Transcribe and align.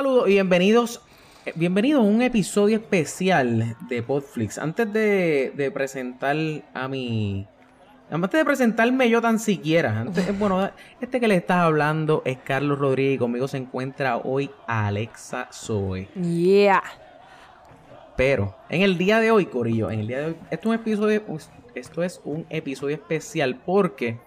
Saludos 0.00 0.28
y 0.28 0.32
bienvenidos. 0.32 1.02
eh, 1.44 1.52
Bienvenidos 1.56 2.00
a 2.02 2.06
un 2.08 2.22
episodio 2.22 2.78
especial 2.78 3.76
de 3.86 4.02
Podflix. 4.02 4.56
Antes 4.56 4.90
de, 4.90 5.52
de 5.54 5.70
presentar 5.70 6.34
a 6.72 6.88
mi. 6.88 7.46
Antes 8.10 8.30
de 8.30 8.44
presentarme 8.46 9.10
yo 9.10 9.20
tan 9.20 9.38
siquiera. 9.38 10.00
antes- 10.00 10.38
bueno, 10.38 10.70
este 11.02 11.20
que 11.20 11.28
le 11.28 11.34
estás 11.34 11.58
hablando 11.58 12.22
es 12.24 12.38
Carlos 12.38 12.78
Rodríguez 12.78 13.16
y 13.16 13.18
conmigo 13.18 13.46
se 13.46 13.58
encuentra 13.58 14.16
hoy 14.16 14.50
Alexa 14.66 15.48
Zoe. 15.52 16.08
Yeah. 16.14 16.82
Pero 18.16 18.56
en 18.70 18.80
el 18.80 18.96
día 18.96 19.20
de 19.20 19.30
hoy, 19.30 19.44
Corillo, 19.44 19.90
en 19.90 20.00
el 20.00 20.06
día 20.06 20.20
de 20.20 20.24
hoy, 20.28 20.36
esto 20.50 20.72
es 20.72 20.78
un 20.78 20.80
episodio, 20.82 21.22
esto 21.74 22.02
es 22.02 22.22
un 22.24 22.46
episodio 22.48 22.94
especial 22.96 23.54
porque 23.66 24.18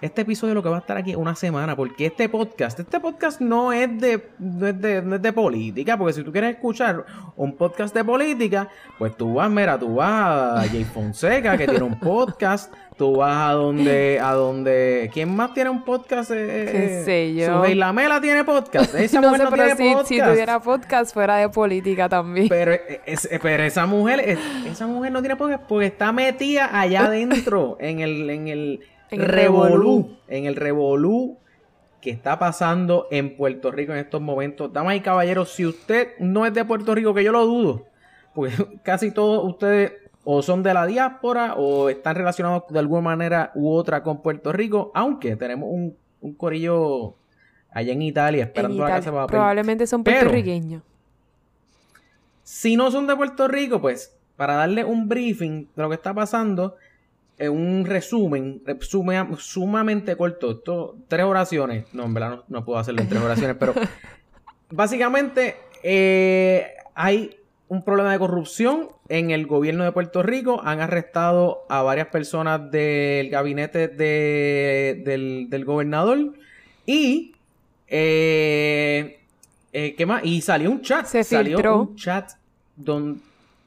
este 0.00 0.22
episodio 0.22 0.54
lo 0.54 0.62
que 0.62 0.68
va 0.68 0.76
a 0.76 0.80
estar 0.80 0.96
aquí 0.96 1.10
es 1.12 1.16
una 1.16 1.34
semana, 1.34 1.74
porque 1.76 2.06
este 2.06 2.28
podcast, 2.28 2.78
este 2.80 3.00
podcast 3.00 3.40
no 3.40 3.72
es 3.72 3.98
de, 4.00 4.28
no 4.38 4.66
es 4.66 4.80
de, 4.80 5.02
no 5.02 5.16
es 5.16 5.22
de 5.22 5.32
política, 5.32 5.96
porque 5.96 6.12
si 6.12 6.22
tú 6.22 6.32
quieres 6.32 6.54
escuchar 6.56 7.04
un 7.36 7.56
podcast 7.56 7.94
de 7.94 8.04
política, 8.04 8.68
pues 8.98 9.16
tú 9.16 9.34
vas, 9.34 9.50
mira, 9.50 9.78
tú 9.78 9.96
vas 9.96 10.64
a 10.64 10.68
Jay 10.68 10.84
Fonseca, 10.84 11.56
que 11.56 11.66
tiene 11.66 11.84
un 11.84 11.98
podcast, 12.00 12.72
tú 12.96 13.16
vas 13.16 13.50
a 13.50 13.52
donde, 13.54 14.20
a 14.20 14.32
donde, 14.32 15.10
¿quién 15.12 15.34
más 15.34 15.52
tiene 15.54 15.70
un 15.70 15.84
podcast? 15.84 16.30
Eh, 16.30 16.68
Qué 16.72 17.00
eh, 17.00 17.04
sé 17.04 17.34
yo. 17.34 17.58
Sujei 17.58 17.74
Lamela 17.74 18.20
tiene 18.20 18.44
podcast, 18.44 18.94
esa 18.96 19.20
no 19.20 19.28
mujer 19.28 19.40
sé, 19.40 19.44
no 19.44 19.50
pero 19.50 19.62
tiene 19.64 19.76
si, 19.76 19.92
podcast. 19.94 20.08
si 20.08 20.20
tuviera 20.20 20.60
podcast 20.60 21.14
fuera 21.14 21.36
de 21.36 21.48
política 21.48 22.08
también. 22.08 22.48
Pero, 22.48 22.72
eh, 22.72 23.00
es- 23.06 23.28
pero 23.42 23.62
esa 23.62 23.86
mujer, 23.86 24.20
es- 24.20 24.38
esa 24.70 24.86
mujer 24.86 25.12
no 25.12 25.20
tiene 25.20 25.36
podcast 25.36 25.62
porque 25.68 25.86
está 25.86 26.12
metida 26.12 26.78
allá 26.78 27.06
adentro, 27.06 27.76
en 27.80 28.00
el, 28.00 28.30
en 28.30 28.48
el, 28.48 28.80
En 29.10 29.20
el 29.20 29.26
revolú, 29.28 30.16
en 30.28 30.46
el 30.46 30.56
revolú 30.56 31.36
que 32.00 32.10
está 32.10 32.38
pasando 32.38 33.06
en 33.10 33.36
Puerto 33.36 33.70
Rico 33.70 33.92
en 33.92 33.98
estos 33.98 34.20
momentos. 34.20 34.72
Damas 34.72 34.96
y 34.96 35.00
caballeros, 35.00 35.50
si 35.52 35.66
usted 35.66 36.10
no 36.18 36.46
es 36.46 36.54
de 36.54 36.64
Puerto 36.64 36.94
Rico, 36.94 37.14
que 37.14 37.24
yo 37.24 37.32
lo 37.32 37.44
dudo, 37.46 37.84
porque 38.34 38.54
casi 38.82 39.10
todos 39.10 39.44
ustedes 39.44 39.92
o 40.24 40.42
son 40.42 40.62
de 40.62 40.74
la 40.74 40.86
diáspora 40.86 41.54
o 41.54 41.88
están 41.88 42.16
relacionados 42.16 42.64
de 42.68 42.78
alguna 42.78 43.00
manera 43.02 43.52
u 43.54 43.70
otra 43.70 44.02
con 44.02 44.22
Puerto 44.22 44.52
Rico, 44.52 44.90
aunque 44.94 45.36
tenemos 45.36 45.68
un, 45.70 45.96
un 46.20 46.34
corillo 46.34 47.14
allá 47.70 47.92
en 47.92 48.02
Italia 48.02 48.42
En 48.42 48.48
esperando 48.48 48.78
la 48.78 48.84
Italia. 48.88 48.96
casa 48.96 49.10
de 49.10 49.16
papel. 49.16 49.34
Probablemente 49.36 49.86
son 49.86 50.02
Pero- 50.02 50.18
puertorriqueños. 50.18 50.82
Si 52.42 52.76
no 52.76 52.90
son 52.90 53.06
de 53.06 53.16
Puerto 53.16 53.48
Rico, 53.48 53.80
pues 53.80 54.16
para 54.36 54.54
darle 54.54 54.84
un 54.84 55.08
briefing 55.08 55.66
de 55.74 55.82
lo 55.82 55.88
que 55.88 55.94
está 55.96 56.14
pasando, 56.14 56.76
eh, 57.38 57.48
un 57.48 57.84
resumen 57.86 58.62
sume- 58.80 59.36
sumamente 59.38 60.16
corto, 60.16 60.50
esto, 60.52 60.96
tres 61.08 61.24
oraciones, 61.24 61.84
no, 61.92 62.04
en 62.04 62.14
verdad 62.14 62.30
no, 62.30 62.44
no 62.48 62.64
puedo 62.64 62.78
hacerlo 62.78 63.02
en 63.02 63.08
tres 63.08 63.22
oraciones, 63.22 63.56
pero 63.58 63.74
básicamente 64.70 65.56
eh, 65.82 66.68
hay 66.94 67.36
un 67.68 67.82
problema 67.84 68.12
de 68.12 68.18
corrupción 68.18 68.88
en 69.08 69.30
el 69.32 69.46
gobierno 69.46 69.84
de 69.84 69.92
Puerto 69.92 70.22
Rico, 70.22 70.60
han 70.64 70.80
arrestado 70.80 71.64
a 71.68 71.82
varias 71.82 72.08
personas 72.08 72.70
del 72.70 73.28
gabinete 73.30 73.88
de- 73.88 75.02
del, 75.04 75.46
del 75.50 75.64
gobernador 75.64 76.32
y... 76.86 77.34
eh, 77.88 79.20
eh, 79.72 79.94
¿Qué 79.94 80.06
más? 80.06 80.24
Y 80.24 80.40
salió 80.40 80.70
un 80.70 80.80
chat. 80.80 81.04
Se 81.06 81.22
salió 81.22 81.58
filtró. 81.58 81.80
un 81.82 81.96
chat 81.96 82.30
donde 82.76 83.20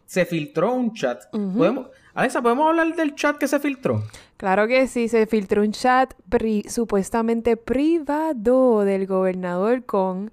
se 0.07 0.25
filtró 0.25 0.73
un 0.73 0.93
chat. 0.93 1.23
¿Podemos... 1.31 1.87
Alexa, 2.13 2.41
¿podemos 2.41 2.67
hablar 2.69 2.95
del 2.95 3.15
chat 3.15 3.37
que 3.37 3.47
se 3.47 3.59
filtró? 3.59 4.03
Claro 4.37 4.67
que 4.67 4.87
sí, 4.87 5.07
se 5.07 5.25
filtró 5.27 5.61
un 5.61 5.71
chat 5.71 6.13
pri- 6.29 6.63
supuestamente 6.67 7.55
privado 7.55 8.81
del 8.83 9.05
gobernador 9.05 9.83
con 9.85 10.31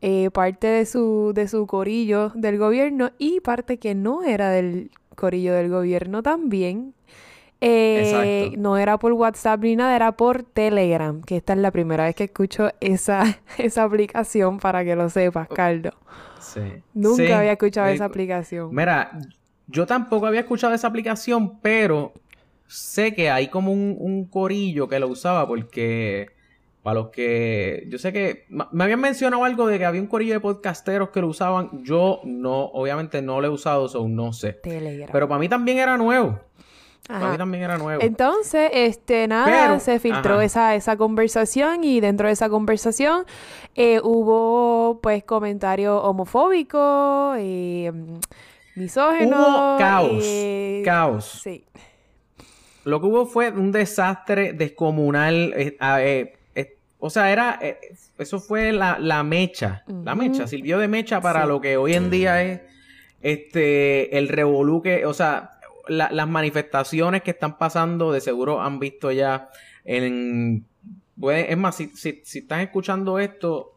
eh, 0.00 0.30
parte 0.32 0.66
de 0.66 0.84
su, 0.86 1.32
de 1.34 1.46
su 1.48 1.66
corillo 1.66 2.30
del 2.34 2.58
gobierno 2.58 3.12
y 3.18 3.40
parte 3.40 3.78
que 3.78 3.94
no 3.94 4.22
era 4.24 4.50
del 4.50 4.90
corillo 5.14 5.54
del 5.54 5.68
gobierno 5.70 6.22
también. 6.22 6.94
Eh, 7.64 8.54
no 8.58 8.76
era 8.76 8.98
por 8.98 9.12
WhatsApp 9.12 9.60
ni 9.60 9.76
nada, 9.76 9.94
era 9.94 10.12
por 10.16 10.42
Telegram, 10.42 11.22
que 11.22 11.36
esta 11.36 11.52
es 11.52 11.60
la 11.60 11.70
primera 11.70 12.04
vez 12.06 12.16
que 12.16 12.24
escucho 12.24 12.70
esa, 12.80 13.38
esa 13.58 13.84
aplicación 13.84 14.58
para 14.58 14.84
que 14.84 14.96
lo 14.96 15.08
sepas, 15.08 15.46
Carlos. 15.48 15.94
Sí. 16.40 16.60
Nunca 16.92 17.24
Sí. 17.24 17.30
había 17.32 17.52
escuchado 17.52 17.86
Eh, 17.88 17.94
esa 17.94 18.06
aplicación. 18.06 18.74
Mira, 18.74 19.12
yo 19.72 19.86
tampoco 19.86 20.26
había 20.26 20.40
escuchado 20.40 20.74
esa 20.74 20.86
aplicación, 20.86 21.58
pero 21.60 22.12
sé 22.66 23.14
que 23.14 23.30
hay 23.30 23.48
como 23.48 23.72
un, 23.72 23.96
un 23.98 24.24
corillo 24.26 24.88
que 24.88 24.98
lo 24.98 25.08
usaba 25.08 25.46
porque 25.46 26.28
para 26.82 26.94
los 27.00 27.08
que 27.10 27.84
yo 27.88 27.98
sé 27.98 28.12
que 28.12 28.44
me 28.48 28.84
habían 28.84 29.00
mencionado 29.00 29.44
algo 29.44 29.66
de 29.68 29.78
que 29.78 29.84
había 29.84 30.00
un 30.00 30.08
corillo 30.08 30.34
de 30.34 30.40
podcasteros 30.40 31.10
que 31.10 31.20
lo 31.20 31.28
usaban, 31.28 31.84
yo 31.84 32.20
no, 32.24 32.64
obviamente 32.66 33.22
no 33.22 33.40
lo 33.40 33.46
he 33.46 33.50
usado, 33.50 33.88
so 33.88 34.08
no 34.08 34.32
sé. 34.32 34.54
Telegram. 34.54 35.08
Pero 35.12 35.28
para 35.28 35.38
mí 35.38 35.48
también 35.48 35.78
era 35.78 35.96
nuevo. 35.96 36.40
Para 37.06 37.30
mí 37.32 37.36
también 37.36 37.64
era 37.64 37.78
nuevo. 37.78 38.00
Entonces, 38.02 38.70
este, 38.72 39.26
nada, 39.28 39.44
Pero- 39.46 39.80
se 39.80 39.98
filtró 39.98 40.34
ajá. 40.34 40.44
esa, 40.44 40.74
esa 40.74 40.96
conversación 40.96 41.82
y 41.84 42.00
dentro 42.00 42.28
de 42.28 42.32
esa 42.32 42.48
conversación 42.48 43.26
eh, 43.74 44.00
hubo, 44.02 45.00
pues, 45.02 45.24
comentarios 45.24 46.00
homofóbicos, 46.04 47.36
eh, 47.38 47.92
Hubo 49.26 49.78
caos, 49.78 50.22
eh, 50.24 50.82
caos. 50.84 51.40
Sí. 51.42 51.64
Lo 52.84 53.00
que 53.00 53.06
hubo 53.06 53.26
fue 53.26 53.50
un 53.50 53.70
desastre 53.72 54.52
descomunal. 54.54 55.52
eh, 55.56 55.76
eh, 55.80 56.32
eh, 56.54 56.76
o 56.98 57.10
sea, 57.10 57.30
era. 57.32 57.58
eh, 57.62 57.78
eso 58.18 58.40
fue 58.40 58.72
la, 58.72 58.98
la 58.98 59.22
mecha. 59.22 59.84
La 60.04 60.14
mecha. 60.14 60.46
Sirvió 60.46 60.78
de 60.78 60.88
mecha 60.88 61.20
para 61.20 61.42
Sí. 61.42 61.48
lo 61.48 61.60
que 61.60 61.76
hoy 61.76 61.94
en 61.94 62.10
día 62.10 62.42
es 62.42 62.60
este 63.20 64.16
el 64.18 64.28
revolú 64.28 64.82
que. 64.82 65.06
O 65.06 65.14
sea, 65.14 65.50
la- 65.88 66.10
las 66.10 66.28
manifestaciones 66.28 67.22
que 67.22 67.32
están 67.32 67.58
pasando, 67.58 68.12
de 68.12 68.20
seguro 68.20 68.60
han 68.62 68.78
visto 68.78 69.12
ya 69.12 69.48
en. 69.84 70.64
es 71.22 71.56
más, 71.56 71.76
si, 71.76 71.88
si, 71.88 72.20
si 72.24 72.38
están 72.40 72.60
escuchando 72.60 73.18
esto 73.18 73.71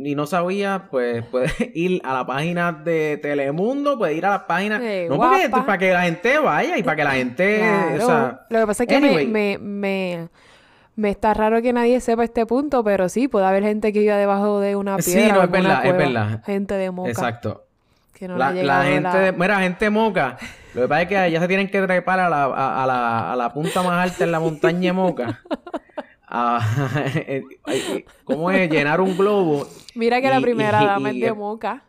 y 0.00 0.14
no 0.14 0.26
sabía, 0.26 0.86
pues 0.90 1.24
puedes 1.26 1.52
ir 1.74 2.00
a 2.04 2.14
la 2.14 2.24
página 2.26 2.72
de 2.72 3.18
Telemundo, 3.20 3.98
puedes 3.98 4.16
ir 4.16 4.24
a 4.26 4.30
la 4.30 4.46
página. 4.46 4.78
No, 4.78 5.16
porque 5.18 5.48
para 5.50 5.76
que 5.78 5.92
la 5.92 6.02
gente 6.02 6.38
vaya 6.38 6.78
y 6.78 6.82
para 6.82 6.96
que 6.96 7.04
la 7.04 7.10
gente. 7.12 7.58
Claro. 7.58 8.04
O 8.04 8.06
sea, 8.06 8.40
Lo 8.48 8.60
que 8.60 8.66
pasa 8.66 8.82
es 8.84 8.88
que 8.88 8.96
anyway. 8.96 9.26
me, 9.26 9.58
me, 9.58 10.18
me, 10.18 10.28
me 10.96 11.10
está 11.10 11.34
raro 11.34 11.60
que 11.62 11.72
nadie 11.72 12.00
sepa 12.00 12.24
este 12.24 12.46
punto, 12.46 12.82
pero 12.84 13.08
sí, 13.08 13.28
puede 13.28 13.46
haber 13.46 13.62
gente 13.64 13.92
que 13.92 14.00
viva 14.00 14.16
debajo 14.16 14.60
de 14.60 14.76
una 14.76 14.98
Sí, 15.00 15.12
piedra. 15.14 15.34
no, 15.34 15.40
o 15.40 15.44
es 15.44 15.50
verdad, 15.50 15.86
es 15.86 15.96
verdad. 15.96 16.42
Gente 16.44 16.74
de 16.74 16.90
moca. 16.90 17.10
exacto. 17.10 17.64
Que 18.14 18.26
no 18.26 18.36
la, 18.36 18.50
la 18.52 18.82
gente, 18.82 19.00
la- 19.02 19.14
de- 19.14 19.32
mira, 19.32 19.60
gente 19.60 19.90
moca. 19.90 20.36
Lo 20.74 20.82
que 20.82 20.88
pasa 20.88 21.02
es 21.02 21.08
que 21.08 21.30
ya 21.30 21.40
se 21.40 21.46
tienen 21.46 21.70
que 21.70 21.80
trepar 21.82 22.18
a 22.18 22.28
la, 22.28 22.44
a, 22.46 22.82
a 22.82 22.86
la, 22.86 23.32
a 23.32 23.36
la 23.36 23.52
punta 23.52 23.80
más 23.82 24.10
alta 24.10 24.24
en 24.24 24.32
la 24.32 24.40
montaña 24.40 24.80
de 24.88 24.92
moca. 24.92 25.40
Ah, 26.30 26.60
eh, 27.14 27.42
eh, 27.66 28.04
¿Cómo 28.24 28.50
es? 28.50 28.70
Llenar 28.70 29.00
un 29.00 29.16
globo. 29.16 29.66
Mira 29.94 30.20
que 30.20 30.28
la 30.28 30.40
primera 30.40 30.82
y- 30.82 30.86
dama 30.86 31.10
es 31.10 31.20
de 31.20 31.32
moca. 31.32 31.84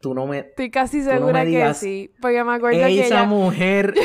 Tú 0.00 0.14
no 0.14 0.26
me. 0.26 0.38
Estoy 0.40 0.70
casi 0.70 0.98
no 0.98 1.10
segura 1.10 1.42
que 1.42 1.48
digas, 1.48 1.78
sí. 1.78 2.12
Porque 2.20 2.42
me 2.44 2.54
acuerdo 2.54 2.78
que 2.80 3.00
Esa 3.00 3.20
ella. 3.20 3.24
mujer. 3.24 3.94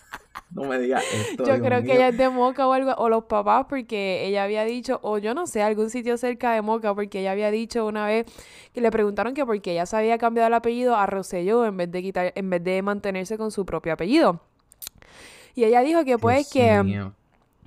no 0.50 0.64
me 0.64 0.78
digas 0.78 1.04
esto. 1.12 1.44
Yo 1.44 1.54
Dios 1.54 1.66
creo 1.66 1.82
que 1.82 1.94
ella 1.94 2.08
es 2.08 2.16
de 2.16 2.28
Moca 2.28 2.66
o 2.66 2.72
algo, 2.72 2.92
o 2.96 3.08
los 3.08 3.24
papás, 3.24 3.66
porque 3.68 4.26
ella 4.26 4.44
había 4.44 4.64
dicho, 4.64 4.98
o 5.02 5.18
yo 5.18 5.34
no 5.34 5.46
sé, 5.46 5.62
algún 5.62 5.90
sitio 5.90 6.16
cerca 6.16 6.52
de 6.52 6.62
Moca, 6.62 6.94
porque 6.94 7.20
ella 7.20 7.32
había 7.32 7.50
dicho 7.50 7.86
una 7.86 8.06
vez 8.06 8.26
que 8.72 8.80
le 8.80 8.90
preguntaron 8.90 9.34
que 9.34 9.46
porque 9.46 9.72
ella 9.72 9.86
se 9.86 9.96
había 9.96 10.18
cambiado 10.18 10.48
el 10.48 10.54
apellido 10.54 10.96
a 10.96 11.06
Rosselló 11.06 11.64
en 11.64 11.76
vez 11.76 11.90
de 11.90 12.02
quitar, 12.02 12.32
en 12.34 12.50
vez 12.50 12.64
de 12.64 12.82
mantenerse 12.82 13.36
con 13.38 13.50
su 13.50 13.64
propio 13.64 13.92
apellido. 13.92 14.40
Y 15.54 15.64
ella 15.64 15.82
dijo 15.82 16.04
que 16.04 16.18
pues 16.18 16.50
Dios 16.50 16.52
que, 16.52 16.82
mío. 16.82 17.14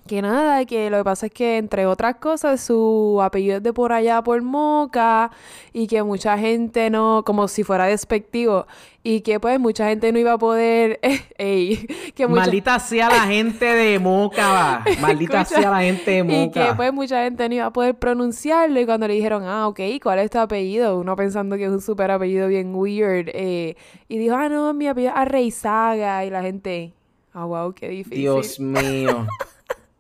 Que 0.08 0.22
nada, 0.22 0.66
que 0.66 0.90
lo 0.90 0.98
que 0.98 1.04
pasa 1.04 1.26
es 1.26 1.32
que 1.32 1.58
entre 1.58 1.86
otras 1.88 2.18
cosas 2.18 2.62
su 2.62 3.20
apellido 3.24 3.58
es 3.58 3.64
de 3.64 3.74
por 3.74 3.92
allá 3.92 4.22
por 4.22 4.42
Moca 4.44 5.32
y 5.74 5.88
que 5.88 6.04
mucha 6.04 6.38
gente 6.38 6.90
no, 6.92 7.24
como 7.26 7.48
si 7.48 7.64
fuera 7.64 7.86
despectivo, 7.86 8.68
y 9.02 9.22
que 9.22 9.40
pues 9.40 9.60
mucha 9.60 9.88
gente 9.88 10.12
no 10.12 10.20
iba 10.20 10.34
a 10.34 10.38
poder, 10.38 11.00
ey, 11.38 11.88
que 12.14 12.28
mucha, 12.28 12.42
Maldita 12.42 12.80
sea 12.80 13.10
la 13.10 13.22
gente 13.22 13.66
de 13.66 13.98
moca, 14.00 14.52
va. 14.52 14.84
Maldita 15.02 15.42
Escucha, 15.42 15.62
sea 15.62 15.72
la 15.72 15.82
gente 15.82 16.12
de 16.12 16.18
Y 16.20 16.52
que 16.52 16.60
moca. 16.60 16.76
pues 16.76 16.94
mucha 16.94 17.24
gente 17.24 17.50
no 17.50 17.56
iba 17.56 17.66
a 17.66 17.74
poder 17.74 17.96
pronunciarlo 17.96 18.80
y 18.80 18.86
cuando 18.86 19.08
le 19.08 19.16
dijeron, 19.16 19.44
ah, 19.44 19.68
ok, 19.68 19.80
¿cuál 20.04 20.20
es 20.20 20.30
tu 20.30 20.38
apellido? 20.40 21.00
Uno 21.00 21.16
pensando 21.16 21.56
que 21.58 21.66
es 21.66 21.72
un 21.72 21.82
super 21.82 22.12
apellido 22.12 22.48
bien 22.48 22.74
weird. 22.76 23.30
eh, 23.34 23.76
y 24.08 24.18
dijo, 24.18 24.36
ah, 24.36 24.50
no, 24.50 24.74
mi 24.74 24.88
apellido 24.88 25.14
es 25.14 25.18
Arreizaga. 25.20 26.26
Y 26.26 26.30
la 26.30 26.42
gente, 26.44 26.94
ah, 27.34 27.46
wow, 27.46 27.74
qué 27.74 27.90
difícil. 27.90 28.20
Dios 28.20 28.60
mío. 28.60 29.28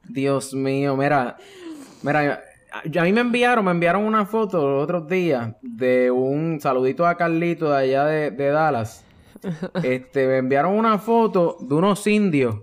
Dios 0.10 0.54
mío, 0.54 0.96
mira. 0.96 1.38
Mira, 2.02 2.42
a 2.72 3.04
mí 3.04 3.14
me 3.14 3.22
enviaron, 3.22 3.66
me 3.66 3.72
enviaron 3.72 4.04
una 4.04 4.26
foto 4.26 4.68
los 4.68 4.84
otros 4.84 5.08
días 5.08 5.54
de 5.62 6.12
un 6.12 6.60
saludito 6.62 7.08
a 7.08 7.16
Carlito 7.16 7.72
de 7.72 7.78
allá 7.78 8.06
de, 8.06 8.32
de 8.32 8.50
Dallas. 8.50 9.04
Este, 9.84 10.26
me 10.26 10.38
enviaron 10.38 10.74
una 10.74 10.98
foto 10.98 11.58
de 11.60 11.76
unos 11.76 12.08
indios 12.08 12.56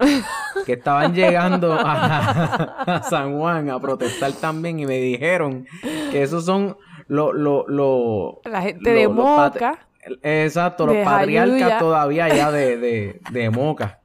que 0.67 0.73
estaban 0.73 1.15
llegando 1.15 1.73
a, 1.73 2.83
a 2.97 3.03
San 3.05 3.39
Juan 3.39 3.71
a 3.71 3.79
protestar 3.79 4.33
también 4.33 4.81
y 4.81 4.87
me 4.87 4.99
dijeron 4.99 5.67
que 6.11 6.23
esos 6.23 6.45
son 6.45 6.77
lo, 7.07 7.33
lo, 7.33 7.67
lo, 7.69 8.41
La 8.45 8.63
gente 8.63 8.93
de 8.93 9.07
Moca. 9.07 9.87
Exacto, 10.23 10.87
los 10.87 10.97
patriarcas 11.05 11.79
todavía 11.79 12.29
ya 12.35 12.51
de, 12.51 12.77
de, 12.77 13.21
de 13.31 13.51
Moca. 13.51 14.01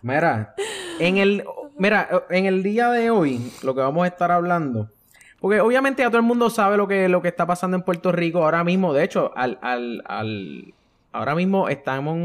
Mira, 0.00 0.54
en 0.98 1.18
el, 1.18 1.44
mira, 1.78 2.08
en 2.30 2.46
el 2.46 2.62
día 2.62 2.90
de 2.90 3.10
hoy, 3.10 3.52
lo 3.62 3.74
que 3.74 3.80
vamos 3.80 4.04
a 4.04 4.08
estar 4.08 4.30
hablando, 4.30 4.90
porque 5.40 5.60
obviamente 5.60 6.02
ya 6.02 6.08
todo 6.08 6.18
el 6.18 6.26
mundo 6.26 6.50
sabe 6.50 6.76
lo 6.76 6.88
que, 6.88 7.08
lo 7.08 7.22
que 7.22 7.28
está 7.28 7.46
pasando 7.46 7.76
en 7.76 7.82
Puerto 7.82 8.12
Rico 8.12 8.42
ahora 8.42 8.64
mismo. 8.64 8.92
De 8.92 9.04
hecho, 9.04 9.32
al, 9.36 9.58
al, 9.62 10.02
al 10.06 10.74
ahora 11.12 11.34
mismo 11.34 11.68
estamos 11.68 12.16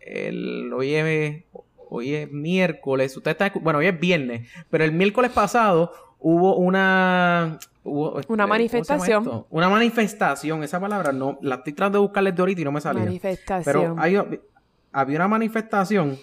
el, 0.00 0.72
hoy 0.72 0.94
es, 0.94 1.44
hoy 1.88 2.14
es 2.14 2.32
miércoles, 2.32 3.16
usted 3.16 3.30
está, 3.32 3.52
bueno, 3.60 3.78
hoy 3.78 3.86
es 3.86 3.98
viernes, 3.98 4.48
pero 4.68 4.84
el 4.84 4.92
miércoles 4.92 5.30
pasado 5.30 5.92
hubo 6.18 6.56
una 6.56 7.58
una 7.82 8.46
manifestación. 8.46 9.46
Una 9.48 9.68
manifestación, 9.68 10.62
esa 10.62 10.78
palabra 10.78 11.12
no, 11.12 11.38
la 11.40 11.56
estoy 11.56 11.72
tratando 11.72 11.98
de 11.98 12.02
buscarle 12.02 12.32
de 12.32 12.42
ahorita 12.42 12.60
y 12.60 12.64
no 12.64 12.72
me 12.72 12.80
salía. 12.80 13.04
Manifestación. 13.04 13.96
Pero 13.96 14.26
había 14.92 15.16
una 15.16 15.28
manifestación, 15.28 16.18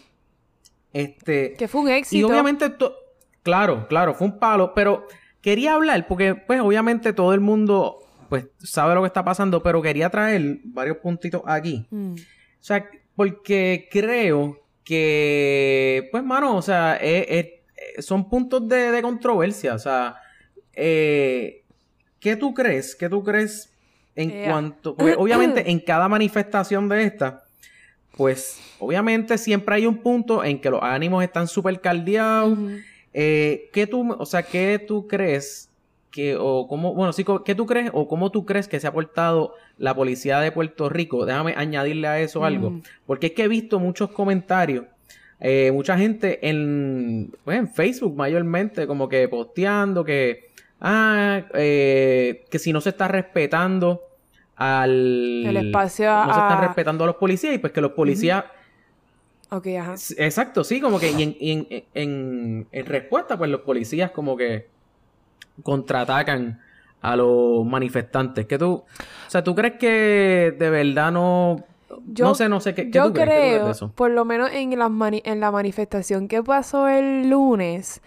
este... 0.99 1.53
Que 1.53 1.67
fue 1.67 1.81
un 1.81 1.89
éxito. 1.89 2.19
Y 2.19 2.23
obviamente, 2.23 2.73
claro, 3.43 3.87
claro, 3.87 4.13
fue 4.13 4.27
un 4.27 4.39
palo, 4.39 4.73
pero 4.73 5.07
quería 5.41 5.73
hablar, 5.73 6.07
porque 6.07 6.35
pues 6.35 6.61
obviamente 6.61 7.13
todo 7.13 7.33
el 7.33 7.39
mundo 7.39 7.99
pues 8.29 8.47
sabe 8.59 8.93
lo 8.93 9.01
que 9.01 9.07
está 9.07 9.23
pasando, 9.23 9.63
pero 9.63 9.81
quería 9.81 10.09
traer 10.09 10.59
varios 10.65 10.97
puntitos 10.97 11.41
aquí. 11.45 11.87
Mm. 11.89 12.13
O 12.13 12.17
sea, 12.59 12.89
porque 13.15 13.87
creo 13.89 14.59
que, 14.83 16.09
pues, 16.11 16.23
mano, 16.23 16.57
o 16.57 16.61
sea, 16.61 16.99
son 17.99 18.29
puntos 18.29 18.67
de, 18.67 18.91
de 18.91 19.01
controversia, 19.01 19.75
o 19.75 19.79
sea 19.79 20.17
eh, 20.77 21.63
¿Qué 22.19 22.35
tú 22.35 22.53
crees? 22.53 22.95
¿Qué 22.95 23.09
tú 23.09 23.23
crees 23.23 23.73
en 24.15 24.31
eh, 24.31 24.45
cuanto... 24.47 24.95
obviamente 25.17 25.69
en 25.69 25.79
cada 25.79 26.07
manifestación 26.07 26.87
de 26.87 27.03
esta, 27.03 27.43
pues 28.17 28.59
obviamente 28.79 29.37
siempre 29.37 29.75
hay 29.75 29.85
un 29.85 29.97
punto 29.97 30.43
en 30.43 30.59
que 30.59 30.69
los 30.69 30.81
ánimos 30.83 31.23
están 31.23 31.47
súper 31.47 31.79
caldeados. 31.79 32.57
Eh, 33.13 33.69
¿Qué 33.71 33.87
tú, 33.87 34.11
o 34.11 34.25
sea, 34.25 34.43
qué 34.43 34.83
tú 34.85 35.07
crees 35.07 35.69
que, 36.11 36.35
o 36.35 36.67
cómo, 36.67 36.93
bueno, 36.93 37.13
sí, 37.13 37.23
¿qué 37.45 37.55
tú 37.55 37.65
crees 37.65 37.91
o 37.93 38.07
cómo 38.07 38.31
tú 38.31 38.45
crees 38.45 38.67
que 38.67 38.79
se 38.79 38.87
ha 38.87 38.91
portado 38.91 39.53
la 39.77 39.95
policía 39.95 40.39
de 40.39 40.51
Puerto 40.51 40.89
Rico? 40.89 41.25
Déjame 41.25 41.53
añadirle 41.55 42.07
a 42.07 42.19
eso 42.19 42.43
algo. 42.43 42.81
Porque 43.05 43.27
es 43.27 43.33
que 43.33 43.43
he 43.43 43.47
visto 43.47 43.79
muchos 43.79 44.09
comentarios 44.11 44.85
eh, 45.39 45.71
mucha 45.71 45.97
gente 45.97 46.47
en, 46.49 47.31
pues, 47.43 47.59
en 47.59 47.67
Facebook 47.67 48.15
mayormente 48.15 48.87
como 48.87 49.07
que 49.07 49.27
posteando 49.27 50.03
que 50.03 50.49
ah, 50.81 51.43
eh, 51.53 52.45
que 52.49 52.57
si 52.57 52.73
no 52.73 52.81
se 52.81 52.89
está 52.89 53.07
respetando 53.07 54.01
al... 54.57 55.45
El 55.45 55.57
espacio 55.57 56.09
No 56.11 56.33
se 56.33 56.39
están 56.39 56.61
respetando 56.61 57.03
a 57.03 57.07
los 57.07 57.15
policías 57.15 57.53
y 57.53 57.59
pues 57.59 57.71
que 57.71 57.81
los 57.81 57.91
policías... 57.91 58.43
Ok, 59.49 59.67
ajá. 59.79 59.95
Exacto, 60.17 60.63
sí, 60.65 60.81
como 60.81 60.99
que 60.99 61.11
y 61.11 61.85
en, 61.93 62.67
en, 62.71 62.85
respuesta 62.85 63.37
pues 63.37 63.49
los 63.49 63.61
policías 63.61 64.11
como 64.11 64.35
que 64.35 64.67
contraatacan 65.63 66.59
a 67.01 67.15
los 67.15 67.65
manifestantes. 67.65 68.45
Que 68.45 68.57
tú, 68.57 68.71
o 68.73 68.85
sea, 69.29 69.43
¿tú 69.43 69.55
crees 69.55 69.75
que 69.79 70.53
de 70.57 70.69
verdad 70.69 71.13
no... 71.13 71.63
no 72.19 72.35
sé, 72.35 72.49
no 72.49 72.59
sé 72.59 72.73
qué. 72.73 72.89
yo 72.91 73.13
creo, 73.13 73.71
por 73.95 74.11
lo 74.11 74.25
menos 74.25 74.49
en 74.51 74.77
la, 74.77 74.91
en 75.23 75.39
la 75.39 75.51
manifestación 75.51 76.27
que 76.27 76.43
pasó 76.43 76.89
el 76.89 77.29
lunes, 77.29 78.01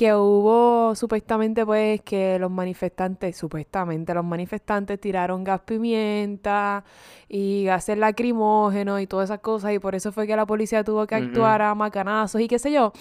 que 0.00 0.14
hubo 0.14 0.94
supuestamente 0.94 1.66
pues 1.66 2.00
que 2.00 2.38
los 2.38 2.50
manifestantes, 2.50 3.36
supuestamente 3.36 4.14
los 4.14 4.24
manifestantes 4.24 4.98
tiraron 4.98 5.44
gas 5.44 5.60
pimienta 5.60 6.84
y 7.28 7.64
gases 7.64 7.98
lacrimógenos 7.98 9.02
y 9.02 9.06
todas 9.06 9.28
esas 9.28 9.40
cosas 9.40 9.74
y 9.74 9.78
por 9.78 9.94
eso 9.94 10.10
fue 10.10 10.26
que 10.26 10.34
la 10.34 10.46
policía 10.46 10.82
tuvo 10.84 11.06
que 11.06 11.16
actuar 11.16 11.60
a 11.60 11.74
macanazos 11.74 12.40
y 12.40 12.48
qué 12.48 12.58
sé 12.58 12.72
yo. 12.72 12.94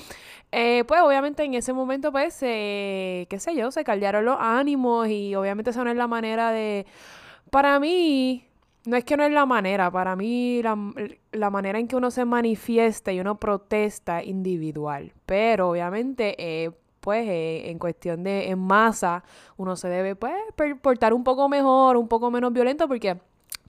Eh, 0.51 0.83
pues 0.89 0.99
obviamente 1.01 1.41
en 1.45 1.53
ese 1.53 1.71
momento 1.71 2.11
pues, 2.11 2.37
qué 2.39 3.37
sé 3.37 3.55
yo, 3.55 3.71
se 3.71 3.85
caldearon 3.85 4.25
los 4.25 4.35
ánimos 4.37 5.07
y 5.07 5.35
obviamente 5.35 5.69
esa 5.69 5.85
no 5.85 5.91
es 5.91 5.95
la 5.95 6.07
manera 6.07 6.51
de... 6.51 6.85
Para 7.49 7.79
mí, 7.79 8.43
no 8.85 8.97
es 8.97 9.05
que 9.05 9.15
no 9.15 9.23
es 9.23 9.31
la 9.31 9.45
manera, 9.45 9.89
para 9.89 10.17
mí 10.17 10.61
la, 10.61 10.77
la, 11.31 11.49
manera 11.49 11.79
en 11.79 11.87
que 11.87 11.95
uno 11.95 12.11
se 12.11 12.25
manifiesta 12.25 13.13
y 13.13 13.21
uno 13.21 13.39
protesta 13.39 14.21
individual, 14.21 15.13
pero 15.25 15.69
obviamente 15.69 16.35
eh, 16.37 16.71
pues 16.99 17.27
eh, 17.27 17.69
en 17.69 17.79
cuestión 17.79 18.23
de 18.23 18.49
en 18.49 18.59
masa 18.59 19.23
uno 19.57 19.75
se 19.75 19.87
debe 19.87 20.15
pues 20.15 20.35
portar 20.81 21.13
un 21.13 21.23
poco 21.23 21.49
mejor, 21.49 21.97
un 21.97 22.07
poco 22.07 22.31
menos 22.31 22.53
violento 22.53 22.87
porque 22.87 23.17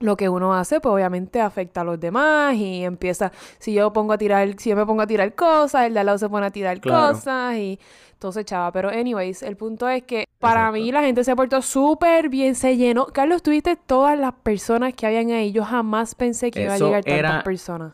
lo 0.01 0.17
que 0.17 0.29
uno 0.29 0.53
hace, 0.53 0.79
pues 0.79 0.93
obviamente 0.93 1.39
afecta 1.39 1.81
a 1.81 1.83
los 1.83 1.99
demás 1.99 2.55
y 2.55 2.83
empieza, 2.83 3.31
si 3.59 3.73
yo 3.73 3.93
pongo 3.93 4.13
a 4.13 4.17
tirar, 4.17 4.55
si 4.57 4.69
yo 4.71 4.75
me 4.75 4.85
pongo 4.85 5.01
a 5.01 5.07
tirar 5.07 5.33
cosas, 5.35 5.85
el 5.85 5.93
de 5.93 5.99
al 5.99 6.05
lado 6.07 6.17
se 6.17 6.29
pone 6.29 6.45
a 6.45 6.51
tirar 6.51 6.81
cosas 6.81 7.55
y 7.55 7.79
todo 8.19 8.31
se 8.31 8.41
echaba. 8.41 8.71
Pero 8.71 8.89
anyways, 8.89 9.43
el 9.43 9.55
punto 9.57 9.87
es 9.87 10.03
que 10.03 10.25
para 10.39 10.71
mí 10.71 10.91
la 10.91 11.01
gente 11.01 11.23
se 11.23 11.35
portó 11.35 11.61
súper 11.61 12.29
bien, 12.29 12.55
se 12.55 12.77
llenó. 12.77 13.07
Carlos, 13.07 13.43
tuviste 13.43 13.75
todas 13.75 14.17
las 14.17 14.33
personas 14.33 14.93
que 14.93 15.05
habían 15.05 15.29
ahí. 15.31 15.51
Yo 15.51 15.63
jamás 15.63 16.15
pensé 16.15 16.51
que 16.51 16.63
iba 16.63 16.73
a 16.73 16.77
llegar 16.77 17.03
tantas 17.03 17.43
personas. 17.43 17.93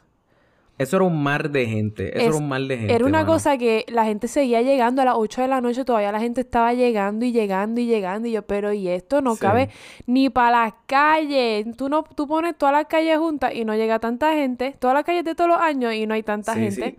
Eso 0.78 0.98
era 0.98 1.06
un 1.06 1.24
mar 1.24 1.50
de 1.50 1.66
gente. 1.66 2.16
Eso 2.16 2.28
era 2.28 2.36
un 2.36 2.48
mar 2.48 2.62
de 2.62 2.78
gente. 2.78 2.94
Era 2.94 3.06
una 3.06 3.26
cosa 3.26 3.58
que 3.58 3.86
la 3.88 4.06
gente 4.06 4.28
seguía 4.28 4.62
llegando 4.62 5.02
a 5.02 5.06
las 5.06 5.16
8 5.18 5.42
de 5.42 5.48
la 5.48 5.60
noche, 5.60 5.86
todavía 5.86 6.12
la 6.12 6.20
gente 6.20 6.42
estaba 6.42 6.74
llegando 6.74 7.26
y 7.26 7.32
llegando 7.32 7.82
y 7.82 7.88
llegando. 7.88 8.28
Y 8.28 8.34
yo, 8.34 8.44
pero 8.44 8.72
y 8.74 8.88
esto 8.88 9.22
no 9.22 9.36
cabe 9.38 9.70
ni 10.06 10.30
para 10.30 10.66
las 10.66 10.74
calles. 10.86 11.66
Tú 11.76 11.90
no, 11.90 12.04
tú 12.04 12.28
pones 12.28 12.56
todas 12.58 12.74
las 12.74 12.86
calles 12.86 13.18
juntas 13.18 13.54
y 13.56 13.66
no 13.66 13.76
llega 13.76 13.98
tanta 13.98 14.34
gente. 14.34 14.76
Todas 14.78 14.94
las 14.94 15.04
calles 15.04 15.24
de 15.26 15.34
todos 15.34 15.50
los 15.50 15.60
años 15.60 15.94
y 15.94 16.06
no 16.06 16.14
hay 16.14 16.24
tanta 16.24 16.54
gente. 16.54 16.98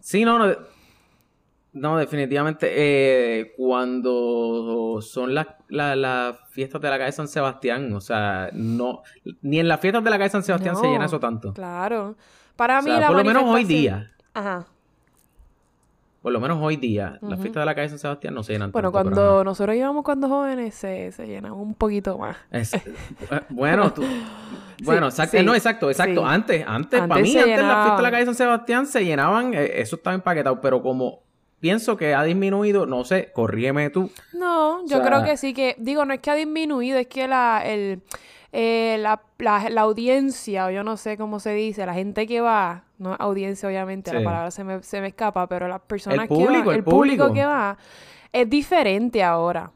Sí, 0.00 0.24
no, 0.24 0.38
no. 0.38 0.54
No, 1.72 1.96
definitivamente. 1.98 2.68
Eh, 2.70 3.52
cuando 3.56 5.00
son 5.02 5.34
las 5.34 5.46
fiestas 6.50 6.80
de 6.80 6.90
la 6.90 6.98
calle 6.98 7.12
San 7.12 7.28
Sebastián, 7.28 7.92
o 7.92 8.00
sea, 8.00 8.50
no. 8.52 9.02
Ni 9.42 9.58
en 9.58 9.68
las 9.68 9.80
fiestas 9.80 10.04
de 10.04 10.10
la 10.10 10.18
calle 10.18 10.30
San 10.30 10.42
Sebastián 10.44 10.76
se 10.76 10.86
llena 10.86 11.06
eso 11.06 11.20
tanto. 11.20 11.52
Claro. 11.52 12.16
Para 12.58 12.82
mí, 12.82 12.90
la 12.90 13.06
por 13.06 13.18
lo 13.18 13.24
menos 13.24 13.44
hoy 13.44 13.62
día. 13.62 14.10
Ajá. 14.34 14.66
Por 16.20 16.32
lo 16.32 16.40
menos 16.40 16.58
hoy 16.60 16.76
día, 16.76 17.16
las 17.22 17.38
fiestas 17.38 17.62
de 17.62 17.64
la 17.66 17.74
calle 17.76 17.88
San 17.88 18.00
Sebastián 18.00 18.34
no 18.34 18.42
se 18.42 18.54
llenan 18.54 18.72
Bueno, 18.72 18.90
cuando 18.90 19.44
nosotros 19.44 19.76
íbamos 19.76 20.02
cuando 20.02 20.28
jóvenes, 20.28 20.74
se, 20.74 21.12
se 21.12 21.28
llenan 21.28 21.52
un 21.52 21.74
poquito 21.74 22.18
más. 22.18 22.36
Eh, 22.50 22.64
bueno, 23.50 23.92
tú... 23.92 24.02
Bueno, 24.84 25.06
exacto, 25.06 25.42
no, 25.42 25.54
exacto, 25.54 25.90
exacto. 25.90 26.24
Antes, 26.24 26.64
antes, 26.66 27.00
para 27.00 27.20
mí, 27.20 27.36
antes 27.36 27.60
las 27.60 27.84
fiestas 27.84 27.96
de 27.96 28.02
la 28.02 28.10
calle 28.12 28.24
San 28.26 28.34
Sebastián 28.34 28.86
se 28.86 29.04
llenaban, 29.04 29.52
eh, 29.54 29.80
eso 29.80 29.96
estaba 29.96 30.14
empaquetado, 30.14 30.60
pero 30.60 30.82
como 30.82 31.22
pienso 31.58 31.96
que 31.96 32.14
ha 32.14 32.22
disminuido, 32.22 32.86
no 32.86 33.04
sé, 33.04 33.32
corríeme 33.32 33.90
tú. 33.90 34.10
No, 34.32 34.86
yo 34.86 35.02
creo 35.02 35.24
que 35.24 35.36
sí, 35.36 35.52
que, 35.52 35.74
digo, 35.78 36.04
no 36.04 36.14
es 36.14 36.20
que 36.20 36.30
ha 36.30 36.34
disminuido, 36.34 36.98
es 36.98 37.08
que 37.08 37.26
la, 37.26 37.62
el 37.64 38.02
eh, 38.52 38.96
la, 39.00 39.20
la, 39.38 39.80
audiencia, 39.82 40.66
o 40.66 40.70
yo 40.70 40.82
no 40.82 40.96
sé 40.96 41.18
cómo 41.18 41.38
se 41.38 41.52
dice, 41.52 41.84
la 41.84 41.92
gente 41.92 42.26
que 42.26 42.40
va, 42.40 42.84
no 42.98 43.14
audiencia 43.18 43.68
obviamente, 43.68 44.12
la 44.12 44.24
palabra 44.24 44.50
se 44.50 44.64
me, 44.64 44.82
se 44.82 45.00
me, 45.02 45.08
escapa, 45.08 45.46
pero 45.46 45.68
las 45.68 45.80
personas 45.80 46.28
que 46.28 46.34
van, 46.34 46.68
el, 46.70 46.82
público. 46.82 47.32
que 47.32 47.44
va, 47.44 47.76
es 48.32 48.48
diferente 48.48 49.22
ahora. 49.22 49.70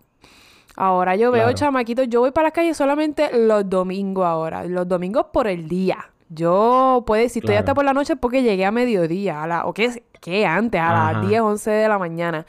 Ahora 0.74 1.16
yo 1.16 1.30
veo 1.30 1.52
chamaquitos, 1.52 2.08
yo 2.08 2.20
voy 2.20 2.30
para 2.30 2.46
las 2.46 2.54
calles 2.54 2.76
solamente 2.78 3.30
los 3.36 3.68
domingos 3.68 4.24
ahora, 4.24 4.64
los 4.64 4.88
domingos 4.88 5.26
por 5.30 5.46
el 5.46 5.68
día. 5.68 6.10
Yo 6.30 7.04
puedo 7.06 7.22
decir, 7.22 7.42
estoy 7.42 7.56
hasta 7.56 7.74
por 7.74 7.84
la 7.84 7.92
noche 7.92 8.16
porque 8.16 8.42
llegué 8.42 8.64
a 8.64 8.70
mediodía, 8.70 9.42
a 9.42 9.46
la, 9.46 9.66
o 9.66 9.74
qué, 9.74 10.02
qué 10.18 10.46
antes, 10.46 10.80
a 10.80 11.12
las 11.12 11.28
10, 11.28 11.42
11 11.42 11.70
de 11.70 11.88
la 11.88 11.98
mañana. 11.98 12.46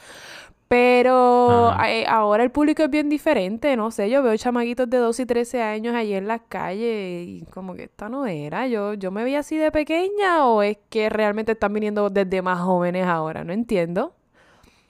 Pero 0.73 1.71
eh, 1.85 2.03
ahora 2.07 2.43
el 2.43 2.49
público 2.49 2.81
es 2.81 2.89
bien 2.89 3.07
diferente, 3.07 3.77
no 3.77 3.91
sé, 3.91 4.09
yo 4.09 4.23
veo 4.23 4.35
chamaguitos 4.35 4.89
de 4.89 4.97
12 4.97 5.21
y 5.21 5.25
13 5.27 5.61
años 5.61 5.93
allí 5.93 6.15
en 6.15 6.27
las 6.27 6.41
calles 6.49 7.27
y 7.27 7.45
como 7.51 7.75
que 7.75 7.83
esta 7.83 8.09
no 8.09 8.25
era, 8.25 8.65
yo, 8.65 8.95
yo 8.95 9.11
me 9.11 9.23
veía 9.23 9.41
así 9.41 9.55
de 9.55 9.71
pequeña 9.71 10.47
o 10.47 10.63
es 10.63 10.79
que 10.89 11.09
realmente 11.11 11.51
están 11.51 11.73
viniendo 11.73 12.09
desde 12.09 12.41
más 12.41 12.59
jóvenes 12.59 13.05
ahora, 13.05 13.43
no 13.43 13.53
entiendo. 13.53 14.15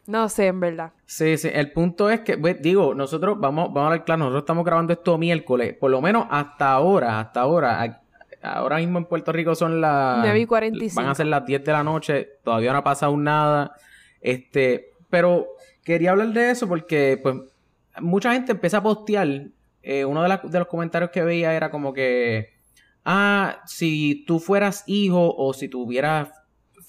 No 0.08 0.30
sé, 0.30 0.48
en 0.48 0.62
verdad. 0.62 0.94
Sí, 1.06 1.38
sí, 1.38 1.50
el 1.52 1.74
punto 1.74 2.10
es 2.10 2.22
que, 2.22 2.38
pues, 2.38 2.62
digo, 2.62 2.96
nosotros, 2.96 3.38
vamos, 3.38 3.74
vamos 3.74 3.90
a 3.90 3.92
ver 3.92 4.06
claro, 4.06 4.20
nosotros 4.20 4.44
estamos 4.44 4.64
grabando 4.64 4.94
esto 4.94 5.18
miércoles, 5.18 5.76
por 5.78 5.92
lo 5.92 6.00
menos 6.00 6.28
hasta 6.30 6.72
ahora, 6.72 7.20
hasta 7.20 7.42
ahora, 7.42 8.02
ahora 8.42 8.78
mismo 8.78 9.00
en 9.00 9.06
Puerto 9.06 9.34
Rico 9.34 9.54
son 9.54 9.82
las... 9.82 10.20
9 10.20 10.40
y 10.40 10.46
45. 10.46 11.02
Van 11.02 11.12
a 11.12 11.16
ser 11.16 11.26
las 11.26 11.46
10 11.46 11.62
de 11.62 11.72
la 11.74 11.84
noche, 11.84 12.30
todavía 12.42 12.72
no 12.72 12.78
ha 12.78 12.84
pasado 12.86 13.18
nada, 13.18 13.76
este, 14.22 14.93
pero 15.14 15.58
quería 15.84 16.10
hablar 16.10 16.30
de 16.30 16.50
eso 16.50 16.68
porque, 16.68 17.20
pues, 17.22 17.36
mucha 18.02 18.34
gente 18.34 18.54
empieza 18.54 18.78
a 18.78 18.82
postear. 18.82 19.44
Eh, 19.84 20.06
uno 20.06 20.24
de, 20.24 20.58
los 20.58 20.68
comentarios 20.68 21.12
que 21.12 21.22
veía 21.22 21.54
era 21.54 21.70
como 21.70 21.94
que, 21.94 22.50
ah, 23.06 23.62
si 23.68 24.24
tú 24.26 24.40
fueras 24.40 24.84
hijo 24.88 25.36
o 25.38 25.54
si 25.54 25.70
tuvieras 25.70 26.30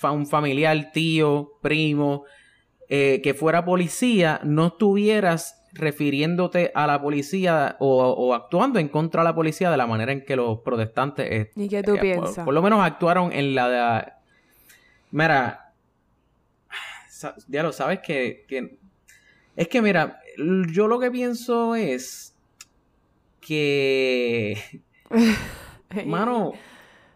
un 0.05 0.27
familiar, 0.27 0.91
tío, 0.91 1.59
primo, 1.61 2.25
eh, 2.89 3.21
que 3.23 3.35
fuera 3.35 3.63
policía, 3.67 4.41
no 4.43 4.69
estuvieras 4.69 5.63
refiriéndote 5.75 6.73
a 6.75 6.87
la 6.87 7.03
policía 7.03 7.77
o, 7.79 8.33
actuando 8.33 8.79
en 8.79 8.89
contra 8.89 9.21
de 9.21 9.29
la 9.29 9.35
policía 9.35 9.71
de 9.71 9.77
la 9.77 9.87
manera 9.87 10.13
en 10.13 10.25
que 10.25 10.35
los 10.35 10.61
protestantes... 10.61 11.31
Eh, 11.31 11.51
¿Y 11.57 11.69
qué 11.69 11.83
tú 11.83 11.97
eh, 11.97 12.01
piensas? 12.01 12.43
Por, 12.47 12.55
lo 12.55 12.63
menos 12.63 12.83
actuaron 12.83 13.35
en 13.35 13.55
la 13.55 13.69
de... 13.69 14.13
Mira, 15.11 15.64
ya 17.49 17.63
lo 17.63 17.73
sabes 17.73 18.01
que, 18.01 18.45
que... 18.49 18.79
Es 19.57 19.69
que 19.69 19.81
mira, 19.81 20.21
yo 20.73 20.89
lo 20.89 20.99
que 20.99 21.11
pienso 21.11 21.75
es 21.75 22.37
que... 23.41 24.83
Mano, 26.07 26.55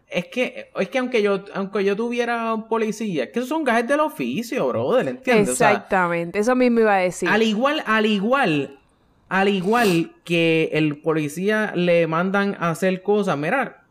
es 0.09 0.27
que, 0.27 0.71
es 0.75 0.89
que 0.89 0.97
aunque 0.97 1.21
yo, 1.21 1.43
aunque 1.53 1.83
yo 1.83 1.95
tuviera 1.95 2.53
un 2.53 2.67
policía, 2.67 3.25
es 3.25 3.29
que 3.29 3.39
esos 3.39 3.49
son 3.49 3.63
gajes 3.63 3.87
del 3.87 3.99
oficio, 3.99 4.67
brother, 4.67 5.07
¿entiendes? 5.07 5.49
Exactamente, 5.49 6.39
eso 6.39 6.55
mismo 6.55 6.79
iba 6.79 6.95
a 6.95 6.99
decir. 6.99 7.29
Al 7.29 7.43
igual, 7.43 7.83
al 7.85 8.05
igual, 8.07 8.79
al 9.27 9.49
igual 9.49 10.13
que 10.23 10.69
el 10.73 10.99
policía 10.99 11.73
le 11.75 12.07
mandan 12.07 12.55
a 12.59 12.71
hacer 12.71 13.03
cosas, 13.03 13.37
mira, 13.37 13.83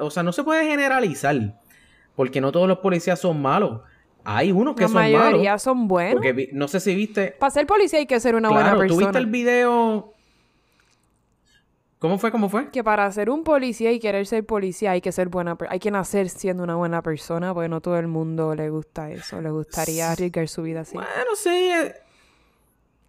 o 0.00 0.10
sea, 0.10 0.24
no 0.24 0.32
se 0.32 0.42
puede 0.42 0.66
generalizar, 0.66 1.60
porque 2.16 2.40
no 2.40 2.50
todos 2.50 2.66
los 2.66 2.78
policías 2.78 3.20
son 3.20 3.40
malos. 3.40 3.82
Hay 4.28 4.52
unos 4.52 4.74
que 4.74 4.84
son 4.84 4.94
malos. 4.94 5.12
La 5.12 5.24
mayoría 5.26 5.58
son 5.58 5.88
buenos. 5.88 6.14
Porque 6.14 6.50
no 6.52 6.68
sé 6.68 6.80
si 6.80 6.94
viste. 6.94 7.34
Para 7.38 7.50
ser 7.50 7.66
policía 7.66 8.00
hay 8.00 8.06
que 8.06 8.18
ser 8.20 8.34
una 8.34 8.50
buena 8.50 8.76
persona. 8.76 8.88
¿Tú 8.88 8.96
viste 8.96 9.18
el 9.18 9.26
video 9.26 10.16
¿Cómo 11.98 12.18
fue? 12.18 12.30
¿Cómo 12.30 12.48
fue? 12.48 12.70
Que 12.70 12.84
para 12.84 13.10
ser 13.10 13.30
un 13.30 13.42
policía 13.42 13.90
y 13.90 13.98
querer 13.98 14.26
ser 14.26 14.44
policía 14.44 14.90
hay 14.90 15.00
que 15.00 15.12
ser 15.12 15.28
buena, 15.28 15.56
hay 15.70 15.78
que 15.78 15.90
nacer 15.90 16.28
siendo 16.28 16.62
una 16.62 16.76
buena 16.76 17.00
persona, 17.00 17.54
porque 17.54 17.68
no 17.68 17.80
todo 17.80 17.98
el 17.98 18.06
mundo 18.06 18.54
le 18.54 18.68
gusta 18.68 19.10
eso, 19.10 19.40
le 19.40 19.50
gustaría 19.50 20.12
arriesgar 20.12 20.46
su 20.46 20.62
vida 20.62 20.80
así. 20.80 20.94
Bueno, 20.94 21.34
sí. 21.34 21.48
Eh. 21.48 21.94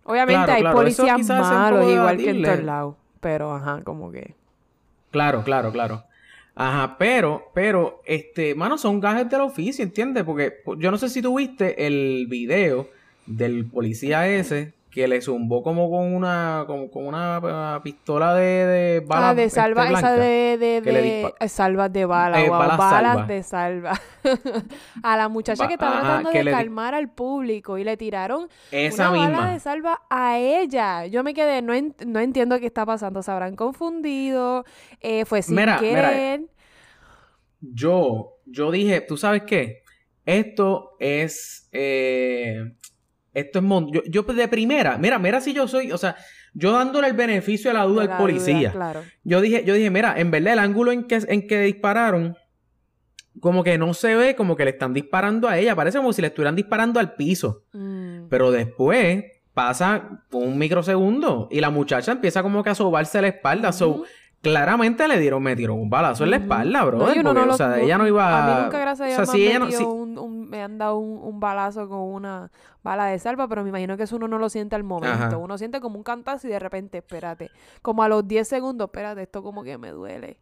Obviamente 0.05 0.51
hay 0.51 0.63
policías 0.63 1.27
malos 1.27 1.91
igual 1.91 2.17
que 2.17 2.29
en 2.29 2.43
todos 2.43 2.63
lados, 2.63 2.95
pero 3.19 3.53
ajá, 3.53 3.81
como 3.83 4.09
que. 4.09 4.35
Claro, 5.11 5.43
claro, 5.43 5.71
claro. 5.73 6.03
Ajá, 6.59 6.97
pero, 6.97 7.51
pero, 7.53 8.01
este, 8.03 8.55
mano, 8.55 8.79
son 8.79 8.99
gajes 8.99 9.29
del 9.29 9.41
oficio, 9.41 9.83
¿entiendes? 9.83 10.23
Porque 10.23 10.55
yo 10.79 10.89
no 10.89 10.97
sé 10.97 11.07
si 11.07 11.21
tuviste 11.21 11.85
el 11.85 12.25
video 12.27 12.89
del 13.27 13.65
policía 13.65 14.27
ese 14.27 14.73
que 14.89 15.07
le 15.07 15.21
zumbó 15.21 15.61
como 15.63 15.89
con 15.89 16.13
una 16.13 16.63
con, 16.65 16.89
una 16.93 17.77
uh, 17.77 17.83
pistola 17.83 18.33
de, 18.33 18.43
de 18.43 18.99
balas 19.01 19.31
ah, 19.31 19.35
de 19.35 19.43
este, 19.43 19.59
salva 19.59 19.89
esa 19.91 20.13
de, 20.13 20.57
de, 20.57 20.81
de 20.81 21.33
eh, 21.39 21.49
salvas 21.49 21.91
de 21.91 22.05
bala 22.05 22.41
eh, 22.41 22.49
balas, 22.49 23.27
de 23.27 23.43
salva. 23.43 23.99
A 25.03 25.17
la 25.17 25.29
muchacha 25.29 25.67
que 25.67 25.73
estaba 25.73 25.99
tratando 25.99 26.31
de 26.31 26.45
calmar 26.45 26.93
al 26.93 27.09
público 27.09 27.77
y 27.77 27.83
le 27.83 27.97
tiraron 27.97 28.47
esa 28.71 29.11
una 29.11 29.19
misma. 29.19 29.39
bala 29.39 29.53
de 29.53 29.59
salva 29.59 30.01
a 30.09 30.37
ella. 30.37 31.05
Yo 31.05 31.23
me 31.23 31.33
quedé 31.33 31.61
no, 31.61 31.73
no 32.05 32.19
entiendo 32.19 32.59
qué 32.59 32.65
está 32.65 32.85
pasando 32.85 33.21
se 33.21 33.31
habrán 33.31 33.55
confundido 33.55 34.65
eh, 35.01 35.25
fue 35.25 35.41
sin 35.41 35.57
querer. 35.57 36.41
yo 37.61 38.37
yo 38.45 38.71
dije 38.71 39.01
tú 39.01 39.17
sabes 39.17 39.43
qué 39.43 39.83
esto 40.25 40.95
es 40.99 41.69
eh, 41.71 42.73
esto 43.37 43.59
es 43.59 43.65
yo, 43.91 44.01
yo, 44.09 44.23
de 44.23 44.47
primera, 44.47 44.97
mira, 44.97 45.19
mira 45.19 45.39
si 45.41 45.53
yo 45.53 45.67
soy, 45.67 45.91
o 45.91 45.97
sea, 45.97 46.15
yo 46.53 46.71
dándole 46.71 47.07
el 47.07 47.13
beneficio 47.13 47.69
a 47.69 47.73
la 47.75 47.83
duda 47.83 48.03
al 48.03 48.17
policía. 48.17 48.71
claro. 48.71 49.03
Yo 49.23 49.41
dije, 49.41 49.63
yo 49.63 49.75
dije, 49.75 49.91
mira, 49.91 50.15
en 50.17 50.31
verdad 50.31 50.53
el 50.53 50.59
ángulo 50.59 50.91
en 50.91 51.03
que, 51.03 51.19
en 51.27 51.47
que 51.47 51.61
dispararon, 51.61 52.35
como 53.39 53.63
que 53.63 53.77
no 53.77 53.93
se 53.93 54.15
ve 54.15 54.35
como 54.35 54.55
que 54.55 54.65
le 54.65 54.71
están 54.71 54.93
disparando 54.93 55.47
a 55.47 55.57
ella, 55.59 55.75
parece 55.75 55.99
como 55.99 56.13
si 56.13 56.21
le 56.21 56.29
estuvieran 56.29 56.55
disparando 56.55 56.99
al 56.99 57.13
piso. 57.13 57.63
Mm. 57.73 58.27
Pero 58.29 58.49
después 58.49 59.25
pasa 59.53 60.23
un 60.31 60.57
microsegundo 60.57 61.47
y 61.51 61.61
la 61.61 61.69
muchacha 61.69 62.11
empieza 62.11 62.41
como 62.41 62.63
que 62.63 62.71
a 62.71 62.75
sobarse 62.75 63.21
la 63.21 63.27
espalda. 63.27 63.71
claramente 64.41 65.07
le 65.07 65.19
dieron, 65.19 65.43
me 65.43 65.55
dieron 65.55 65.79
un 65.79 65.89
balazo 65.89 66.23
en 66.23 66.31
la 66.31 66.37
espalda, 66.37 66.83
bro. 66.85 66.99
o 66.99 67.53
sea, 67.53 67.79
ella 67.79 67.97
no 67.97 68.07
iba 68.07 68.25
a. 68.27 68.45
mí 68.45 68.63
nunca, 68.63 68.79
gracias 68.79 69.17
a 69.17 69.33
Dios, 69.33 69.77
me, 70.47 70.61
han 70.61 70.77
dado 70.77 70.97
un, 70.97 71.39
balazo 71.39 71.87
con 71.87 71.99
una 71.99 72.51
bala 72.87 73.05
de 73.07 73.19
salva, 73.19 73.47
pero 73.47 73.63
me 73.63 73.69
imagino 73.69 73.97
que 73.97 74.03
eso 74.03 74.15
uno 74.15 74.27
no 74.27 74.39
lo 74.39 74.49
siente 74.49 74.75
al 74.75 74.83
momento. 74.83 75.39
Uno 75.39 75.57
siente 75.57 75.79
como 75.79 75.97
un 75.97 76.03
cantazo 76.03 76.47
y 76.47 76.51
de 76.51 76.59
repente, 76.59 76.99
espérate, 76.99 77.51
como 77.81 78.03
a 78.03 78.09
los 78.09 78.27
10 78.27 78.47
segundos, 78.47 78.87
espérate, 78.87 79.23
esto 79.23 79.43
como 79.43 79.63
que 79.63 79.77
me 79.77 79.91
duele. 79.91 80.39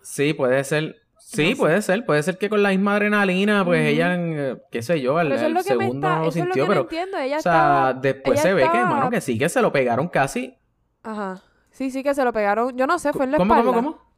Sí, 0.00 0.34
puede 0.34 0.64
ser. 0.64 0.96
Sí, 1.18 1.54
puede 1.54 1.80
ser, 1.82 2.04
puede 2.04 2.22
ser 2.22 2.36
que 2.36 2.50
con 2.50 2.62
la 2.62 2.70
misma 2.70 2.96
adrenalina, 2.96 3.64
pues 3.64 3.86
ella, 3.86 4.16
eh, 4.16 4.60
qué 4.72 4.82
sé 4.82 5.00
yo, 5.00 5.18
al, 5.18 5.38
segundo 5.62 6.08
no 6.08 6.24
lo 6.24 6.32
sintió, 6.32 6.66
pero, 6.66 6.82
o 6.82 7.40
sea, 7.40 7.96
después 7.98 8.40
se 8.40 8.52
ve 8.52 8.68
que, 8.70 8.78
hermano, 8.78 9.08
que 9.08 9.20
sí, 9.20 9.38
que 9.38 9.48
se 9.48 9.62
lo 9.62 9.72
pegaron 9.72 10.08
casi. 10.08 10.58
Ajá. 11.04 11.40
Sí, 11.70 11.90
sí 11.90 12.02
que 12.02 12.12
se 12.14 12.24
lo 12.24 12.32
pegaron. 12.32 12.76
Yo 12.76 12.86
no 12.86 12.98
sé, 12.98 13.12
fue 13.12 13.24
en 13.24 13.32
la 13.32 13.38
¿Cómo, 13.38 13.54
espalda. 13.54 13.72
¿Cómo, 13.72 13.92
cómo, 13.92 14.11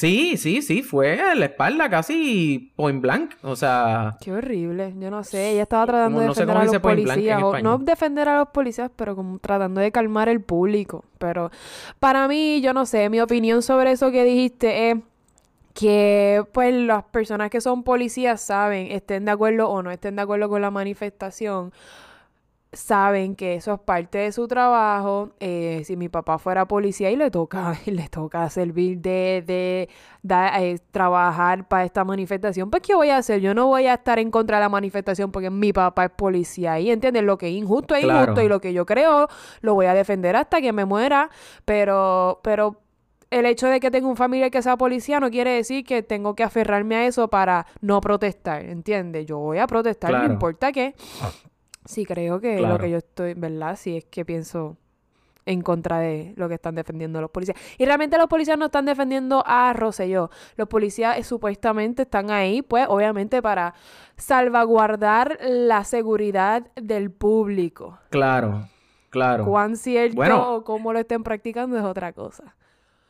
Sí, 0.00 0.38
sí, 0.38 0.62
sí, 0.62 0.82
fue 0.82 1.20
en 1.32 1.40
la 1.40 1.44
espalda 1.44 1.90
casi 1.90 2.72
point 2.74 3.02
blank, 3.02 3.32
o 3.42 3.54
sea... 3.54 4.16
Qué 4.22 4.32
horrible, 4.32 4.94
yo 4.98 5.10
no 5.10 5.22
sé, 5.24 5.50
ella 5.50 5.64
estaba 5.64 5.84
tratando 5.84 6.20
de 6.20 6.28
defender 6.28 6.56
a 6.56 6.64
los 6.64 6.78
policías, 6.78 7.42
o 7.42 7.58
no 7.58 7.76
defender 7.76 8.26
a 8.26 8.38
los 8.38 8.48
policías, 8.48 8.90
pero 8.96 9.14
como 9.14 9.38
tratando 9.40 9.78
de 9.82 9.92
calmar 9.92 10.30
el 10.30 10.40
público, 10.40 11.04
pero 11.18 11.50
para 11.98 12.26
mí, 12.28 12.62
yo 12.62 12.72
no 12.72 12.86
sé, 12.86 13.10
mi 13.10 13.20
opinión 13.20 13.60
sobre 13.60 13.90
eso 13.90 14.10
que 14.10 14.24
dijiste 14.24 14.90
es 14.90 14.96
que 15.74 16.44
pues 16.52 16.74
las 16.74 17.04
personas 17.04 17.50
que 17.50 17.60
son 17.60 17.82
policías 17.82 18.40
saben, 18.40 18.90
estén 18.92 19.26
de 19.26 19.32
acuerdo 19.32 19.68
o 19.68 19.82
no 19.82 19.90
estén 19.90 20.16
de 20.16 20.22
acuerdo 20.22 20.48
con 20.48 20.62
la 20.62 20.70
manifestación, 20.70 21.74
saben 22.72 23.34
que 23.34 23.54
eso 23.54 23.74
es 23.74 23.80
parte 23.80 24.18
de 24.18 24.32
su 24.32 24.46
trabajo. 24.46 25.30
Eh, 25.40 25.82
si 25.84 25.96
mi 25.96 26.08
papá 26.08 26.38
fuera 26.38 26.66
policía 26.66 27.10
y 27.10 27.16
le 27.16 27.30
toca, 27.30 27.74
le 27.86 28.08
toca 28.08 28.48
servir 28.50 28.98
de, 28.98 29.42
de, 29.46 29.88
eh, 30.28 30.78
trabajar 30.90 31.66
para 31.66 31.84
esta 31.84 32.04
manifestación, 32.04 32.70
pues 32.70 32.82
¿qué 32.82 32.94
voy 32.94 33.10
a 33.10 33.16
hacer? 33.16 33.40
Yo 33.40 33.54
no 33.54 33.66
voy 33.66 33.86
a 33.86 33.94
estar 33.94 34.18
en 34.18 34.30
contra 34.30 34.58
de 34.58 34.62
la 34.62 34.68
manifestación 34.68 35.32
porque 35.32 35.50
mi 35.50 35.72
papá 35.72 36.06
es 36.06 36.10
policía. 36.10 36.78
Y 36.78 36.90
entienden 36.90 37.26
lo 37.26 37.38
que 37.38 37.48
es 37.48 37.54
injusto 37.54 37.94
es 37.94 38.04
injusto 38.04 38.42
y 38.42 38.48
lo 38.48 38.60
que 38.60 38.72
yo 38.72 38.86
creo 38.86 39.28
lo 39.60 39.74
voy 39.74 39.86
a 39.86 39.94
defender 39.94 40.36
hasta 40.36 40.60
que 40.60 40.72
me 40.72 40.84
muera. 40.84 41.30
Pero, 41.64 42.40
pero 42.42 42.76
el 43.30 43.46
hecho 43.46 43.68
de 43.68 43.80
que 43.80 43.90
tenga 43.90 44.08
un 44.08 44.16
familia 44.16 44.50
que 44.50 44.62
sea 44.62 44.76
policía 44.76 45.20
no 45.20 45.30
quiere 45.30 45.52
decir 45.52 45.84
que 45.84 46.02
tengo 46.02 46.34
que 46.34 46.42
aferrarme 46.42 46.96
a 46.96 47.06
eso 47.06 47.28
para 47.28 47.66
no 47.80 48.00
protestar, 48.00 48.64
¿entiendes? 48.64 49.26
Yo 49.26 49.38
voy 49.38 49.58
a 49.58 49.66
protestar, 49.66 50.12
no 50.12 50.32
importa 50.32 50.72
qué. 50.72 50.94
Sí, 51.84 52.04
creo 52.04 52.40
que 52.40 52.60
lo 52.60 52.78
que 52.78 52.90
yo 52.90 52.98
estoy, 52.98 53.34
¿verdad? 53.34 53.76
Sí, 53.76 53.96
es 53.96 54.04
que 54.04 54.24
pienso 54.24 54.76
en 55.46 55.62
contra 55.62 55.98
de 55.98 56.34
lo 56.36 56.48
que 56.48 56.54
están 56.54 56.74
defendiendo 56.74 57.20
los 57.20 57.30
policías. 57.30 57.56
Y 57.78 57.84
realmente 57.84 58.18
los 58.18 58.26
policías 58.26 58.58
no 58.58 58.66
están 58.66 58.86
defendiendo 58.86 59.42
a 59.46 59.72
Rosselló. 59.72 60.30
Los 60.56 60.68
policías 60.68 61.18
eh, 61.18 61.24
supuestamente 61.24 62.02
están 62.02 62.30
ahí, 62.30 62.62
pues, 62.62 62.86
obviamente 62.88 63.42
para 63.42 63.74
salvaguardar 64.16 65.38
la 65.42 65.84
seguridad 65.84 66.66
del 66.76 67.10
público. 67.10 67.98
Claro, 68.10 68.68
claro. 69.08 69.44
Cuán 69.46 69.76
cierto 69.76 70.54
o 70.54 70.64
cómo 70.64 70.92
lo 70.92 70.98
estén 70.98 71.22
practicando 71.22 71.76
es 71.78 71.84
otra 71.84 72.12
cosa. 72.12 72.56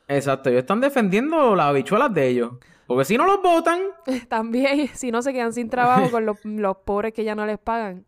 Exacto, 0.08 0.48
ellos 0.48 0.60
están 0.60 0.80
defendiendo 0.80 1.54
las 1.54 1.66
habichuelas 1.66 2.12
de 2.12 2.26
ellos. 2.26 2.52
Porque 2.86 3.04
si 3.04 3.16
no 3.16 3.24
los 3.24 3.40
votan. 3.40 3.80
También, 4.28 4.88
si 4.94 5.12
no 5.12 5.22
se 5.22 5.32
quedan 5.32 5.52
sin 5.52 5.70
trabajo 5.70 6.10
con 6.10 6.26
los, 6.26 6.44
los 6.44 6.76
pobres 6.78 7.12
que 7.12 7.22
ya 7.22 7.36
no 7.36 7.46
les 7.46 7.58
pagan. 7.58 8.04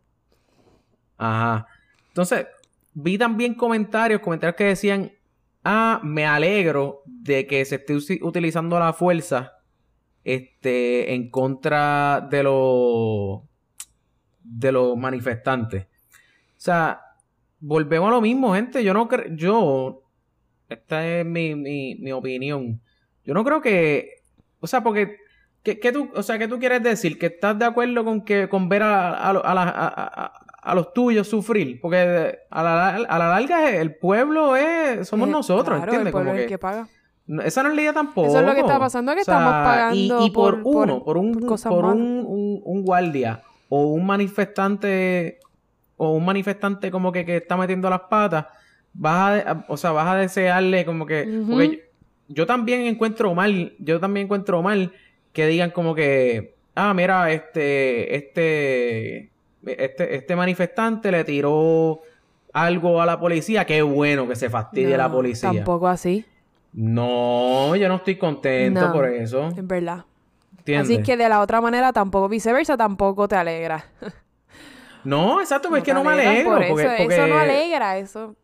Ajá. 1.23 1.69
Entonces, 2.09 2.47
vi 2.95 3.17
también 3.17 3.55
comentarios, 3.55 4.21
comentarios 4.21 4.57
que 4.57 4.65
decían, 4.65 5.13
ah, 5.63 6.01
me 6.03 6.27
alegro 6.27 7.03
de 7.07 7.47
que 7.47 7.65
se 7.65 7.77
esté 7.77 7.95
utilizando 8.23 8.77
la 8.81 8.93
fuerza 8.93 9.53
este, 10.25 11.15
en 11.15 11.31
contra 11.31 12.27
de 12.29 12.43
los 12.43 13.43
de 14.43 14.73
los 14.73 14.97
manifestantes. 14.97 15.85
O 15.85 15.89
sea, 16.57 17.01
volvemos 17.61 18.09
a 18.09 18.17
lo 18.17 18.21
mismo, 18.21 18.55
gente. 18.55 18.83
Yo 18.83 18.93
no 18.93 19.07
creo, 19.07 19.33
yo, 19.37 20.03
esta 20.69 21.07
es 21.07 21.25
mi, 21.25 21.55
mi, 21.55 21.95
mi, 21.95 22.11
opinión. 22.11 22.81
Yo 23.25 23.33
no 23.33 23.45
creo 23.45 23.61
que, 23.61 24.23
o 24.59 24.67
sea, 24.67 24.83
porque, 24.83 25.19
¿qué, 25.63 25.93
tú, 25.93 26.11
o 26.17 26.23
sea, 26.25 26.37
¿qué 26.37 26.49
tú 26.49 26.59
quieres 26.59 26.83
decir? 26.83 27.17
¿Que 27.17 27.27
estás 27.27 27.57
de 27.61 27.65
acuerdo 27.65 28.05
con 28.05 28.25
que, 28.25 28.49
con 28.49 28.69
ver 28.69 28.83
a, 28.83 29.31
a, 29.31 29.31
a, 29.31 30.42
a 30.63 30.75
los 30.75 30.95
tuyos 30.95 31.29
sufrir. 31.29 31.81
Porque 31.81 32.39
a 32.49 32.63
la, 32.63 32.89
a 32.89 33.19
la 33.19 33.29
larga 33.29 33.71
el 33.71 33.97
pueblo 33.97 34.57
es, 34.57 35.09
somos 35.09 35.29
eh, 35.29 35.33
nosotros, 35.33 35.79
¿entiendes? 35.79 36.07
El 36.07 36.13
pueblo 36.13 36.33
es 36.33 36.41
el 36.41 36.47
que 36.47 36.59
paga. 36.59 36.89
Esa 37.45 37.63
no 37.63 37.71
es 37.71 37.77
la 37.77 37.83
idea 37.83 37.93
tampoco. 37.93 38.29
Eso 38.29 38.41
es 38.41 38.47
lo 38.47 38.55
que 38.55 38.61
está 38.61 38.79
pasando, 38.79 39.15
que 39.15 39.21
estamos 39.21 39.53
pagando 39.53 40.27
y, 40.27 40.31
por, 40.31 40.61
uno, 40.65 41.05
por, 41.05 41.17
un, 41.17 41.33
por 41.41 41.85
un, 41.85 42.61
un, 42.65 42.85
guardia 42.85 43.43
o 43.69 43.87
un 43.87 44.05
manifestante 44.05 45.39
o 45.97 46.15
un 46.15 46.25
manifestante 46.25 46.91
como 46.91 47.13
que, 47.13 47.25
que 47.25 47.37
está 47.37 47.57
metiendo 47.57 47.89
las 47.89 48.01
patas, 48.03 48.47
vas 48.93 49.45
a, 49.47 49.65
o 49.69 49.77
sea, 49.77 49.93
vas 49.93 50.09
a 50.09 50.17
desearle 50.17 50.85
como 50.85 51.07
que... 51.07 51.43
Porque 51.49 51.91
yo 52.29 52.47
también 52.47 52.83
encuentro 52.83 53.35
mal, 53.35 53.75
yo 53.79 54.01
también 54.01 54.25
encuentro 54.25 54.63
mal 54.63 54.93
que 55.33 55.47
digan 55.47 55.71
como 55.71 55.95
que, 55.95 56.57
ah, 56.75 56.93
mira, 56.93 57.31
este, 57.31 58.17
este 58.17 59.32
este, 59.67 60.17
este 60.17 60.37
manifestante 60.37 61.11
le 61.13 61.25
tiró 61.25 62.01
algo 62.53 63.01
a 63.01 63.07
la 63.07 63.19
policía, 63.19 63.65
qué 63.65 63.83
bueno 63.83 64.29
que 64.29 64.37
se 64.37 64.51
fastidie 64.51 64.97
la 64.97 65.09
No, 65.09 65.15
policía. 65.15 65.53
Tampoco 65.53 65.89
así. 65.89 66.25
No, 66.73 67.75
yo 67.77 67.89
no 67.89 67.97
estoy 67.97 68.17
contento 68.17 68.81
No, 68.89 68.93
por 68.93 69.07
eso. 69.07 69.49
Es 69.57 69.67
verdad. 69.67 70.05
¿Entiendes? 70.59 70.91
Así 70.99 71.03
que 71.03 71.17
de 71.17 71.29
la 71.29 71.41
otra 71.41 71.61
manera 71.61 71.93
tampoco, 71.93 72.29
viceversa, 72.29 72.77
tampoco 72.77 73.29
te 73.29 73.37
alegra. 73.37 73.85
No, 75.05 75.41
exacto, 75.41 75.69
pero 75.69 75.79
es 75.79 75.85
que 75.85 75.93
no 75.95 76.05
me 76.05 76.13
alegro. 76.13 76.51
por 76.53 76.67
porque, 76.69 76.83
eso, 76.85 76.93
porque 77.03 77.15
eso 77.17 77.27
no 77.27 77.37
alegra, 77.37 77.99
eso. 77.99 78.37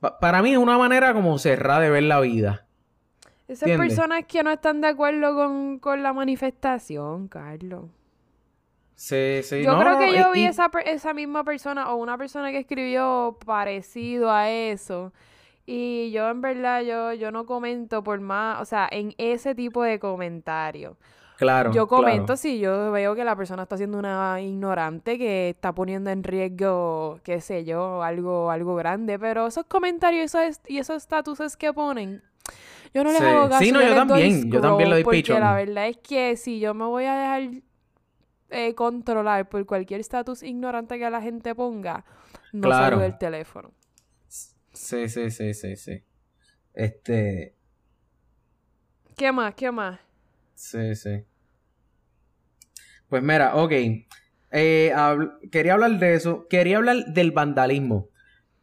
pa- 0.00 0.18
para 0.18 0.42
mí 0.42 0.52
es 0.52 0.58
una 0.58 0.76
manera 0.76 1.14
como 1.14 1.38
cerrada 1.38 1.80
de 1.80 1.90
ver 1.90 2.02
la 2.02 2.20
vida. 2.20 2.66
Esas 3.48 3.68
¿Entiendes? 3.70 3.96
personas 3.96 4.24
que 4.26 4.42
no 4.42 4.50
están 4.50 4.82
de 4.82 4.88
acuerdo 4.88 5.34
con, 5.34 5.78
con 5.78 6.02
la 6.02 6.12
manifestación, 6.12 7.28
Carlos. 7.28 7.86
Sí, 9.00 9.42
sí, 9.44 9.62
Yo 9.62 9.74
no, 9.74 9.80
creo 9.80 9.96
que 9.96 10.18
yo 10.18 10.32
vi 10.32 10.40
y- 10.42 10.46
esa, 10.46 10.68
esa 10.84 11.14
misma 11.14 11.44
persona 11.44 11.92
o 11.92 11.96
una 11.96 12.18
persona 12.18 12.50
que 12.50 12.58
escribió 12.58 13.38
parecido 13.46 14.28
a 14.32 14.50
eso. 14.50 15.12
Y 15.66 16.10
yo 16.10 16.28
en 16.28 16.40
verdad, 16.40 16.82
yo, 16.82 17.12
yo 17.12 17.30
no 17.30 17.46
comento 17.46 18.02
por 18.02 18.18
más, 18.20 18.60
o 18.60 18.64
sea, 18.64 18.88
en 18.90 19.14
ese 19.16 19.54
tipo 19.54 19.84
de 19.84 20.00
comentarios. 20.00 20.96
Claro, 21.36 21.70
Yo 21.70 21.86
comento 21.86 22.24
claro. 22.24 22.36
si 22.38 22.58
yo 22.58 22.90
veo 22.90 23.14
que 23.14 23.22
la 23.22 23.36
persona 23.36 23.62
está 23.62 23.76
siendo 23.76 23.98
una 23.98 24.40
ignorante 24.40 25.16
que 25.16 25.50
está 25.50 25.72
poniendo 25.72 26.10
en 26.10 26.24
riesgo, 26.24 27.20
qué 27.22 27.40
sé 27.40 27.64
yo, 27.64 28.02
algo, 28.02 28.50
algo 28.50 28.74
grande. 28.74 29.16
Pero 29.20 29.46
esos 29.46 29.64
comentarios 29.66 30.34
esos 30.34 30.60
y 30.66 30.78
esos 30.78 30.96
estatuses 30.96 31.56
que 31.56 31.72
ponen, 31.72 32.20
yo 32.92 33.04
no 33.04 33.10
les 33.12 33.20
Sí. 33.20 33.24
hago 33.24 33.48
caso. 33.48 33.64
Sí, 33.64 33.70
no, 33.70 33.80
yo 33.80 33.94
también, 33.94 34.50
yo 34.50 34.60
también 34.60 34.90
doy 34.90 35.02
scroll, 35.02 35.14
Porque 35.22 35.38
la 35.38 35.54
verdad 35.54 35.86
es 35.86 35.98
que 35.98 36.36
si 36.36 36.58
yo 36.58 36.74
me 36.74 36.86
voy 36.86 37.04
a 37.04 37.14
dejar 37.14 37.62
eh, 38.50 38.74
controlar 38.74 39.48
por 39.48 39.64
cualquier 39.66 40.00
estatus 40.00 40.42
ignorante 40.42 40.98
que 40.98 41.10
la 41.10 41.20
gente 41.20 41.54
ponga, 41.54 42.04
no 42.52 42.62
Claro. 42.68 42.98
del 42.98 43.18
teléfono. 43.18 43.72
Sí, 44.72 45.08
sí, 45.08 45.30
sí, 45.30 45.54
sí, 45.54 45.76
sí. 45.76 46.02
Este, 46.74 47.54
¿Qué 49.16 49.32
más? 49.32 49.54
¿Qué 49.54 49.70
más? 49.72 49.98
sí, 50.54 50.94
sí. 50.94 51.24
Pues 53.08 53.22
mira, 53.22 53.54
ok. 53.56 53.72
Eh, 54.50 54.92
habl- 54.94 55.38
quería 55.50 55.74
hablar 55.74 55.98
de 55.98 56.14
eso. 56.14 56.46
Quería 56.48 56.76
hablar 56.78 56.96
del 57.06 57.32
vandalismo. 57.32 58.08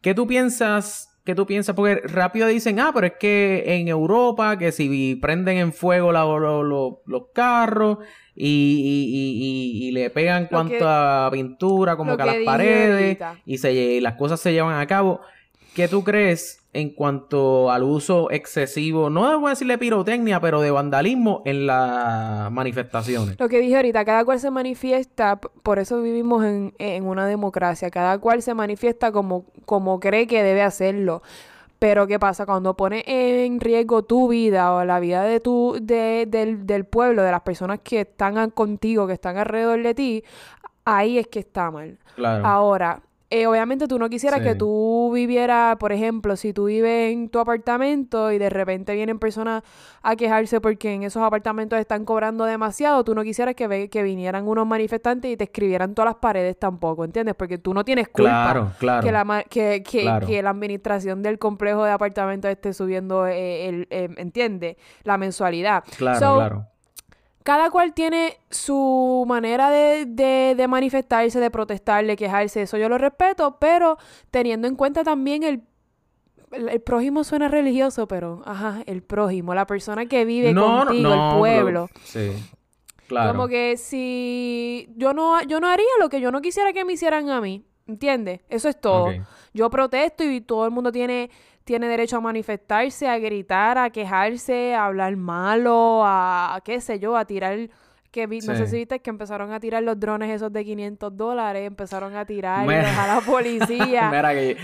¿Qué 0.00 0.14
tú 0.14 0.26
piensas? 0.26 1.18
¿Qué 1.24 1.34
tú 1.34 1.46
piensas? 1.46 1.74
Porque 1.74 2.00
rápido 2.06 2.46
dicen, 2.46 2.78
ah, 2.78 2.92
pero 2.94 3.08
es 3.08 3.14
que 3.18 3.64
en 3.66 3.88
Europa, 3.88 4.56
que 4.56 4.70
si 4.70 5.16
prenden 5.16 5.58
en 5.58 5.72
fuego 5.72 6.12
la- 6.12 6.24
lo- 6.24 6.62
lo- 6.62 7.02
los 7.06 7.22
carros 7.34 7.98
y, 8.36 8.46
y- 8.46 9.08
y- 9.14 9.84
y- 9.86 9.88
y 9.88 9.92
le 9.92 10.10
pegan 10.10 10.44
que- 10.44 10.50
cuanta 10.50 11.28
pintura 11.32 11.96
como 11.96 12.16
que 12.16 12.22
a 12.22 12.26
las 12.26 12.36
paredes 12.44 13.18
y 13.46 13.58
se, 13.58 13.72
lle- 13.72 14.00
las 14.00 14.14
cosas 14.14 14.38
se 14.40 14.52
llevan 14.52 14.78
a 14.78 14.86
cabo. 14.86 15.20
¿Qué 15.74 15.88
tú 15.88 16.04
crees 16.04 16.60
en 16.72 16.88
cuanto 16.90 17.70
al 17.70 17.82
uso 17.82 18.30
excesivo, 18.30 19.10
no 19.10 19.28
debo 19.28 19.48
decirle 19.50 19.76
pirotecnia, 19.76 20.40
pero 20.40 20.62
de 20.62 20.70
vandalismo 20.70 21.42
en 21.44 21.66
las 21.66 22.50
manifestaciones? 22.50 23.36
Lo 23.38 23.48
que 23.50 23.60
dije 23.60 23.76
ahorita, 23.76 24.04
cada 24.06 24.24
cual 24.24 24.40
se 24.40 24.50
manifiesta, 24.50 25.36
por 25.36 25.78
eso 25.78 26.00
vivimos 26.00 26.44
en, 26.46 26.72
en 26.78 27.04
una 27.04 27.26
democracia, 27.26 27.90
cada 27.90 28.18
cual 28.18 28.40
se 28.40 28.54
manifiesta 28.54 29.12
como, 29.12 29.44
como 29.66 30.00
cree 30.00 30.26
que 30.26 30.42
debe 30.42 30.62
hacerlo. 30.62 31.22
Pero 31.88 32.08
¿qué 32.08 32.18
pasa? 32.18 32.46
Cuando 32.46 32.74
pone 32.76 33.04
en 33.06 33.60
riesgo 33.60 34.02
tu 34.02 34.26
vida 34.26 34.72
o 34.74 34.84
la 34.84 34.98
vida 34.98 35.22
de 35.22 35.38
tu, 35.38 35.78
de- 35.80 36.26
del, 36.26 36.66
del 36.66 36.84
pueblo, 36.84 37.22
de 37.22 37.30
las 37.30 37.42
personas 37.42 37.78
que 37.84 38.00
están 38.00 38.50
contigo, 38.50 39.06
que 39.06 39.12
están 39.12 39.36
alrededor 39.36 39.80
de 39.80 39.94
ti, 39.94 40.24
ahí 40.84 41.16
es 41.16 41.28
que 41.28 41.38
está 41.38 41.70
mal. 41.70 41.96
Claro. 42.16 42.44
Ahora, 42.44 43.02
eh, 43.28 43.46
obviamente 43.48 43.88
tú 43.88 43.98
no 43.98 44.08
quisieras 44.08 44.40
que 44.40 44.54
tú 44.54 45.10
vivieras, 45.12 45.76
por 45.76 45.90
ejemplo, 45.92 46.36
si 46.36 46.52
tú 46.52 46.66
vives 46.66 47.12
en 47.12 47.28
tu 47.28 47.40
apartamento 47.40 48.30
y 48.30 48.38
de 48.38 48.48
repente 48.50 48.94
vienen 48.94 49.18
personas 49.18 49.62
a 50.02 50.14
quejarse 50.14 50.60
porque 50.60 50.92
en 50.92 51.02
esos 51.02 51.22
apartamentos 51.22 51.78
están 51.78 52.04
cobrando 52.04 52.44
demasiado, 52.44 53.02
tú 53.02 53.14
no 53.16 53.22
quisieras 53.24 53.54
que, 53.56 53.66
ve- 53.66 53.88
que 53.90 54.02
vinieran 54.04 54.46
unos 54.46 54.66
manifestantes 54.66 55.30
y 55.32 55.36
te 55.36 55.44
escribieran 55.44 55.94
todas 55.94 56.10
las 56.10 56.16
paredes 56.20 56.56
tampoco, 56.58 57.04
¿entiendes? 57.04 57.34
Porque 57.34 57.58
tú 57.58 57.74
no 57.74 57.84
tienes 57.84 58.08
culpa 58.08 58.30
Claro, 58.52 58.72
claro. 58.78 59.04
que, 59.04 59.10
la, 59.12 59.24
ma- 59.24 59.42
que, 59.42 59.82
que, 59.82 60.02
Claro. 60.02 60.26
que 60.26 60.42
la 60.42 60.50
administración 60.50 61.22
del 61.22 61.38
complejo 61.40 61.82
de 61.84 61.90
apartamentos 61.90 62.48
esté 62.50 62.72
subiendo, 62.72 63.26
eh, 63.26 63.68
el, 63.68 63.88
eh, 63.90 64.08
¿entiendes? 64.18 64.76
La 65.02 65.18
mensualidad. 65.18 65.82
Claro, 65.96 66.18
So, 66.20 66.34
claro. 66.36 66.66
Cada 67.46 67.70
cual 67.70 67.94
tiene 67.94 68.38
su 68.50 69.24
manera 69.28 69.70
de, 69.70 70.04
de, 70.04 70.54
de 70.56 70.66
manifestarse, 70.68 71.38
de 71.38 71.48
protestar, 71.50 72.04
de 72.04 72.16
quejarse, 72.16 72.62
eso 72.62 72.76
yo 72.76 72.88
lo 72.88 72.98
respeto, 72.98 73.56
pero 73.60 73.98
teniendo 74.32 74.66
en 74.66 74.74
cuenta 74.74 75.04
también 75.04 75.44
el, 75.44 75.62
el, 76.50 76.68
el 76.68 76.80
prójimo 76.80 77.22
suena 77.22 77.46
religioso, 77.46 78.08
pero 78.08 78.42
ajá, 78.44 78.82
el 78.86 79.04
prójimo, 79.04 79.54
la 79.54 79.64
persona 79.64 80.06
que 80.06 80.24
vive 80.24 80.52
No, 80.52 80.84
contigo, 80.86 81.08
no, 81.08 81.32
el 81.34 81.38
pueblo. 81.38 81.88
pero- 81.92 82.04
sí. 82.04 82.32
Claro. 83.06 83.30
Como 83.34 83.46
que 83.46 83.76
si 83.76 84.88
yo 84.96 85.12
no, 85.12 85.40
yo 85.44 85.60
no 85.60 85.68
haría 85.68 85.86
lo 86.00 86.08
que 86.08 86.20
yo 86.20 86.32
no 86.32 86.40
quisiera 86.42 86.72
que 86.72 86.84
me 86.84 86.94
hicieran 86.94 87.30
a 87.30 87.40
mí, 87.40 87.64
¿entiendes? 87.86 88.40
Eso 88.48 88.68
es 88.68 88.80
todo. 88.80 89.12
Yo 89.54 89.70
protesto 89.70 90.24
y 90.24 90.40
todo 90.40 90.64
el 90.64 90.72
mundo 90.72 90.90
tiene, 90.90 91.30
tiene 91.66 91.88
derecho 91.88 92.16
a 92.16 92.20
manifestarse, 92.20 93.08
a 93.08 93.18
gritar, 93.18 93.76
a 93.76 93.90
quejarse, 93.90 94.74
a 94.74 94.86
hablar 94.86 95.16
malo, 95.16 96.02
a, 96.06 96.60
qué 96.64 96.80
sé 96.80 96.98
yo, 96.98 97.16
a 97.16 97.24
tirar... 97.26 97.58
Que 98.12 98.26
vi- 98.26 98.38
No 98.40 98.54
sé 98.56 98.64
Sí. 98.64 98.70
si 98.70 98.76
viste 98.78 99.00
que 99.00 99.10
empezaron 99.10 99.52
a 99.52 99.60
tirar 99.60 99.82
los 99.82 100.00
drones 100.00 100.30
esos 100.30 100.50
de 100.50 100.64
500 100.64 101.14
dólares, 101.14 101.66
empezaron 101.66 102.16
a 102.16 102.24
tirarlos 102.24 102.66
Mira. 102.74 103.02
a 103.04 103.16
la 103.16 103.20
policía. 103.20 104.08
Mira 104.10 104.32
que 104.32 104.56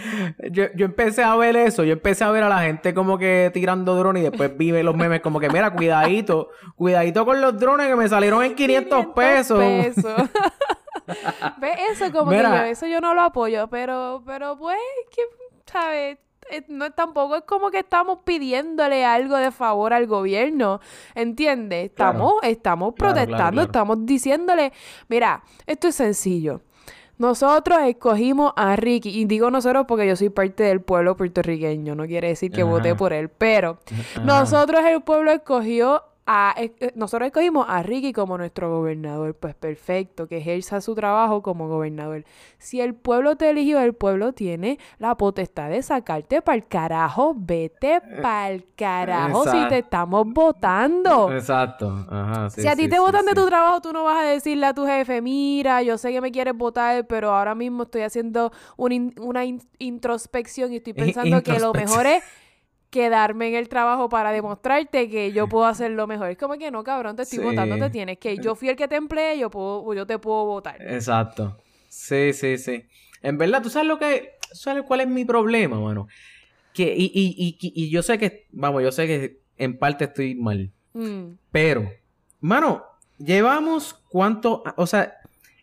yo, 0.53 0.65
yo 0.75 0.87
empecé 0.87 1.23
a 1.23 1.37
ver 1.37 1.57
eso, 1.57 1.85
yo 1.85 1.93
empecé 1.93 2.25
a 2.25 2.31
ver 2.31 2.45
a 2.45 2.49
la 2.49 2.61
gente 2.61 2.95
como 2.95 3.19
que 3.19 3.51
tirando 3.53 3.95
drones 3.97 4.23
y 4.23 4.31
después 4.31 4.57
vi 4.57 4.71
los 4.83 4.97
memes 4.97 5.21
como 5.21 5.39
que, 5.39 5.51
mira, 5.51 5.71
cuidadito, 5.75 6.49
cuidadito 6.77 7.27
con 7.27 7.43
los 7.43 7.59
drones 7.59 7.89
que 7.89 7.97
me 7.97 8.09
salieron 8.09 8.43
en 8.43 8.55
500, 8.55 9.07
pesos. 9.15 9.59
pesos. 9.59 10.15
¿Ves? 11.59 11.77
Eso 11.91 12.11
como 12.13 12.31
que 12.31 12.39
yo, 12.43 12.55
eso 12.65 12.87
yo 12.87 13.01
no 13.03 13.13
lo 13.13 13.21
apoyo, 13.23 13.69
pero, 13.69 14.23
pero 14.25 14.57
pues, 14.57 14.79
que, 15.15 15.23
¿sabes? 15.71 16.17
No, 16.69 16.91
tampoco 16.93 17.37
es 17.37 17.43
como 17.43 17.71
que 17.71 17.79
estamos 17.81 18.19
pidiéndole 18.25 19.05
algo 19.05 19.37
de 19.37 19.51
favor 19.51 19.93
al 19.93 20.07
gobierno, 20.07 20.81
¿entiendes? 21.15 21.91
Claro. 21.95 22.13
Estamos, 22.13 22.35
estamos 22.43 22.95
Claro, 22.95 23.15
claro, 23.15 23.27
protestando, 23.27 23.63
estamos 23.63 24.07
diciéndole, 24.07 24.73
mira, 25.09 25.43
esto 25.67 25.89
es 25.89 25.95
sencillo. 25.95 26.61
Nosotros 27.19 27.79
escogimos 27.83 28.53
a 28.57 28.75
Ricky, 28.75 29.11
y 29.11 29.27
digo 29.27 29.51
nosotros 29.51 29.85
porque 29.87 30.09
yo 30.09 30.17
soy 30.17 30.31
parte 30.31 30.65
del 30.65 30.81
pueblo 30.81 31.17
puertorriqueño, 31.17 31.95
no 31.95 32.07
quiere 32.07 32.29
decir 32.29 32.51
que 32.51 32.65
voté 32.65 32.95
por 32.97 33.13
él, 33.13 33.29
pero 33.29 33.79
Ajá. 34.15 34.25
nosotros 34.25 34.83
el 34.85 35.03
pueblo 35.03 35.31
escogió 35.31 36.03
a, 36.25 36.55
eh, 36.57 36.73
eh, 36.79 36.93
nosotros 36.95 37.27
escogimos 37.27 37.67
a 37.69 37.83
Ricky 37.83 38.13
como 38.13 38.39
nuestro 38.39 38.71
gobernador, 38.71 39.35
pues 39.35 39.55
perfecto, 39.57 40.29
que 40.29 40.39
ejerza 40.39 40.81
su 40.81 40.95
trabajo 40.95 41.43
como 41.43 41.69
gobernador. 41.69 42.25
Si 42.59 42.81
el 42.81 42.95
pueblo 42.95 43.37
te 43.37 43.51
eligió, 43.51 43.81
el 43.81 43.93
pueblo 43.95 44.33
tiene 44.33 44.79
la 44.99 45.17
potestad 45.17 45.69
de 45.71 45.83
sacarte 45.83 46.41
para 46.41 46.57
el 46.57 46.67
carajo, 46.67 47.35
vete 47.37 48.01
para 48.23 48.51
el 48.51 48.65
carajo 48.77 49.45
si 49.45 49.67
te 49.69 49.79
estamos 49.79 50.27
votando. 50.29 51.33
Exacto. 51.33 51.93
Ajá, 52.09 52.51
sí, 52.51 52.63
Si 52.63 52.69
a 52.69 52.77
ti 52.77 52.83
sí, 52.83 52.89
te 52.89 52.97
sí, 52.97 53.01
votan 53.01 53.25
de 53.27 53.35
tu 53.35 53.47
trabajo, 53.47 53.81
tú 53.81 53.93
no 53.93 54.05
vas 54.05 54.19
a 54.19 54.23
decirle 54.29 54.67
a 54.67 54.75
tu 54.75 54.87
jefe, 54.87 55.21
mira, 55.21 55.83
yo 55.83 55.99
sé 55.99 56.13
que 56.13 56.21
me 56.21 56.31
quieres 56.31 56.55
votar, 56.57 57.07
pero 57.07 57.35
ahora 57.35 57.55
mismo 57.57 57.83
estoy 57.83 58.03
haciendo 58.03 58.53
un 58.77 58.93
in- 58.93 59.15
una 59.21 59.45
in- 59.45 59.61
introspección 59.79 60.73
y 60.73 60.77
estoy 60.77 60.93
pensando 60.93 61.43
que 61.43 61.59
lo 61.59 61.73
mejor 61.75 62.07
es 62.07 62.23
quedarme 62.93 63.49
en 63.49 63.55
el 63.55 63.71
trabajo 63.71 64.11
para 64.11 64.33
demostrarte 64.33 65.09
que 65.09 65.33
yo 65.33 65.49
puedo 65.49 65.65
hacerlo 65.65 66.07
mejor. 66.07 66.29
Es 66.29 66.37
como 66.37 66.59
que 66.59 66.71
no, 66.71 66.85
cabrón, 66.85 67.17
te 67.17 67.23
estoy 67.23 67.39
votando, 67.39 67.79
te 67.79 67.89
tienes 67.89 68.19
que 68.19 68.37
yo 68.37 68.55
fui 68.55 68.69
el 68.69 68.77
que 68.77 68.87
te 68.87 68.97
empleé, 68.97 69.39
yo 69.39 69.51
puedo, 69.51 69.95
yo 69.95 70.07
te 70.07 70.19
puedo 70.19 70.45
votar. 70.45 70.77
Exacto. 70.83 71.57
Sí, 71.89 72.35
sí, 72.35 72.59
sí. 72.59 72.85
En 73.23 73.39
verdad, 73.39 73.63
¿tú 73.63 73.71
sabes 73.71 73.89
lo 73.89 73.99
que... 73.99 74.33
¿Sabes 74.53 74.85
cuál 74.87 75.01
es 75.01 75.09
mi 75.09 75.25
problema, 75.25 75.81
mano? 75.81 76.07
Que, 76.75 76.95
y, 76.95 77.07
y, 77.15 77.35
y, 77.39 77.57
y 77.61 77.91
yo 77.91 78.03
sé 78.03 78.19
que... 78.19 78.47
Vamos, 78.53 78.83
yo 78.83 78.93
sé 78.93 79.07
que 79.07 79.41
en 79.57 79.79
parte 79.79 80.05
estoy 80.05 80.35
mal. 80.35 80.71
Mm, 80.93 81.37
Pero, 81.51 81.91
mano, 82.41 82.85
llevamos 83.17 83.95
cuánto... 84.11 84.63
O 84.77 84.87
sea, 84.87 85.15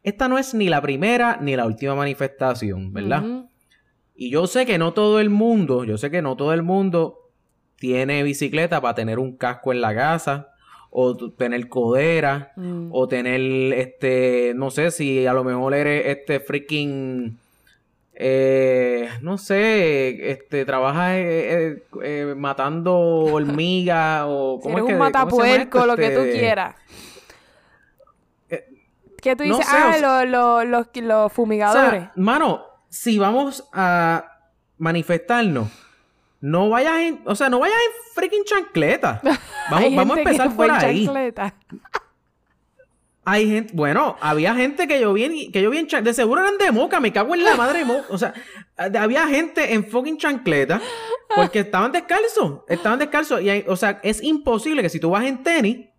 esta 0.02 0.28
no 0.28 0.40
es 0.40 0.56
ni 0.56 0.68
la 0.68 0.82
primera 0.82 1.38
ni 1.40 1.56
la 1.56 1.68
última 1.68 1.94
manifestación, 1.94 2.92
¿verdad? 2.92 3.24
Y 4.16 4.32
yo 4.32 4.48
sé 4.48 4.66
que 4.66 4.78
no 4.78 4.94
todo 4.94 5.20
el 5.20 5.30
mundo, 5.30 5.84
yo 5.84 5.98
sé 5.98 6.10
que 6.12 6.22
no 6.22 6.36
todo 6.36 6.54
el 6.54 6.64
mundo 6.64 7.19
tiene 7.80 8.24
bicicleta 8.24 8.82
para 8.82 8.96
tener 8.96 9.20
un 9.20 9.36
casco 9.38 9.72
en 9.72 9.82
la 9.82 9.96
casa, 9.96 10.50
o 10.92 11.16
tener 11.32 11.70
codera, 11.70 12.52
Mm. 12.56 12.90
o 12.92 13.08
tener 13.08 13.40
este, 13.74 14.54
no 14.56 14.72
sé 14.72 14.92
si 14.92 15.26
a 15.28 15.34
lo 15.34 15.44
mejor 15.44 15.74
eres 15.76 16.06
este 16.08 16.40
freaking, 16.40 17.38
eh, 18.16 19.08
no 19.22 19.38
sé, 19.38 20.32
este, 20.32 20.66
trabajas 20.66 21.12
eh, 21.14 21.22
eh, 21.24 21.84
eh, 22.04 22.34
matando 22.36 22.98
hormigas 22.98 24.24
o 24.28 24.58
Si 24.58 24.64
¿cómo 24.64 24.78
eres 24.78 24.78
es 24.78 24.84
un 24.84 24.88
que- 24.88 24.96
matapuerco, 25.00 25.86
lo 25.86 25.96
que 25.96 26.10
tú 26.10 26.20
Este, 26.22 26.40
quieras. 26.40 26.76
Que 29.22 29.36
tú 29.36 29.44
no 29.46 29.58
dices, 29.58 29.74
o 29.74 29.78
ah, 29.78 29.94
sea- 29.98 30.26
lo- 30.26 30.66
los, 30.66 30.88
los 30.96 31.26
O 31.26 31.30
fumigadores. 31.30 32.02
sea, 32.04 32.12
mano, 32.16 32.64
si 32.88 33.18
vamos 33.20 33.68
a 33.74 34.38
manifestarnos, 34.78 35.68
no 36.42 36.70
vayas 36.70 37.00
en, 37.00 37.22
o 37.26 37.36
sea, 37.36 37.50
no 37.50 37.60
vayas 37.60 37.78
en 37.78 38.14
freaking 38.14 38.44
chancleta. 38.44 39.22
Vamos, 39.70 39.96
vamos 39.96 40.18
a 40.18 40.22
empezar 40.22 40.56
por 40.56 40.72
ahí. 40.72 41.06
Chancleta. 41.06 41.54
Hay 43.24 43.48
gente, 43.48 43.72
bueno, 43.76 44.16
había 44.20 44.56
gente 44.56 44.88
que 44.88 45.00
yo 45.00 45.14
vi, 45.14 45.52
que 45.52 45.62
yo 45.62 45.70
vi 45.70 45.78
en 45.78 46.04
de 46.04 46.14
seguro 46.16 46.42
eran 46.42 46.58
de 46.58 46.72
moca, 46.72 47.00
me 47.00 47.14
cago 47.14 47.36
en 47.36 47.44
la 47.44 47.56
madre 47.56 47.80
de 47.80 47.86
moca, 47.86 48.08
o 48.10 48.18
sea, 48.18 48.34
había 48.76 49.28
gente 49.28 49.76
en 49.76 49.86
fucking 49.86 50.18
chancleta 50.18 50.82
porque 51.36 51.60
estaban 51.60 51.92
descalzos, 51.92 52.62
estaban 52.68 52.98
descalzos 52.98 53.42
y 53.42 53.64
o 53.68 53.76
sea, 53.76 54.00
es 54.02 54.24
imposible 54.24 54.82
que 54.82 54.90
si 54.90 55.00
tú 55.00 55.12
vas 55.12 55.26
en 55.26 55.44
tenis, 55.44 55.90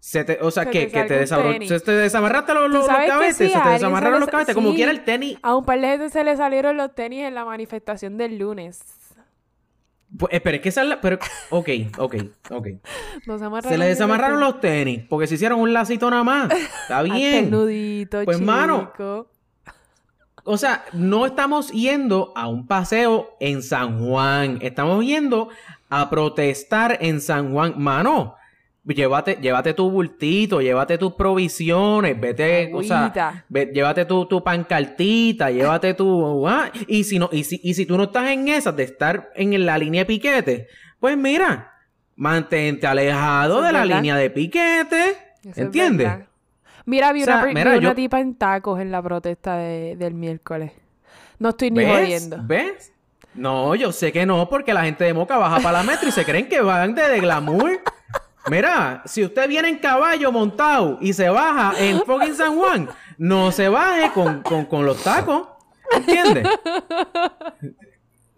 se 0.00 0.24
te, 0.24 0.38
o 0.40 0.50
sea, 0.50 0.64
que, 0.64 0.86
te, 0.86 0.92
que 0.92 1.04
te, 1.04 1.26
se 1.26 1.80
te 1.80 1.92
desamarraste 1.92 2.54
los, 2.54 2.70
los, 2.70 2.86
cabetes, 2.86 3.36
se 3.36 3.48
te 3.48 3.68
desamarraron 3.68 4.20
los 4.20 4.30
cabetes, 4.30 4.54
como 4.54 4.74
quiera 4.74 4.90
el 4.90 5.04
tenis. 5.04 5.36
A 5.42 5.56
un 5.56 5.66
par 5.66 5.80
de 5.80 5.88
gente 5.88 6.08
se 6.08 6.24
le 6.24 6.36
salieron 6.36 6.78
los 6.78 6.94
tenis 6.94 7.24
en 7.24 7.34
la 7.34 7.44
manifestación 7.44 8.16
del 8.16 8.38
lunes. 8.38 8.80
Pues, 10.18 10.32
espera, 10.32 10.56
es 10.56 10.62
que 10.62 10.68
esa 10.68 10.82
es 10.82 10.88
la... 10.88 11.00
Pero, 11.00 11.18
ok, 11.50 11.68
ok, 11.98 12.16
ok. 12.50 12.66
se 13.62 13.78
le 13.78 13.86
desamarraron 13.86 14.40
los 14.40 14.60
tenis 14.60 15.02
porque 15.08 15.26
se 15.26 15.36
hicieron 15.36 15.60
un 15.60 15.72
lacito 15.72 16.10
nada 16.10 16.24
más. 16.24 16.50
Está 16.82 17.02
bien. 17.02 17.50
nudito, 17.50 18.24
pues, 18.24 18.40
mano, 18.40 18.92
o 20.50 20.56
sea, 20.56 20.86
no 20.94 21.26
estamos 21.26 21.70
yendo 21.72 22.32
a 22.34 22.48
un 22.48 22.66
paseo 22.66 23.36
en 23.38 23.62
San 23.62 24.02
Juan. 24.02 24.58
Estamos 24.62 25.04
yendo 25.04 25.50
a 25.90 26.08
protestar 26.08 26.96
en 27.02 27.20
San 27.20 27.52
Juan. 27.52 27.74
Mano, 27.76 28.37
llévate, 28.94 29.38
llévate 29.40 29.74
tu 29.74 29.90
bultito, 29.90 30.60
llévate 30.60 30.98
tus 30.98 31.12
provisiones, 31.14 32.18
vete, 32.18 32.70
o 32.72 32.82
sea, 32.82 33.44
llévate 33.48 34.04
tu, 34.04 34.26
tu 34.26 34.42
pancartita, 34.42 35.50
llévate 35.50 35.94
tu, 35.94 36.46
ah, 36.48 36.70
y 36.86 37.04
si 37.04 37.18
no, 37.18 37.28
y 37.32 37.44
si, 37.44 37.60
y 37.62 37.74
si 37.74 37.86
tú 37.86 37.96
no 37.96 38.04
estás 38.04 38.30
en 38.30 38.48
esas 38.48 38.74
de 38.76 38.84
estar 38.84 39.30
en 39.34 39.66
la 39.66 39.78
línea 39.78 40.02
de 40.02 40.06
piquete, 40.06 40.68
pues 41.00 41.16
mira, 41.16 41.72
mantente 42.16 42.86
alejado 42.86 43.62
de 43.62 43.72
la 43.72 43.84
línea 43.84 44.16
de 44.16 44.30
piquete, 44.30 45.16
¿entiendes? 45.54 46.10
Mira, 46.86 47.12
vi, 47.12 47.22
una, 47.22 47.94
tipa 47.94 48.18
en 48.18 48.34
tacos 48.34 48.80
en 48.80 48.90
la 48.90 49.02
protesta 49.02 49.58
del 49.58 50.14
miércoles. 50.14 50.72
No 51.38 51.50
estoy 51.50 51.70
ni 51.70 51.84
jodiendo. 51.84 52.38
¿Ves? 52.42 52.92
No, 53.34 53.74
yo 53.74 53.92
sé 53.92 54.10
que 54.10 54.24
no, 54.24 54.48
porque 54.48 54.72
la 54.72 54.84
gente 54.84 55.04
de 55.04 55.12
Moca 55.12 55.36
baja 55.36 55.60
para 55.60 55.78
la 55.78 55.84
metro 55.84 56.08
y 56.08 56.12
se 56.12 56.24
creen 56.24 56.48
que 56.48 56.62
van 56.62 56.94
de, 56.94 57.06
de 57.08 57.20
glamour. 57.20 57.80
Mira, 58.50 59.02
si 59.04 59.24
usted 59.24 59.48
viene 59.48 59.68
en 59.68 59.78
caballo 59.78 60.32
montado 60.32 60.98
y 61.00 61.12
se 61.12 61.28
baja 61.28 61.72
en 61.78 62.00
fucking 62.04 62.34
San 62.34 62.56
Juan, 62.56 62.88
no 63.18 63.52
se 63.52 63.68
baje 63.68 64.10
con, 64.12 64.86
los 64.86 65.02
tacos. 65.02 65.48
¿Entiendes? 65.90 66.46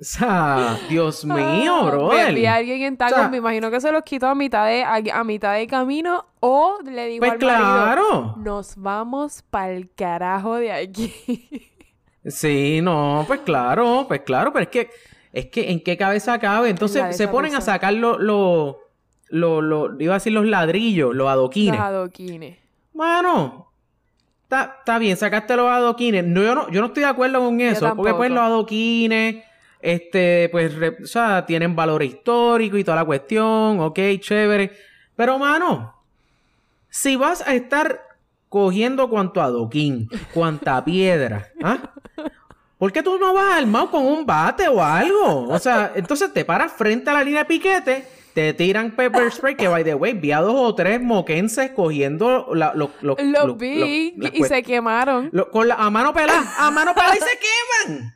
O 0.00 0.04
sea, 0.04 0.78
Dios 0.88 1.26
mío, 1.26 1.74
ah, 1.74 1.90
bro. 1.90 2.10
Vi 2.32 2.46
a 2.46 2.54
alguien 2.54 2.80
en 2.80 2.96
tacos, 2.96 3.30
me 3.30 3.36
imagino 3.36 3.70
que 3.70 3.82
se 3.82 3.92
los 3.92 4.02
quitó 4.02 4.28
a 4.28 4.34
mitad 4.34 4.66
de, 4.66 4.82
a, 4.82 5.24
mitad 5.24 5.54
de 5.54 5.66
camino 5.66 6.24
o 6.40 6.78
le 6.82 7.06
digo 7.06 7.20
pues 7.20 7.32
al 7.32 7.38
claro. 7.38 8.34
nos 8.38 8.76
vamos 8.76 9.42
pa'l 9.50 9.90
carajo 9.94 10.54
de 10.54 10.72
aquí. 10.72 11.12
Sí, 12.26 12.80
no, 12.82 13.24
pues 13.26 13.40
claro, 13.40 14.04
pues 14.06 14.20
claro, 14.20 14.52
pero 14.52 14.62
es 14.64 14.68
que, 14.68 14.90
es 15.32 15.46
que 15.46 15.70
en 15.70 15.82
qué 15.82 15.96
cabeza 15.96 16.38
cabe. 16.38 16.68
Entonces 16.70 17.16
se 17.16 17.28
ponen 17.28 17.54
a 17.54 17.60
sacar 17.60 17.94
los 17.94 18.18
lo, 18.20 18.78
lo, 19.30 20.00
iba 20.00 20.14
a 20.14 20.18
decir 20.18 20.32
los 20.32 20.46
ladrillos, 20.46 21.14
los 21.14 21.28
adoquines. 21.28 21.78
Los 21.78 21.86
adoquines. 21.86 22.58
Mano, 22.92 23.72
está, 24.42 24.98
bien, 24.98 25.16
sacaste 25.16 25.56
los 25.56 25.70
adoquines. 25.70 26.24
No, 26.24 26.42
yo, 26.42 26.54
no, 26.54 26.70
yo 26.70 26.80
no 26.80 26.88
estoy 26.88 27.04
de 27.04 27.08
acuerdo 27.08 27.40
con 27.40 27.60
eso, 27.60 27.94
porque 27.94 28.14
pues 28.14 28.30
los 28.30 28.40
adoquines, 28.40 29.44
este, 29.80 30.48
pues, 30.50 30.74
o 31.02 31.06
sea, 31.06 31.46
tienen 31.46 31.76
valor 31.76 32.02
histórico 32.02 32.76
y 32.76 32.84
toda 32.84 32.96
la 32.96 33.04
cuestión, 33.04 33.80
ok, 33.80 33.98
chévere. 34.20 34.72
Pero, 35.16 35.38
mano, 35.38 35.94
si 36.88 37.16
vas 37.16 37.46
a 37.46 37.54
estar 37.54 38.00
cogiendo 38.48 39.08
cuanto 39.08 39.40
adoquín, 39.40 40.08
cuanta 40.34 40.84
piedra, 40.84 41.48
¿ah? 41.62 41.78
¿Por 42.76 42.92
qué 42.92 43.02
tú 43.02 43.18
no 43.18 43.34
vas 43.34 43.58
armado 43.58 43.90
con 43.90 44.06
un 44.06 44.24
bate 44.24 44.66
o 44.66 44.82
algo? 44.82 45.48
O 45.48 45.58
sea, 45.58 45.92
entonces 45.94 46.32
te 46.32 46.46
paras 46.46 46.72
frente 46.72 47.10
a 47.10 47.12
la 47.12 47.22
línea 47.22 47.40
de 47.40 47.44
piquete 47.44 48.19
te 48.34 48.54
tiran 48.54 48.94
pepper 48.96 49.30
spray, 49.32 49.54
que 49.54 49.68
by 49.68 49.84
the 49.84 49.94
way, 49.94 50.12
vi 50.14 50.32
a 50.32 50.40
dos 50.40 50.54
o 50.56 50.74
tres 50.74 51.00
moquenses 51.00 51.70
cogiendo 51.72 52.54
la, 52.54 52.72
los 52.74 52.90
vi 53.58 54.14
y 54.32 54.44
se 54.44 54.62
quemaron. 54.62 55.30
con 55.52 55.68
la, 55.68 55.74
a 55.74 55.90
mano 55.90 56.12
pelada, 56.12 56.54
a 56.58 56.70
mano 56.70 56.94
pelada 56.94 57.16
y 57.16 57.18
se 57.18 57.38
queman. 57.88 58.14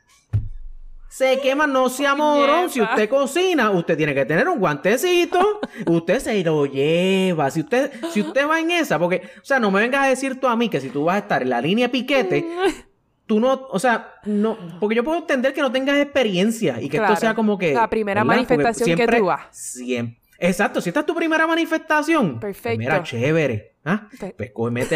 Se 1.15 1.39
queman, 1.39 1.71
no 1.71 1.87
sea 1.87 2.13
morón. 2.13 2.69
Si 2.69 2.81
usted 2.81 3.07
cocina, 3.07 3.71
usted 3.71 3.95
tiene 3.95 4.13
que 4.13 4.25
tener 4.25 4.49
un 4.49 4.59
guantecito. 4.59 5.61
usted 5.85 6.19
se 6.19 6.43
lo 6.43 6.65
lleva. 6.65 7.49
Si 7.51 7.61
usted, 7.61 7.89
si 8.11 8.19
usted 8.19 8.45
va 8.45 8.59
en 8.59 8.71
esa, 8.71 8.99
porque, 8.99 9.21
o 9.41 9.45
sea, 9.45 9.57
no 9.57 9.71
me 9.71 9.79
vengas 9.79 10.03
a 10.03 10.09
decir 10.09 10.41
tú 10.41 10.47
a 10.47 10.57
mí 10.57 10.67
que 10.67 10.81
si 10.81 10.89
tú 10.89 11.05
vas 11.05 11.15
a 11.15 11.19
estar 11.19 11.41
en 11.41 11.51
la 11.51 11.61
línea 11.61 11.89
piquete, 11.89 12.45
tú 13.25 13.39
no, 13.39 13.67
o 13.69 13.79
sea, 13.79 14.15
no, 14.25 14.57
porque 14.79 14.95
yo 14.95 15.03
puedo 15.03 15.19
entender 15.19 15.53
que 15.53 15.61
no 15.61 15.71
tengas 15.71 15.97
experiencia 15.97 16.81
y 16.81 16.89
que 16.89 16.97
esto 16.97 17.15
sea 17.15 17.33
como 17.33 17.57
que... 17.57 17.73
La 17.73 17.89
primera 17.89 18.23
manifestación 18.23 18.97
que 18.97 19.07
tú 19.07 19.25
vas. 19.25 19.47
Siempre. 19.51 20.19
Exacto, 20.37 20.81
si 20.81 20.89
esta 20.89 21.01
es 21.01 21.05
tu 21.05 21.15
primera 21.15 21.47
manifestación. 21.47 22.39
Pues 22.39 22.55
Perfecto. 22.57 22.79
mira, 22.79 23.03
chévere. 23.03 23.77
¿ah? 23.85 24.09
Pues 24.35 24.51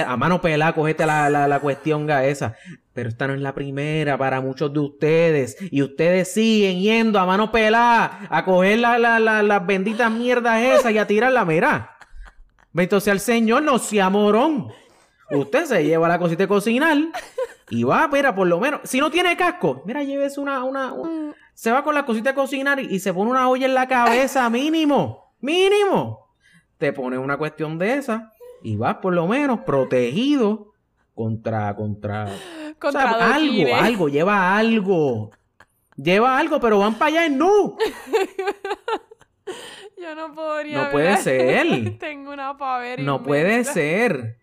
a 0.05 0.17
mano 0.17 0.41
pelada, 0.41 0.73
cogete 0.73 1.05
la, 1.05 1.29
la, 1.29 1.47
la 1.47 1.59
cuestión 1.59 2.09
esa. 2.09 2.55
Pero 2.93 3.09
esta 3.09 3.27
no 3.27 3.33
es 3.33 3.39
la 3.39 3.53
primera 3.53 4.17
para 4.17 4.41
muchos 4.41 4.73
de 4.73 4.79
ustedes. 4.79 5.57
Y 5.71 5.81
ustedes 5.81 6.33
siguen 6.33 6.81
yendo 6.81 7.19
a 7.19 7.25
mano 7.25 7.51
pelada 7.51 8.27
a 8.29 8.43
coger 8.43 8.79
la, 8.79 8.97
las 9.19 9.65
benditas 9.65 10.11
mierdas 10.11 10.61
esas 10.61 10.91
y 10.91 10.97
a 10.97 11.07
tirarla. 11.07 11.45
Mira. 11.45 11.97
Entonces 12.75 13.11
al 13.11 13.19
Señor 13.19 13.63
no 13.63 13.79
sea 13.79 14.09
morón. 14.09 14.67
Usted 15.31 15.65
se 15.65 15.83
lleva 15.83 16.07
la 16.07 16.19
cosita 16.19 16.43
de 16.43 16.47
cocinar 16.47 16.97
y 17.69 17.83
va, 17.83 18.07
mira, 18.07 18.33
por 18.33 18.47
lo 18.47 18.59
menos, 18.59 18.81
si 18.83 18.99
no 18.99 19.11
tiene 19.11 19.37
casco, 19.37 19.83
mira, 19.85 20.03
llévese 20.03 20.39
una, 20.39 20.63
una, 20.63 20.93
se 21.53 21.71
va 21.71 21.83
con 21.83 21.93
la 21.93 22.05
cosita 22.05 22.29
de 22.29 22.35
cocinar 22.35 22.79
y, 22.79 22.99
se 22.99 23.13
pone 23.13 23.31
una 23.31 23.49
olla 23.49 23.65
en 23.65 23.73
la 23.73 23.87
cabeza, 23.87 24.49
mínimo, 24.49 25.33
mínimo. 25.39 26.27
Te 26.77 26.93
pone 26.93 27.17
una 27.17 27.37
cuestión 27.37 27.77
de 27.77 27.95
esa 27.95 28.31
y 28.63 28.77
vas 28.77 28.97
por 28.97 29.13
lo 29.13 29.27
menos 29.27 29.61
protegido 29.61 30.73
contra, 31.13 31.75
contra, 31.75 32.27
contra 32.79 33.35
algo, 33.35 33.75
algo, 33.75 34.09
lleva 34.09 34.57
algo. 34.57 35.31
Lleva 36.01 36.37
algo, 36.37 36.61
pero 36.61 36.79
van 36.79 36.95
para 36.95 37.07
allá 37.07 37.25
en 37.25 37.37
nu. 37.37 37.75
Yo 40.01 40.15
no 40.15 40.33
podría. 40.33 40.83
No 40.83 40.91
puede 40.91 41.17
ser. 41.17 41.97
Tengo 41.99 42.31
una 42.31 42.57
pavera. 42.57 43.03
No 43.03 43.21
puede 43.21 43.65
ser. 43.65 44.38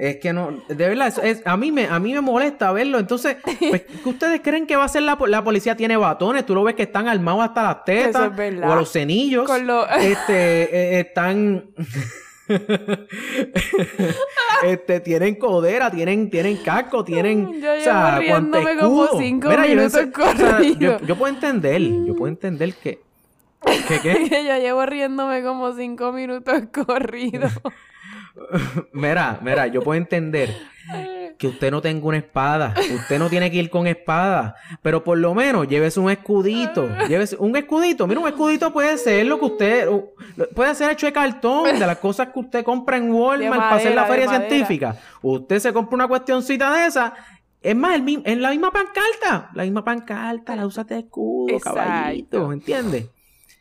Es 0.00 0.16
que 0.16 0.32
no, 0.32 0.62
de 0.66 0.88
verdad, 0.88 1.12
es, 1.22 1.42
a, 1.44 1.58
mí 1.58 1.70
me, 1.70 1.86
a 1.86 1.98
mí 1.98 2.14
me 2.14 2.22
molesta 2.22 2.72
verlo. 2.72 2.98
Entonces, 2.98 3.36
pues, 3.44 3.82
¿qué 4.02 4.08
ustedes 4.08 4.40
creen 4.40 4.66
que 4.66 4.74
va 4.74 4.84
a 4.84 4.88
ser 4.88 5.02
la, 5.02 5.18
la 5.26 5.44
policía? 5.44 5.76
Tiene 5.76 5.98
batones, 5.98 6.46
tú 6.46 6.54
lo 6.54 6.64
ves 6.64 6.74
que 6.74 6.84
están 6.84 7.06
armados 7.06 7.44
hasta 7.44 7.62
las 7.62 7.84
tetas 7.84 8.32
o 8.32 8.72
a 8.72 8.76
los 8.76 8.90
cenillos. 8.90 9.48
Este, 10.00 10.96
eh, 10.96 11.00
están... 11.00 11.64
este, 14.62 15.00
tienen 15.00 15.34
codera, 15.34 15.90
tienen, 15.90 16.30
tienen 16.30 16.56
casco, 16.56 17.04
tienen. 17.04 17.60
Yo 17.60 17.74
llevo 17.76 18.18
riéndome 18.18 18.78
como 18.78 19.06
cinco 19.18 19.50
minutos 19.50 20.08
yo, 20.78 20.98
yo, 21.00 21.16
puedo 21.16 21.34
entender, 21.34 21.82
yo 21.82 22.16
puedo 22.16 22.28
entender 22.28 22.72
que. 22.72 23.00
¿Qué 23.86 24.00
qué? 24.00 24.44
yo 24.46 24.56
llevo 24.56 24.86
riéndome 24.86 25.42
como 25.42 25.74
cinco 25.74 26.10
minutos 26.12 26.62
corridos. 26.72 27.52
mira, 28.92 29.38
mira, 29.42 29.66
yo 29.66 29.82
puedo 29.82 29.98
entender 29.98 30.54
que 31.40 31.46
usted 31.46 31.70
no 31.70 31.80
tenga 31.80 32.06
una 32.06 32.18
espada. 32.18 32.74
Usted 32.94 33.18
no 33.18 33.30
tiene 33.30 33.50
que 33.50 33.56
ir 33.56 33.70
con 33.70 33.86
espada. 33.86 34.56
Pero 34.82 35.02
por 35.02 35.16
lo 35.16 35.34
menos 35.34 35.66
llévese 35.66 35.98
un 35.98 36.10
escudito. 36.10 36.86
Llévese 37.08 37.36
un 37.38 37.56
escudito. 37.56 38.06
Mira, 38.06 38.20
un 38.20 38.28
escudito 38.28 38.70
puede 38.72 38.98
ser 38.98 39.24
lo 39.24 39.38
que 39.38 39.46
usted. 39.46 39.88
Puede 40.54 40.74
ser 40.74 40.90
hecho 40.90 41.06
de 41.06 41.12
cartón, 41.14 41.78
de 41.78 41.86
las 41.86 41.96
cosas 41.96 42.28
que 42.28 42.40
usted 42.40 42.62
compra 42.62 42.98
en 42.98 43.10
Walmart 43.10 43.62
para 43.62 43.76
hacer 43.76 43.94
la 43.94 44.04
feria 44.04 44.28
científica. 44.28 44.96
Usted 45.22 45.60
se 45.60 45.72
compra 45.72 45.94
una 45.94 46.08
cuestioncita 46.08 46.74
de 46.76 46.86
esa. 46.86 47.14
Es 47.62 47.76
más, 47.76 47.94
el, 47.94 48.22
en 48.24 48.42
la 48.42 48.50
misma 48.50 48.70
pancarta. 48.70 49.50
La 49.54 49.62
misma 49.62 49.82
pancarta, 49.82 50.54
la 50.56 50.66
usa 50.66 50.84
de 50.84 50.98
escudo, 50.98 51.58
caballito. 51.58 52.52
¿Entiendes? 52.52 53.06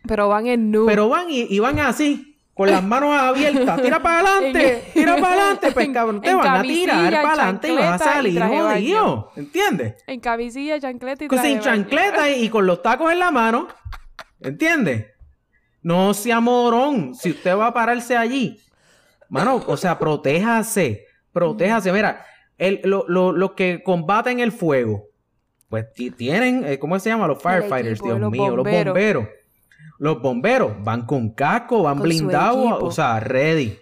Pero 0.06 0.28
van 0.28 0.48
en 0.48 0.70
nu. 0.70 0.86
Pero 0.86 1.08
van 1.08 1.28
y 1.30 1.60
van 1.60 1.80
así 1.80 2.29
con 2.60 2.70
las 2.70 2.84
manos 2.84 3.18
abiertas, 3.18 3.82
tira 3.82 4.00
para 4.04 4.20
adelante, 4.36 4.84
tira 4.94 5.16
para 5.16 5.34
adelante, 5.34 5.72
pues 5.72 5.90
cabrón, 5.94 6.20
te 6.20 6.34
van 6.34 6.58
a 6.58 6.62
tirar 6.62 7.14
para 7.14 7.28
adelante 7.30 7.72
y 7.72 7.76
vas 7.78 8.02
a 8.02 8.04
salir 8.16 8.44
jodido, 8.44 9.32
¿entiendes? 9.38 9.96
En 10.06 10.20
cabecilla, 10.20 10.78
chancleta 10.78 11.24
y 11.24 11.30
Pues 11.30 11.40
sin 11.42 11.62
chancleta 11.62 12.30
y, 12.30 12.50
con 12.50 12.66
los 12.68 12.82
tacos 12.82 13.14
en 13.14 13.20
la 13.20 13.32
mano, 13.32 13.70
¿entiendes? 14.42 15.06
No 15.84 16.14
sea 16.14 16.42
morón, 16.42 17.16
si 17.16 17.30
usted 17.30 17.56
va 17.56 17.68
a 17.68 17.74
pararse 17.74 18.18
allí, 18.18 18.60
mano, 19.30 19.64
o 19.66 19.78
sea, 19.78 19.98
protéjase, 19.98 21.06
protéjase, 21.32 21.94
mira, 21.94 22.26
el, 22.58 22.82
lo, 22.84 23.06
lo, 23.08 23.32
los 23.32 23.54
que 23.54 23.82
combaten 23.86 24.42
el 24.42 24.52
fuego, 24.52 25.06
pues 25.70 25.94
ti- 25.94 26.12
tienen, 26.12 26.66
eh, 26.66 26.78
¿cómo 26.78 27.00
se 27.00 27.10
llama? 27.10 27.26
Los 27.26 27.42
firefighters, 27.42 28.00
equipo, 28.02 28.08
Dios 28.08 28.20
los 28.20 28.32
mío, 28.32 28.54
bomberos. 28.54 28.66
los 28.86 28.86
bomberos. 28.94 29.28
Los 29.98 30.22
bomberos 30.22 30.74
van 30.84 31.06
con 31.06 31.32
casco, 31.32 31.84
van 31.84 32.00
blindados, 32.02 32.82
o 32.82 32.92
sea, 32.92 33.20
ready. 33.20 33.78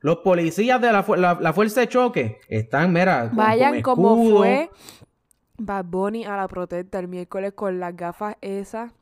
Los 0.00 0.18
policías 0.18 0.80
de 0.80 0.92
la, 0.92 1.02
fu- 1.02 1.16
la- 1.16 1.38
la 1.40 1.52
fuerza 1.52 1.80
de 1.80 1.88
choque 1.88 2.38
están, 2.48 2.92
mira, 2.92 3.28
con, 3.28 3.36
Vayan 3.38 3.82
con 3.82 3.94
como 3.96 4.30
fue 4.30 4.70
Bad 5.58 5.84
Bunny 5.86 6.24
a 6.24 6.36
la 6.36 6.46
protesta 6.48 6.98
el 7.00 7.08
miércoles 7.08 7.52
con 7.54 7.80
las 7.80 7.96
gafas 7.96 8.36
esas. 8.40 8.92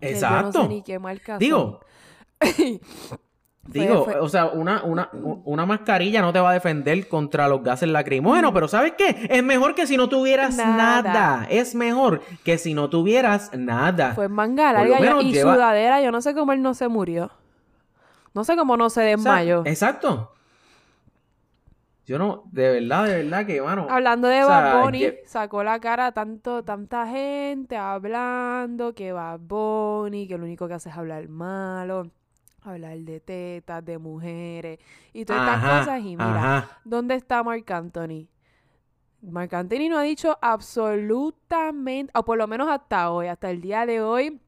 que 0.00 0.06
Yo 0.06 0.10
no 0.10 0.16
Exacto. 0.16 0.62
sé 0.62 0.68
ni 0.68 0.82
qué 0.82 0.98
marca 0.98 1.38
Digo, 1.38 1.80
son. 2.40 2.80
Digo, 3.64 4.04
fue- 4.04 4.18
o 4.18 4.28
sea, 4.28 4.46
una, 4.46 4.82
una, 4.82 5.08
una 5.12 5.64
mascarilla 5.66 6.20
no 6.20 6.32
te 6.32 6.40
va 6.40 6.50
a 6.50 6.52
defender 6.54 7.06
contra 7.08 7.46
los 7.48 7.62
gases 7.62 7.88
lacrimógenos, 7.88 8.50
pero 8.52 8.66
¿sabes 8.66 8.94
qué? 8.98 9.28
Es 9.30 9.42
mejor 9.44 9.74
que 9.76 9.86
si 9.86 9.96
no 9.96 10.08
tuvieras 10.08 10.56
nada. 10.56 11.02
Nada. 11.02 11.46
Es 11.48 11.74
mejor 11.76 12.22
que 12.44 12.58
si 12.58 12.74
no 12.74 12.90
tuvieras 12.90 13.56
nada. 13.56 14.14
Fue 14.14 14.24
en 14.24 14.32
manga 14.32 14.72
larga 14.72 14.98
y- 14.98 15.02
menos 15.02 15.24
y 15.24 15.32
lleva- 15.32 15.54
sudadera. 15.54 16.02
Yo 16.02 16.10
no 16.10 16.20
sé 16.20 16.34
cómo 16.34 16.52
él 16.52 16.60
no 16.60 16.74
se 16.74 16.88
murió. 16.88 17.30
No 18.34 18.42
sé 18.44 18.56
cómo 18.56 18.76
no 18.76 18.90
se 18.90 19.00
O 19.00 19.04
sea, 19.04 19.10
desmayó. 19.36 19.62
exacto. 19.64 20.32
Yo 22.04 22.18
no, 22.18 22.42
de 22.50 22.80
verdad, 22.80 23.04
de 23.06 23.22
verdad 23.22 23.46
que, 23.46 23.62
mano. 23.62 23.86
Hablando 23.88 24.26
de 24.26 24.42
o 24.42 24.46
sea, 24.48 24.60
Bad 24.60 24.82
Bunny, 24.82 24.98
que- 24.98 25.22
sacó 25.26 25.62
la 25.62 25.78
cara 25.80 26.10
tanto, 26.10 26.64
tanta 26.64 27.06
gente 27.06 27.76
hablando 27.76 28.92
que 28.94 29.12
Bad 29.12 29.38
Bunny, 29.38 30.26
que 30.26 30.36
lo 30.36 30.44
único 30.44 30.66
que 30.66 30.74
hace 30.74 30.88
es 30.88 30.96
hablar 30.96 31.28
malo, 31.28 32.10
hablar 32.64 32.98
de 32.98 33.20
tetas, 33.20 33.84
de 33.84 33.98
mujeres 33.98 34.78
y 35.12 35.24
todas 35.24 35.56
estas 35.56 35.78
cosas. 35.80 36.00
Y 36.00 36.16
mira, 36.16 36.58
ajá. 36.58 36.78
¿dónde 36.84 37.14
está 37.14 37.42
Marc 37.42 37.70
Anthony? 37.70 38.28
Marc 39.22 39.52
Anthony 39.54 39.88
no 39.88 39.98
ha 39.98 40.02
dicho 40.02 40.36
absolutamente, 40.40 42.10
o 42.14 42.24
por 42.24 42.38
lo 42.38 42.46
menos 42.46 42.68
hasta 42.68 43.10
hoy, 43.10 43.28
hasta 43.28 43.50
el 43.50 43.60
día 43.60 43.86
de 43.86 44.00
hoy, 44.00 44.40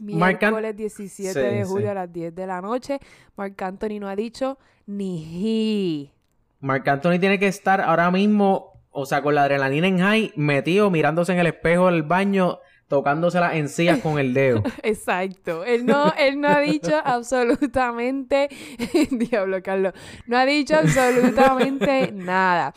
miércoles 0.00 0.76
17 0.76 1.32
Sí, 1.32 1.38
de 1.38 1.64
julio 1.64 1.86
sí. 1.86 1.90
a 1.90 1.94
las 1.94 2.12
10 2.12 2.34
de 2.34 2.46
la 2.46 2.60
noche, 2.60 2.98
Marc 3.36 3.60
Anthony 3.60 4.00
no 4.00 4.08
ha 4.08 4.16
dicho 4.16 4.58
ni 4.86 6.08
he. 6.08 6.12
Marc 6.60 6.88
Anthony 6.88 7.18
tiene 7.20 7.38
que 7.38 7.48
estar 7.48 7.80
ahora 7.82 8.10
mismo, 8.10 8.80
o 8.90 9.04
sea, 9.04 9.22
con 9.22 9.34
la 9.34 9.42
adrenalina 9.42 9.86
en 9.86 9.98
high, 9.98 10.32
metido, 10.36 10.90
mirándose 10.90 11.32
en 11.32 11.40
el 11.40 11.46
espejo 11.48 11.86
del 11.86 12.02
baño, 12.02 12.60
tocándose 12.88 13.40
las 13.40 13.54
encías 13.54 13.98
con 14.00 14.18
el 14.18 14.34
dedo. 14.34 14.62
Exacto. 14.82 15.64
Él 15.64 15.86
no, 15.86 16.12
él 16.18 16.40
no 16.40 16.48
ha 16.48 16.60
dicho 16.60 16.92
absolutamente, 17.04 18.48
diablo 19.10 19.62
Carlos, 19.62 19.92
no 20.26 20.36
ha 20.38 20.44
dicho 20.46 20.76
absolutamente 20.76 22.12
nada. 22.12 22.74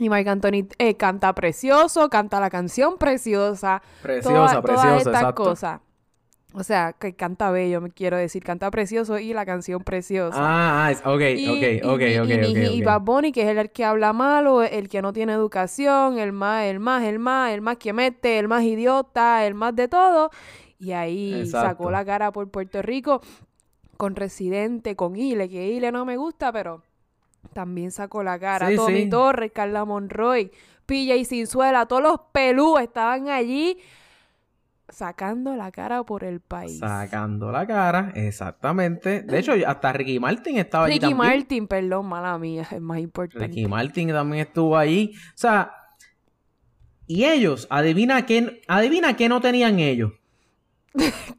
Y 0.00 0.08
Marc 0.08 0.28
Anthony 0.28 0.68
eh, 0.78 0.94
canta 0.96 1.34
precioso, 1.34 2.08
canta 2.08 2.38
la 2.38 2.50
canción 2.50 2.98
preciosa, 2.98 3.82
Preciosa, 4.00 4.60
toda- 4.60 4.62
preciosa, 4.62 4.86
todas 4.88 4.98
estas 5.00 5.14
exacto. 5.14 5.42
cosas. 5.44 5.80
O 6.58 6.64
sea, 6.64 6.92
que 6.92 7.14
canta 7.14 7.52
bello, 7.52 7.80
me 7.80 7.90
quiero 7.90 8.16
decir, 8.16 8.42
canta 8.42 8.68
precioso 8.72 9.18
y 9.18 9.32
la 9.32 9.46
canción 9.46 9.84
preciosa. 9.84 10.36
Ah, 10.40 10.92
ok, 11.04 11.20
Y- 11.36 11.48
ok, 11.48 11.62
y- 11.62 11.80
ok, 11.86 12.00
y- 12.00 12.18
ok, 12.18 12.28
y, 12.28 12.44
ok, 12.44 12.56
y 12.74 12.80
ok. 12.80 12.84
Bad 12.86 13.00
Bunny, 13.02 13.30
que 13.32 13.42
es 13.42 13.56
el, 13.56 13.70
que 13.70 13.84
habla 13.84 14.12
malo, 14.12 14.62
el 14.64 14.88
que 14.88 15.00
no 15.00 15.12
tiene 15.12 15.34
educación, 15.34 16.18
el 16.18 16.32
más, 16.32 16.64
el 16.64 16.80
más, 16.80 17.04
el 17.04 17.20
más, 17.20 17.52
el 17.52 17.60
más 17.60 17.76
que 17.76 17.92
mete, 17.92 18.38
el 18.40 18.48
más 18.48 18.64
idiota, 18.64 19.46
el 19.46 19.54
más 19.54 19.76
de 19.76 19.86
todo. 19.86 20.30
Y 20.80 20.92
ahí 20.92 21.42
Exacto. 21.42 21.68
sacó 21.68 21.90
la 21.92 22.04
cara 22.04 22.32
por 22.32 22.48
Puerto 22.50 22.82
Rico 22.82 23.20
con 23.96 24.16
Residente, 24.16 24.96
con 24.96 25.14
Ile, 25.16 25.48
que 25.48 25.68
Ile 25.68 25.92
no 25.92 26.04
me 26.04 26.16
gusta, 26.16 26.52
pero 26.52 26.82
también 27.52 27.90
sacó 27.92 28.22
la 28.24 28.38
cara. 28.38 28.68
Sí, 28.68 28.76
Tommy 28.76 29.04
sí. 29.04 29.10
Torres, 29.10 29.52
Carla 29.52 29.84
Monroy, 29.84 30.50
PJ 30.86 31.24
Sinzuela, 31.24 31.86
todos 31.86 32.02
los 32.02 32.20
pelú 32.32 32.78
estaban 32.78 33.28
allí 33.28 33.78
sacando 34.88 35.54
la 35.54 35.70
cara 35.70 36.02
por 36.02 36.24
el 36.24 36.40
país. 36.40 36.78
Sacando 36.78 37.52
la 37.52 37.66
cara, 37.66 38.12
exactamente. 38.14 39.22
De 39.22 39.38
hecho, 39.38 39.52
hasta 39.66 39.92
Ricky 39.92 40.18
Martin 40.18 40.58
estaba 40.58 40.86
allí 40.86 40.98
Ricky. 40.98 41.14
Martin, 41.14 41.66
perdón, 41.66 42.06
mala 42.06 42.38
mía, 42.38 42.66
es 42.70 42.80
más 42.80 42.98
importante. 42.98 43.46
Ricky 43.46 43.66
Martin 43.66 44.08
también 44.08 44.46
estuvo 44.46 44.76
allí. 44.76 45.12
O 45.14 45.36
sea, 45.36 45.72
y 47.06 47.24
ellos, 47.24 47.66
adivina 47.70 48.26
qué, 48.26 48.62
adivina 48.68 49.16
qué 49.16 49.28
no 49.28 49.40
tenían 49.40 49.78
ellos. 49.78 50.12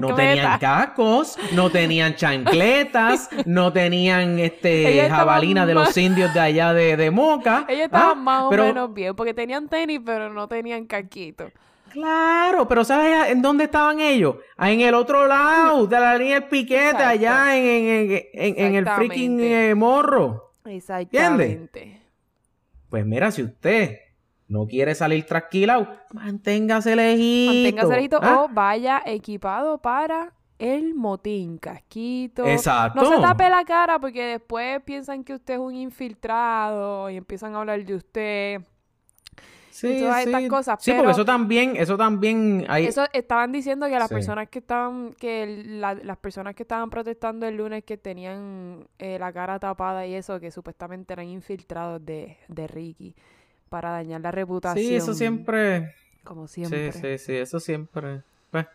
No 0.00 0.14
tenían 0.14 0.58
cascos, 0.58 1.38
no 1.52 1.70
tenían 1.70 2.14
chancletas, 2.16 3.28
no 3.46 3.72
tenían 3.72 4.38
este 4.38 5.00
estaban 5.02 5.18
jabalina 5.18 5.66
de 5.66 5.74
los 5.74 5.96
indios 5.96 6.32
de 6.34 6.40
allá 6.40 6.72
de, 6.72 6.96
de 6.96 7.10
Moca. 7.10 7.64
Ellos 7.68 7.84
estaban 7.86 8.10
Ah, 8.10 8.14
más 8.14 8.42
o 8.44 8.50
pero- 8.50 8.64
menos 8.64 8.94
bien, 8.94 9.14
porque 9.14 9.34
tenían 9.34 9.68
tenis, 9.68 10.00
pero 10.04 10.32
no 10.32 10.48
tenían 10.48 10.86
casquito. 10.86 11.50
Claro, 11.90 12.66
pero 12.66 12.84
¿sabes 12.84 13.28
en 13.30 13.40
dónde 13.40 13.64
estaban 13.64 14.00
ellos? 14.00 14.36
Ah, 14.56 14.72
En 14.72 14.80
el 14.80 14.94
otro 14.94 15.28
lado 15.28 15.86
de 15.86 16.00
la 16.00 16.18
línea 16.18 16.40
del 16.40 16.48
piquete, 16.48 16.86
Exacto. 16.88 17.06
allá 17.08 17.56
en, 17.56 17.64
en- 18.34 18.54
en- 18.58 18.74
el 18.74 18.84
freaking 18.88 19.38
eh, 19.40 19.74
morro. 19.76 20.52
Exactamente. 20.64 22.00
Pues 22.88 23.06
mira, 23.06 23.30
si 23.30 23.42
usted 23.42 23.98
no 24.48 24.66
quiere 24.66 24.94
salir 24.94 25.24
trasquilado, 25.26 25.88
manténgase 26.12 26.94
lejito. 26.96 27.52
Manténgase 27.52 27.94
lejito 27.96 28.18
¿ah? 28.22 28.42
o 28.42 28.48
vaya 28.48 29.02
equipado 29.06 29.78
para 29.78 30.32
el 30.58 30.94
motín, 30.94 31.58
casquito. 31.58 32.46
Exacto. 32.46 33.02
No 33.02 33.08
se 33.10 33.20
tape 33.20 33.48
la 33.50 33.64
cara 33.64 33.98
porque 33.98 34.24
después 34.24 34.80
piensan 34.82 35.24
que 35.24 35.34
usted 35.34 35.54
es 35.54 35.60
un 35.60 35.74
infiltrado 35.74 37.10
y 37.10 37.16
empiezan 37.16 37.54
a 37.54 37.60
hablar 37.60 37.84
de 37.84 37.94
usted. 37.94 38.60
y 39.82 39.98
todas 40.00 40.24
estas 40.24 40.48
cosas, 40.48 40.78
Sí, 40.80 40.92
pero- 40.92 41.02
porque 41.02 41.12
eso 41.12 41.24
también, 41.24 41.74
eso 41.76 41.96
también 41.96 42.64
hay... 42.68 42.86
Eso 42.86 43.06
estaban 43.12 43.50
diciendo 43.50 43.86
que 43.88 43.98
las 43.98 44.08
Sí. 44.08 44.14
personas 44.14 44.48
que 44.48 44.60
estaban, 44.60 45.12
que 45.18 45.64
la- 45.66 45.94
las 45.94 46.16
personas 46.18 46.54
que 46.54 46.62
estaban 46.62 46.90
protestando 46.90 47.44
el 47.48 47.56
lunes 47.56 47.82
que 47.82 47.96
tenían 47.96 48.86
eh, 49.00 49.18
la 49.18 49.32
cara 49.32 49.58
tapada 49.58 50.06
y 50.06 50.14
eso, 50.14 50.38
que 50.38 50.52
supuestamente 50.52 51.12
eran 51.12 51.26
infiltrados 51.26 52.04
de, 52.06 52.36
de 52.46 52.66
Ricky 52.68 53.16
para 53.74 53.90
dañar 53.90 54.20
la 54.20 54.30
reputación. 54.30 54.86
Sí, 54.86 54.94
eso 54.94 55.14
siempre... 55.14 55.92
Como 56.22 56.46
Sí, 56.46 56.64
siempre. 56.64 56.92
sí, 56.92 57.18
sí, 57.18 57.32
eso 57.34 57.58
siempre. 57.58 58.22
Pues, 58.52 58.66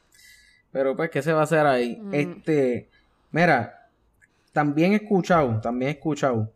pero 0.74 0.94
pues, 0.98 1.10
¿qué 1.10 1.22
se 1.22 1.32
va 1.32 1.40
a 1.40 1.44
hacer 1.44 1.66
ahí? 1.66 1.96
Mm. 2.02 2.14
Este, 2.14 2.90
mira, 3.32 3.88
también 4.52 4.92
he 4.92 4.98
escuchado, 4.98 5.62
también 5.62 5.88
he 5.88 5.94
escuchado 5.94 6.52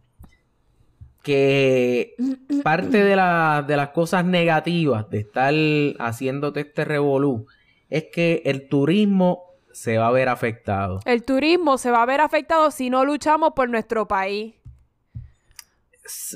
que 1.24 2.16
parte 2.66 3.02
de, 3.02 3.16
la- 3.16 3.64
de 3.66 3.78
las 3.78 3.90
cosas 3.90 4.26
negativas 4.26 5.10
de 5.10 5.20
estar 5.20 5.54
haciéndote 6.00 6.60
este 6.60 6.84
revolú 6.84 7.48
es 7.90 8.08
que 8.12 8.42
el 8.44 8.68
turismo 8.68 9.44
se 9.72 9.98
va 9.98 10.08
a 10.08 10.12
ver 10.12 10.28
afectado. 10.28 11.00
El 11.06 11.24
turismo 11.24 11.78
se 11.78 11.92
va 11.92 12.04
a 12.04 12.06
ver 12.06 12.20
afectado 12.20 12.72
si 12.72 12.90
no 12.90 13.06
luchamos 13.06 13.54
por 13.56 13.70
nuestro 13.70 14.06
país. 14.06 14.56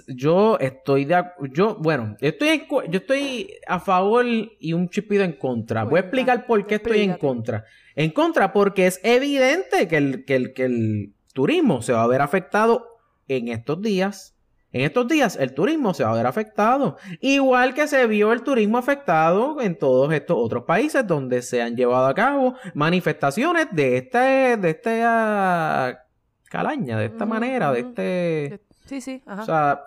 Yo 0.07 0.57
estoy 0.59 1.05
de 1.05 1.25
yo, 1.51 1.75
bueno, 1.75 2.15
yo 2.21 2.29
estoy 2.29 2.47
en 2.47 2.67
yo 2.69 2.99
estoy 2.99 3.53
a 3.67 3.79
favor 3.79 4.25
y 4.25 4.73
un 4.73 4.89
chipido 4.89 5.23
en 5.23 5.33
contra. 5.33 5.83
Voy 5.83 5.97
a 5.97 6.01
explicar 6.01 6.45
por 6.45 6.65
qué 6.65 6.75
estoy 6.75 7.01
en 7.01 7.15
contra. 7.15 7.65
En 7.95 8.11
contra 8.11 8.53
porque 8.53 8.87
es 8.87 9.01
evidente 9.03 9.87
que 9.87 9.97
el, 9.97 10.25
que 10.25 10.35
el, 10.35 10.53
que 10.53 10.65
el 10.65 11.13
turismo 11.33 11.81
se 11.81 11.93
va 11.93 12.03
a 12.03 12.07
ver 12.07 12.21
afectado 12.21 12.87
en 13.27 13.49
estos 13.49 13.81
días. 13.81 14.35
En 14.71 14.81
estos 14.81 15.07
días 15.07 15.35
el 15.35 15.53
turismo 15.53 15.93
se 15.93 16.03
va 16.03 16.11
a 16.11 16.15
ver 16.15 16.27
afectado. 16.27 16.97
Igual 17.19 17.73
que 17.73 17.87
se 17.87 18.05
vio 18.07 18.33
el 18.33 18.43
turismo 18.43 18.77
afectado 18.77 19.59
en 19.61 19.77
todos 19.77 20.13
estos 20.13 20.37
otros 20.39 20.63
países 20.63 21.05
donde 21.05 21.41
se 21.41 21.61
han 21.61 21.75
llevado 21.75 22.05
a 22.07 22.13
cabo 22.13 22.55
manifestaciones 22.73 23.67
de 23.71 23.97
este, 23.97 24.57
de 24.57 24.69
esta 24.69 26.05
calaña, 26.49 26.99
de 26.99 27.05
esta 27.07 27.25
manera, 27.25 27.71
de 27.71 27.79
este... 27.79 28.66
Sí, 28.87 29.01
sí, 29.01 29.21
ajá. 29.25 29.41
O 29.41 29.45
sea, 29.45 29.83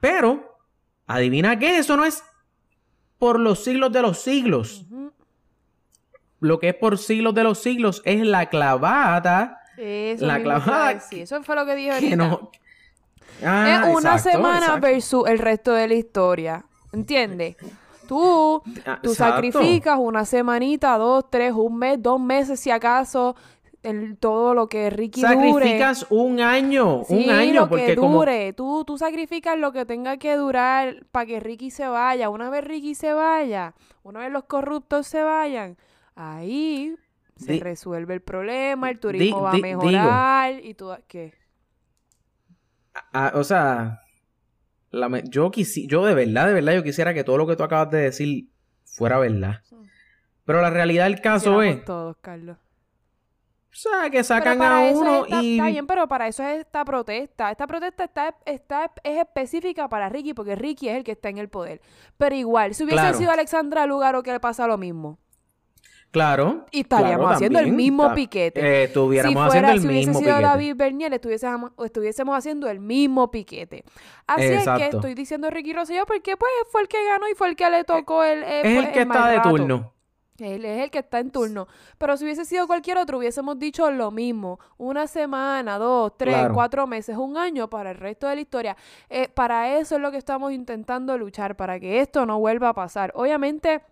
pero, 0.00 0.58
adivina 1.06 1.58
qué, 1.58 1.78
eso 1.78 1.96
no 1.96 2.04
es 2.04 2.22
por 3.18 3.40
los 3.40 3.64
siglos 3.64 3.90
de 3.92 4.02
los 4.02 4.18
siglos. 4.18 4.84
Lo 6.40 6.58
que 6.58 6.68
es 6.68 6.74
por 6.74 6.98
siglos 6.98 7.34
de 7.34 7.42
los 7.42 7.58
siglos 7.58 8.02
es 8.04 8.20
la 8.26 8.50
clavada 8.50 9.60
Eso 9.78 10.26
La 10.26 10.42
clavada 10.42 10.94
decir. 10.94 11.22
Eso 11.22 11.42
fue 11.42 11.56
lo 11.56 11.64
que 11.64 11.74
dije 11.74 11.98
que 12.00 12.16
no... 12.16 12.50
Ah, 13.42 13.82
es 13.88 13.94
una 13.96 14.14
exacto, 14.14 14.30
semana 14.30 14.58
exacto. 14.58 14.80
versus 14.82 15.28
el 15.28 15.38
resto 15.38 15.72
de 15.72 15.88
la 15.88 15.94
historia. 15.94 16.64
¿Entiendes? 16.92 17.56
Tú, 18.06 18.62
Ah, 18.84 18.98
tú 19.02 19.10
exacto. 19.10 19.14
sacrificas 19.14 19.98
una 19.98 20.24
semanita, 20.26 20.96
dos, 20.98 21.24
tres, 21.30 21.52
un 21.52 21.78
mes, 21.78 22.00
dos 22.00 22.20
meses 22.20 22.60
si 22.60 22.70
acaso, 22.70 23.34
el, 23.84 24.16
todo 24.18 24.54
lo 24.54 24.68
que 24.68 24.90
Ricky 24.90 25.22
dure. 25.22 25.34
Sacrificas 25.52 26.06
un 26.10 26.40
año, 26.40 27.02
Sí, 27.06 27.14
un 27.24 27.30
año, 27.30 27.60
lo 27.62 27.68
porque 27.68 27.86
que 27.86 27.96
como... 27.96 28.18
dure. 28.18 28.52
Tú, 28.52 28.84
tú 28.84 28.98
sacrificas 28.98 29.58
lo 29.58 29.72
que 29.72 29.84
tenga 29.86 30.16
que 30.16 30.34
durar 30.36 31.06
para 31.12 31.26
que 31.26 31.40
Ricky 31.40 31.70
se 31.70 31.86
vaya. 31.86 32.28
Una 32.30 32.50
vez 32.50 32.64
Ricky 32.64 32.94
se 32.94 33.12
vaya, 33.12 33.74
una 34.02 34.20
vez 34.20 34.32
los 34.32 34.44
corruptos 34.44 35.06
se 35.06 35.22
vayan, 35.22 35.76
ahí 36.16 36.94
se 37.36 37.52
Di- 37.54 37.60
resuelve 37.60 38.14
el 38.14 38.20
problema, 38.22 38.90
el 38.90 38.98
turismo 39.00 39.36
di- 39.38 39.42
va 39.42 39.50
a 39.52 39.58
mejorar 39.58 40.64
y 40.64 40.74
todo. 40.74 40.98
¿Qué? 41.08 41.34
O 43.34 43.42
sea, 43.44 44.00
la 44.90 45.08
me- 45.08 45.24
yo, 45.28 45.50
quisi- 45.50 45.86
yo 45.88 46.04
de 46.04 46.14
verdad, 46.14 46.46
de 46.46 46.54
verdad, 46.54 46.74
yo 46.74 46.82
quisiera 46.82 47.12
que 47.14 47.24
todo 47.24 47.38
lo 47.38 47.46
que 47.46 47.56
tú 47.56 47.62
acabas 47.64 47.90
de 47.90 47.98
decir 48.02 48.48
fuera 48.84 49.18
verdad. 49.18 49.60
Pero 50.44 50.60
la 50.60 50.70
realidad 50.70 51.04
del 51.04 51.20
caso 51.20 51.62
es, 51.62 51.84
todos, 51.84 52.16
Carlos. 52.20 52.58
O 53.74 53.76
sea, 53.76 54.08
que 54.08 54.22
sacan 54.22 54.62
a 54.62 54.80
uno 54.92 55.24
está, 55.24 55.42
y... 55.42 55.56
está 55.58 55.68
bien, 55.68 55.86
pero 55.88 56.06
para 56.06 56.28
eso 56.28 56.44
es 56.44 56.60
esta 56.60 56.84
protesta. 56.84 57.50
Esta 57.50 57.66
protesta 57.66 58.04
está, 58.04 58.36
está, 58.46 58.92
es 59.02 59.18
específica 59.18 59.88
para 59.88 60.08
Ricky, 60.08 60.32
porque 60.32 60.54
Ricky 60.54 60.88
es 60.88 60.96
el 60.96 61.02
que 61.04 61.12
está 61.12 61.28
en 61.28 61.38
el 61.38 61.48
poder. 61.48 61.80
Pero 62.16 62.36
igual, 62.36 62.74
si 62.74 62.84
hubiese 62.84 63.00
Claro. 63.00 63.18
sido 63.18 63.30
Alexandra 63.32 63.84
Lugaro, 63.86 64.22
que 64.22 64.30
le 64.32 64.38
pasa 64.40 64.66
lo 64.68 64.78
mismo. 64.78 65.18
Claro. 66.12 66.64
Y 66.70 66.82
estaríamos 66.82 67.18
claro, 67.18 67.34
haciendo 67.34 67.58
el 67.58 67.72
mismo 67.72 68.04
Está- 68.04 68.14
piquete. 68.14 68.60
eh, 68.60 68.84
estuviéramos 68.84 69.32
si 69.32 69.48
haciendo 69.48 69.50
fuera, 69.66 69.72
el 69.72 69.80
si 69.80 69.86
hubiese 69.88 70.06
mismo 70.06 70.18
sido 70.20 70.30
piquete. 70.36 70.46
David 70.46 70.76
Bernier, 70.76 71.12
estuviésemos, 71.14 71.72
estuviésemos 71.84 72.38
haciendo 72.38 72.68
el 72.68 72.78
mismo 72.78 73.32
piquete. 73.32 73.84
Así 74.28 74.44
es 74.44 74.64
que 74.64 74.86
estoy 74.86 75.14
diciendo 75.14 75.50
Ricky 75.50 75.72
Rosselló 75.72 76.06
porque 76.06 76.36
pues 76.36 76.52
fue 76.70 76.82
el 76.82 76.86
que 76.88 77.04
ganó 77.04 77.28
y 77.28 77.34
fue 77.34 77.48
el 77.48 77.56
que 77.56 77.68
le 77.68 77.82
tocó 77.82 78.22
el, 78.22 78.44
eh, 78.44 78.60
es 78.62 78.74
pues, 78.76 78.86
el 78.86 78.92
que 78.92 79.04
mal 79.04 79.16
está 79.16 79.28
de 79.30 79.40
turno. 79.40 79.93
Él 80.38 80.64
es 80.64 80.82
el 80.82 80.90
que 80.90 80.98
está 80.98 81.20
en 81.20 81.30
turno. 81.30 81.68
Pero 81.96 82.16
si 82.16 82.24
hubiese 82.24 82.44
sido 82.44 82.66
cualquier 82.66 82.98
otro, 82.98 83.18
hubiésemos 83.18 83.56
dicho 83.58 83.88
lo 83.92 84.10
mismo. 84.10 84.58
Una 84.78 85.06
semana, 85.06 85.78
dos, 85.78 86.12
tres, 86.16 86.34
Claro. 86.34 86.54
cuatro 86.54 86.86
meses, 86.88 87.16
un 87.16 87.36
año 87.36 87.70
para 87.70 87.92
el 87.92 87.96
resto 87.98 88.26
de 88.26 88.34
la 88.34 88.40
historia. 88.40 88.76
Eh, 89.08 89.28
para 89.28 89.78
eso 89.78 89.94
es 89.94 90.00
lo 90.00 90.10
que 90.10 90.16
estamos 90.16 90.52
intentando 90.52 91.16
luchar, 91.16 91.54
para 91.56 91.78
que 91.78 92.00
esto 92.00 92.26
no 92.26 92.40
vuelva 92.40 92.70
a 92.70 92.74
pasar. 92.74 93.12
Obviamente, 93.14 93.82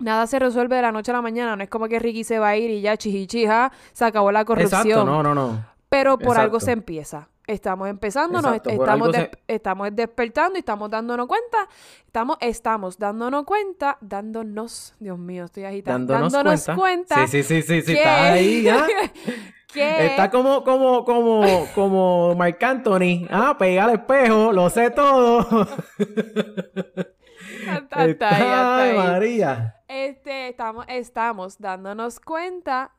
nada 0.00 0.26
se 0.26 0.40
resuelve 0.40 0.74
de 0.74 0.82
la 0.82 0.90
noche 0.90 1.12
a 1.12 1.14
la 1.14 1.22
mañana. 1.22 1.54
No 1.54 1.62
es 1.62 1.70
como 1.70 1.86
que 1.86 2.00
Ricky 2.00 2.24
se 2.24 2.40
va 2.40 2.48
a 2.48 2.56
ir 2.56 2.70
y 2.70 2.80
ya 2.80 2.96
chichichija, 2.96 3.70
se 3.92 4.04
acabó 4.04 4.32
la 4.32 4.44
corrupción. 4.44 4.80
Exacto, 4.80 5.04
no, 5.04 5.22
no, 5.22 5.32
no. 5.32 5.64
Pero 5.88 6.18
por 6.18 6.38
algo 6.38 6.58
se 6.58 6.72
empieza. 6.72 7.28
Estamos 7.46 7.88
empezando, 7.88 8.40
nos 8.40 8.56
Exacto, 8.56 8.70
estamos, 8.70 9.10
estamos 9.46 9.88
despertando 9.92 10.56
y 10.56 10.60
estamos 10.60 10.90
dándonos 10.90 11.26
cuenta. 11.26 11.68
Estamos, 12.06 12.38
estamos 12.40 12.98
dándonos 12.98 13.44
cuenta, 13.44 13.98
dándonos, 14.00 14.94
Dios 14.98 15.18
mío, 15.18 15.44
estoy 15.44 15.64
agitada. 15.64 15.98
Dándonos, 15.98 16.66
cuenta. 16.74 17.26
Sí, 17.26 17.42
sí, 17.42 17.42
sí, 17.42 17.62
sí, 17.62 17.82
sí, 17.82 17.92
que- 17.92 17.98
está 17.98 18.32
ahí 18.32 18.62
ya. 18.62 18.86
que 19.74 20.06
Está 20.06 20.30
como, 20.30 20.64
como, 20.64 21.04
como, 21.04 21.66
como 21.74 22.34
Marc 22.34 22.62
Anthony. 22.62 23.26
Ah, 23.30 23.56
pega 23.58 23.84
al 23.84 23.94
espejo, 23.94 24.52
lo 24.52 24.70
sé 24.70 24.90
todo. 24.90 25.66
Ya 27.66 27.74
está, 27.78 28.06
está 28.06 28.82
ahí, 28.82 28.90
ahí. 28.90 28.96
María. 28.96 29.76
Este, 29.88 30.48
estamos, 30.48 30.86
estamos 30.88 31.58
dándonos 31.58 32.20
cuenta 32.20 32.92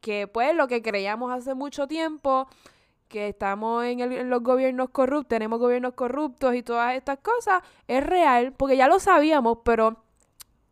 que 0.00 0.28
pues 0.28 0.54
lo 0.54 0.68
que 0.68 0.82
creíamos 0.82 1.32
hace 1.32 1.54
mucho 1.54 1.88
tiempo, 1.88 2.48
que 3.08 3.28
estamos 3.28 3.84
en, 3.84 4.00
el- 4.00 4.12
en 4.12 4.30
los 4.30 4.42
gobiernos 4.42 4.90
corruptos, 4.90 5.28
tenemos 5.28 5.58
gobiernos 5.58 5.94
corruptos 5.94 6.54
y 6.54 6.62
todas 6.62 6.94
estas 6.94 7.18
cosas, 7.20 7.62
es 7.86 8.04
real, 8.06 8.52
porque 8.56 8.76
ya 8.76 8.86
lo 8.88 8.98
sabíamos, 9.00 9.58
pero 9.64 9.96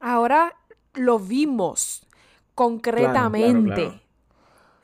ahora 0.01 0.55
lo 0.95 1.19
vimos 1.19 2.07
concretamente. 2.55 3.75
claro. 3.75 4.01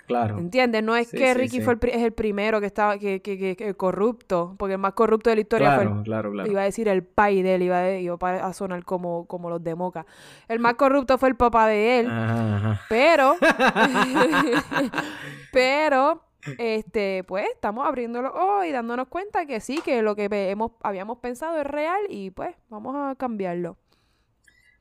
Claro. 0.04 0.38
¿Entiendes? 0.38 0.82
No 0.82 0.94
es 0.96 1.08
Sí, 1.08 1.16
que 1.16 1.32
Ricky 1.32 1.58
sí. 1.58 1.62
fue 1.62 1.74
el, 1.74 1.88
es 1.88 2.02
el 2.02 2.12
primero 2.12 2.60
que 2.60 2.66
estaba 2.66 2.98
que, 2.98 3.22
que, 3.22 3.38
que- 3.38 3.56
que 3.56 3.74
corrupto, 3.74 4.54
porque 4.58 4.72
el 4.74 4.78
más 4.78 4.92
corrupto 4.92 5.30
de 5.30 5.36
la 5.36 5.40
historia 5.42 5.74
fue 5.76 5.84
el 5.84 5.88
Claro, 5.88 6.02
claro, 6.02 6.32
claro. 6.32 6.50
Iba 6.50 6.60
a 6.60 6.64
decir 6.64 6.88
el 6.88 7.02
pai 7.04 7.40
de 7.40 7.54
él, 7.54 7.62
iba 7.62 7.78
a, 7.78 7.94
iba 7.94 8.16
a 8.18 8.52
sonar 8.52 8.84
como, 8.84 9.26
como 9.26 9.48
los 9.48 9.62
de 9.62 9.74
Moca. 9.74 10.04
El 10.48 10.58
más 10.58 10.74
corrupto 10.74 11.16
fue 11.18 11.28
el 11.30 11.36
papá 11.36 11.66
de 11.68 12.00
él, 12.00 12.08
ajá. 12.10 12.80
pero, 12.90 13.36
pero, 15.52 16.22
este, 16.58 17.24
pues, 17.24 17.46
estamos 17.54 17.86
abriéndolo 17.86 18.32
hoy 18.32 18.68
y 18.68 18.72
dándonos 18.72 19.08
cuenta 19.08 19.46
que 19.46 19.60
sí, 19.60 19.80
que 19.84 20.02
lo 20.02 20.16
que 20.16 20.28
hemos, 20.30 20.72
habíamos 20.82 21.18
pensado 21.18 21.58
es 21.60 21.66
real 21.66 22.00
y 22.08 22.30
pues, 22.30 22.54
vamos 22.68 22.94
a 22.96 23.14
cambiarlo. 23.16 23.76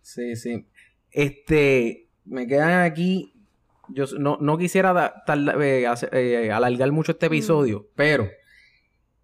Sí, 0.02 0.36
sí. 0.36 0.66
Este, 1.12 2.08
me 2.26 2.48
quedan 2.48 2.82
aquí. 2.82 3.34
Yo 3.90 4.06
no, 4.18 4.38
no 4.40 4.58
quisiera 4.58 4.94
da- 4.94 5.24
tarda- 5.26 5.56
eh, 5.62 5.86
eh, 6.14 6.52
alargar 6.52 6.92
mucho 6.92 7.12
este 7.12 7.26
episodio, 7.26 7.88
pero 7.96 8.30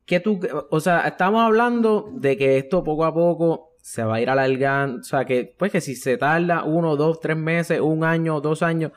¿qué 0.06 0.20
tú, 0.20 0.40
o 0.70 0.80
sea, 0.80 1.02
estamos 1.08 1.42
hablando 1.42 2.10
de 2.14 2.38
que 2.38 2.58
esto 2.58 2.84
poco 2.84 3.06
a 3.06 3.14
poco 3.14 3.76
se 3.82 4.04
va 4.04 4.16
a 4.16 4.22
ir 4.22 4.30
alargando, 4.30 5.00
o 5.00 5.04
sea, 5.04 5.24
que 5.24 5.56
pues 5.58 5.72
que 5.72 5.80
si 5.80 5.96
se 5.96 6.18
tarda 6.18 6.64
uno, 6.66 6.98
dos, 6.98 7.22
tres 7.22 7.38
meses, 7.38 7.80
un 7.80 8.04
año, 8.04 8.42
dos 8.42 8.62
años, 8.62 8.92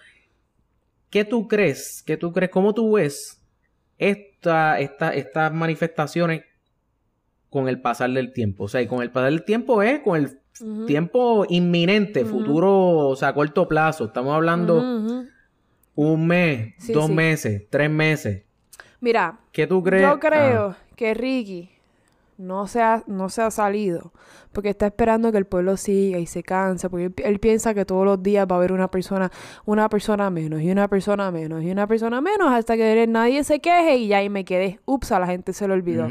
¿qué 1.10 1.24
tú 1.24 1.48
crees? 1.48 2.02
¿Qué 2.06 2.16
tú 2.16 2.32
crees? 2.32 2.50
¿Cómo 2.50 2.72
tú 2.74 2.92
ves 2.92 3.42
esta, 3.98 4.78
esta, 4.80 5.14
estas 5.14 5.52
manifestaciones 5.52 6.44
con 7.50 7.68
el 7.68 7.80
pasar 7.80 8.10
del 8.10 8.32
tiempo? 8.32 8.64
O 8.64 8.68
sea, 8.68 8.80
y 8.82 8.86
con 8.86 9.02
el 9.02 9.10
pasar 9.10 9.30
del 9.30 9.44
tiempo 9.44 9.82
es 9.82 10.00
con 10.00 10.16
el 10.16 10.38
tiempo 10.86 11.46
inminente, 11.48 12.24
futuro, 12.24 13.08
o 13.08 13.16
sea, 13.16 13.28
a 13.28 13.34
corto 13.34 13.66
plazo. 13.66 14.06
Estamos 14.06 14.34
hablando 14.34 14.82
un 15.94 16.26
mes, 16.26 16.74
Sí, 16.78 16.92
dos 16.92 17.06
sí. 17.06 17.12
meses, 17.12 17.62
tres 17.70 17.90
meses. 17.90 18.44
Mira, 19.00 19.40
¿Qué 19.52 19.66
tú 19.66 19.82
crees? 19.82 20.02
Yo 20.08 20.20
creo 20.20 20.68
Ah, 20.70 20.78
que 20.96 21.14
Ricky 21.14 21.70
no 22.40 22.66
se, 22.66 22.80
ha, 22.82 23.04
no 23.06 23.28
se 23.28 23.42
ha 23.42 23.50
salido 23.50 24.12
porque 24.52 24.70
está 24.70 24.86
esperando 24.86 25.30
que 25.30 25.38
el 25.38 25.44
pueblo 25.46 25.76
siga 25.76 26.18
y 26.18 26.26
se 26.26 26.42
canse, 26.42 26.88
porque 26.90 27.04
él, 27.04 27.12
pi- 27.12 27.22
él 27.24 27.38
piensa 27.38 27.74
que 27.74 27.84
todos 27.84 28.04
los 28.04 28.22
días 28.22 28.46
va 28.50 28.54
a 28.56 28.58
haber 28.58 28.72
una 28.72 28.90
persona, 28.90 29.30
una 29.66 29.88
persona 29.88 30.30
menos 30.30 30.60
y 30.62 30.70
una 30.70 30.88
persona 30.88 31.30
menos 31.30 31.62
y 31.62 31.70
una 31.70 31.86
persona 31.86 32.20
menos 32.20 32.50
hasta 32.52 32.76
que 32.76 33.06
nadie 33.06 33.44
se 33.44 33.60
queje 33.60 33.96
y 33.98 34.08
ya 34.08 34.18
ahí 34.18 34.28
me 34.30 34.44
quedé. 34.44 34.80
Ups, 34.86 35.12
a 35.12 35.20
la 35.20 35.26
gente 35.26 35.52
se 35.52 35.68
le 35.68 35.74
olvidó. 35.74 36.08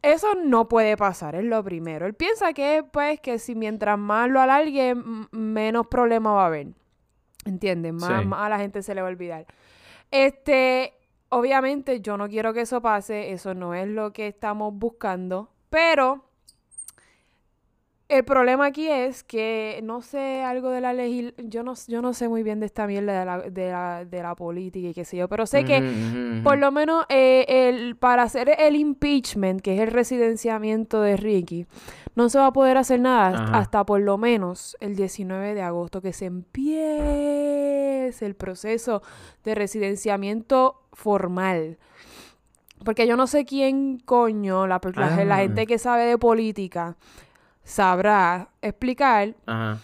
Eso 0.00 0.28
no 0.44 0.68
puede 0.68 0.96
pasar, 0.96 1.34
es 1.34 1.44
lo 1.44 1.62
primero. 1.64 2.06
Él 2.06 2.14
piensa 2.14 2.52
que, 2.52 2.84
pues, 2.92 3.18
que 3.20 3.38
si 3.40 3.54
mientras 3.56 3.98
más 3.98 4.30
lo 4.30 4.40
alargue, 4.40 4.94
menos 5.32 5.88
problema 5.88 6.32
va 6.32 6.44
a 6.44 6.46
haber. 6.46 6.68
¿Entiendes? 7.44 7.94
Más, 7.94 8.22
Sí. 8.22 8.28
más 8.28 8.40
a 8.46 8.48
la 8.48 8.58
gente 8.58 8.82
se 8.82 8.94
le 8.94 9.00
va 9.02 9.08
a 9.08 9.10
olvidar. 9.10 9.46
Este, 10.10 10.92
obviamente 11.28 12.00
yo 12.00 12.16
no 12.16 12.28
quiero 12.28 12.52
que 12.52 12.62
eso 12.62 12.80
pase, 12.80 13.32
eso 13.32 13.54
no 13.54 13.74
es 13.74 13.88
lo 13.88 14.12
que 14.12 14.28
estamos 14.28 14.74
buscando, 14.74 15.50
pero 15.70 16.27
el 18.08 18.24
problema 18.24 18.66
aquí 18.66 18.88
es 18.88 19.22
que 19.22 19.80
no 19.82 20.00
sé 20.00 20.42
algo 20.42 20.70
de 20.70 20.80
la 20.80 20.92
legis... 20.94 21.34
Yo 21.44 21.62
no, 21.62 21.74
yo 21.88 22.00
no 22.00 22.14
sé 22.14 22.28
muy 22.28 22.42
bien 22.42 22.58
de 22.58 22.66
esta 22.66 22.86
mierda 22.86 23.18
de 23.20 23.24
la, 23.26 23.38
de 23.50 23.70
la, 23.70 24.04
de 24.06 24.22
la 24.22 24.34
política 24.34 24.88
y 24.88 24.94
qué 24.94 25.04
sé 25.04 25.18
yo, 25.18 25.28
pero 25.28 25.44
sé 25.46 25.64
que 25.64 26.40
por 26.42 26.56
lo 26.58 26.72
menos 26.72 27.04
eh, 27.10 27.44
el, 27.48 27.96
para 27.96 28.22
hacer 28.22 28.54
el 28.58 28.76
impeachment, 28.76 29.60
que 29.60 29.74
es 29.74 29.80
el 29.82 29.88
residenciamiento 29.90 31.02
de 31.02 31.16
Ricky, 31.18 31.66
no 32.14 32.28
se 32.30 32.38
va 32.38 32.46
a 32.46 32.52
poder 32.52 32.78
hacer 32.78 32.98
nada 33.00 33.26
hasta- 33.28 33.42
Ajá. 33.44 33.58
hasta 33.58 33.84
por 33.84 34.00
lo 34.00 34.16
menos 34.18 34.76
el 34.80 34.96
19 34.96 35.54
de 35.54 35.62
agosto, 35.62 36.00
que 36.00 36.12
se 36.14 36.24
empiece 36.26 38.24
el 38.24 38.34
proceso 38.34 39.02
de 39.44 39.54
residenciamiento 39.54 40.80
formal. 40.92 41.78
Porque 42.84 43.06
yo 43.06 43.16
no 43.16 43.26
sé 43.26 43.44
quién 43.44 43.98
coño, 44.04 44.66
la, 44.66 44.80
la 44.94 45.06
Ah. 45.34 45.38
gente 45.38 45.66
que 45.66 45.78
sabe 45.78 46.04
de 46.06 46.16
política, 46.18 46.96
sabrá 47.68 48.48
explicar 48.62 49.34
Ajá. 49.46 49.78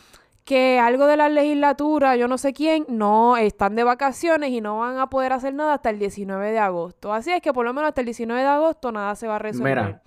que 0.44 0.78
algo 0.78 1.06
de 1.06 1.18
la 1.18 1.28
legislatura, 1.28 2.16
yo 2.16 2.28
no 2.28 2.38
sé 2.38 2.54
quién, 2.54 2.86
no 2.88 3.36
están 3.36 3.76
de 3.76 3.84
vacaciones 3.84 4.50
y 4.50 4.60
no 4.60 4.78
van 4.78 4.98
a 4.98 5.08
poder 5.10 5.32
hacer 5.32 5.54
nada 5.54 5.74
hasta 5.74 5.90
el 5.90 5.98
19 5.98 6.50
de 6.50 6.58
agosto. 6.58 7.12
Así 7.12 7.30
es 7.30 7.42
que 7.42 7.52
por 7.52 7.64
lo 7.64 7.74
menos 7.74 7.88
hasta 7.88 8.00
el 8.00 8.06
19 8.06 8.40
de 8.40 8.48
agosto 8.48 8.90
nada 8.90 9.14
se 9.14 9.26
va 9.26 9.36
a 9.36 9.38
resolver. 9.38 9.76
Mira. 9.76 10.02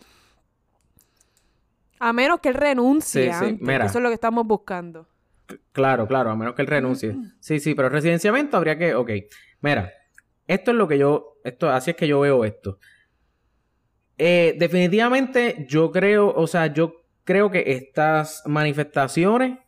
A 2.00 2.14
menos 2.14 2.40
que 2.40 2.50
él 2.50 2.56
renuncie 2.56 3.32
Sí, 3.32 3.40
sí, 3.40 3.46
antes, 3.46 3.68
que 3.68 3.86
eso 3.86 3.98
es 4.00 4.04
lo 4.04 4.10
que 4.10 4.16
estamos 4.16 4.46
buscando. 4.46 5.08
Claro, 5.72 6.08
claro, 6.08 6.32
a 6.32 6.36
menos 6.36 6.56
que 6.56 6.64
él 6.64 6.68
renuncie. 6.68 7.16
Sí, 7.40 7.60
sí, 7.60 7.74
pero 7.76 7.90
residenciamiento 7.90 8.58
habría 8.58 8.78
que. 8.78 8.96
Ok. 8.96 9.12
Mira, 9.62 9.92
esto 10.46 10.72
es 10.72 10.78
lo 10.78 10.88
que 10.88 10.98
yo. 10.98 11.38
Esto, 11.44 11.70
así 11.70 11.92
es 11.92 11.98
que 11.98 12.08
yo 12.08 12.20
veo 12.20 12.44
esto. 12.44 12.80
Eh, 14.18 14.56
definitivamente, 14.58 15.66
yo 15.70 15.92
creo, 15.92 16.34
o 16.36 16.48
sea, 16.48 16.68
yo 16.68 17.07
creo 17.28 17.52
que 17.52 17.64
estas 17.68 18.42
manifestaciones 18.46 19.60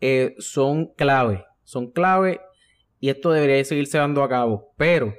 eh, 0.00 0.34
son 0.38 0.94
clave. 0.94 1.44
Son 1.62 1.92
clave 1.92 2.40
y 3.00 3.10
esto 3.10 3.30
debería 3.30 3.62
seguirse 3.64 3.98
dando 3.98 4.22
a 4.22 4.30
cabo. 4.30 4.72
Pero 4.78 5.14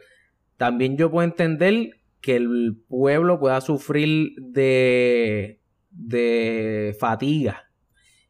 también 0.57 0.97
yo 0.97 1.11
puedo 1.11 1.23
entender 1.23 1.91
que 2.19 2.35
el 2.37 2.83
pueblo 2.89 3.39
pueda 3.39 3.61
sufrir 3.61 4.33
de, 4.39 5.61
de 5.91 6.97
fatiga. 6.99 7.69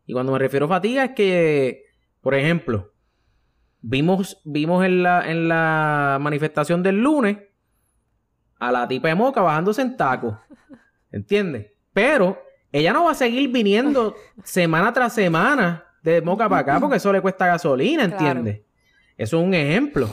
Y 0.05 0.11
cuando 0.11 0.33
me 0.33 0.39
refiero 0.39 0.65
a 0.65 0.69
fatiga 0.69 1.05
es 1.05 1.11
que, 1.11 1.83
por 2.19 2.35
ejemplo, 2.35 2.91
vimos, 3.79 4.41
vimos 4.43 4.83
en 4.83 5.03
la, 5.03 5.31
en 5.31 5.47
la 5.47 6.17
manifestación 6.19 6.83
del 6.83 7.01
lunes 7.01 7.37
a 8.59 8.73
la 8.73 8.89
tipa 8.89 9.07
de 9.07 9.15
Moca 9.15 9.41
bajándose 9.41 9.81
en 9.81 9.95
taco. 9.95 10.37
¿Entiendes? 11.11 11.71
Pero 11.93 12.42
ella 12.73 12.91
no 12.91 13.05
va 13.05 13.11
a 13.11 13.15
seguir 13.15 13.49
viniendo 13.49 14.15
semana 14.43 14.91
tras 14.91 15.13
semana 15.13 15.85
de 16.01 16.21
Moca 16.21 16.49
para 16.49 16.61
acá 16.61 16.79
porque 16.79 16.97
eso 16.97 17.13
le 17.13 17.21
cuesta 17.21 17.47
gasolina, 17.47 18.03
¿entiendes? 18.03 18.61
Eso 19.17 19.39
es 19.39 19.45
un 19.45 19.53
ejemplo. 19.53 20.09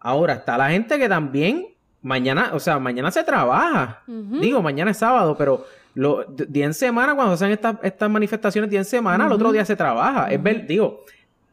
Ahora, 0.00 0.34
está 0.34 0.58
la 0.58 0.68
gente 0.68 0.98
que 0.98 1.08
también 1.08 1.68
mañana, 2.02 2.50
o 2.52 2.60
sea, 2.60 2.78
mañana 2.78 3.10
se 3.10 3.22
trabaja. 3.22 4.02
Digo, 4.06 4.60
mañana 4.60 4.90
es 4.90 4.98
sábado, 4.98 5.36
pero 5.38 5.64
lo, 5.94 6.24
día 6.24 6.66
en 6.66 6.74
semana, 6.74 7.14
cuando 7.14 7.34
hacen 7.34 7.52
estas, 7.52 7.76
estas 7.82 8.10
manifestaciones, 8.10 8.68
día 8.68 8.80
en 8.80 8.84
semana, 8.84 9.26
el 9.26 9.32
otro 9.32 9.52
día 9.52 9.64
se 9.64 9.76
trabaja. 9.76 10.26
Es 10.26 10.42
ver, 10.42 10.66
digo, 10.66 11.04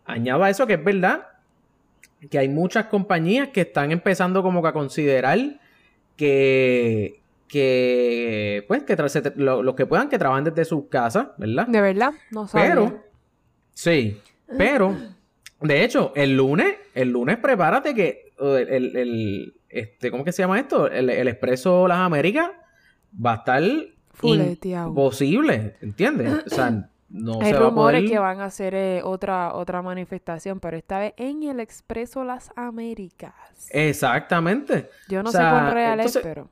añado 0.05 0.43
a 0.43 0.49
eso 0.49 0.65
que 0.65 0.73
es 0.73 0.83
verdad 0.83 1.27
que 2.29 2.37
hay 2.37 2.49
muchas 2.49 2.87
compañías 2.87 3.49
que 3.49 3.61
están 3.61 3.91
empezando 3.91 4.43
como 4.43 4.61
que 4.61 4.67
a 4.67 4.73
considerar 4.73 5.39
que, 6.17 7.21
que 7.49 8.63
pues, 8.67 8.83
que 8.83 8.95
lo- 9.35 9.63
los 9.63 9.75
que 9.75 9.85
puedan 9.85 10.07
que 10.07 10.17
trabajen 10.17 10.45
desde 10.45 10.63
sus 10.65 10.87
casas, 10.87 11.29
¿verdad? 11.37 11.67
De 11.67 11.81
verdad, 11.81 12.11
no 12.31 12.47
sabía. 12.47 12.69
Pero, 12.69 13.03
sí, 13.73 14.21
pero, 14.57 14.95
de 15.61 15.83
hecho, 15.83 16.13
el 16.15 16.37
lunes, 16.37 16.75
el 16.93 17.09
lunes 17.09 17.37
prepárate 17.37 17.93
que 17.93 18.31
el, 18.39 18.69
el- 18.69 18.95
el- 18.95 19.53
este, 19.67 20.09
¿cómo 20.11 20.23
que 20.23 20.31
se 20.31 20.41
llama 20.43 20.59
esto? 20.59 20.87
El, 20.89 21.09
el 21.09 21.27
Expreso 21.27 21.87
Las 21.87 21.99
Américas 21.99 22.49
va 23.13 23.33
a 23.33 23.35
estar 23.35 23.61
imposible, 24.21 25.75
¿entiendes? 25.81 26.43
O 26.45 26.49
sea, 26.49 26.89
no 27.09 27.39
Hay 27.41 27.47
se 27.47 27.53
va 27.53 27.59
a 27.59 27.69
rumores 27.69 28.01
poder... 28.01 28.11
que 28.11 28.19
van 28.19 28.39
a 28.39 28.45
hacer 28.45 28.73
eh, 28.75 29.01
otra, 29.03 29.53
otra 29.55 29.81
manifestación, 29.81 30.59
pero 30.59 30.77
esta 30.77 30.99
vez 30.99 31.13
en 31.17 31.43
el 31.43 31.59
Expreso 31.59 32.23
Las 32.23 32.51
Américas. 32.55 33.33
Exactamente. 33.71 34.89
Yo 35.07 35.23
no 35.23 35.29
o 35.29 35.31
sé 35.31 35.37
cuán 35.39 35.73
real 35.73 35.99
entonces- 35.99 36.17
es, 36.17 36.27
pero... 36.27 36.49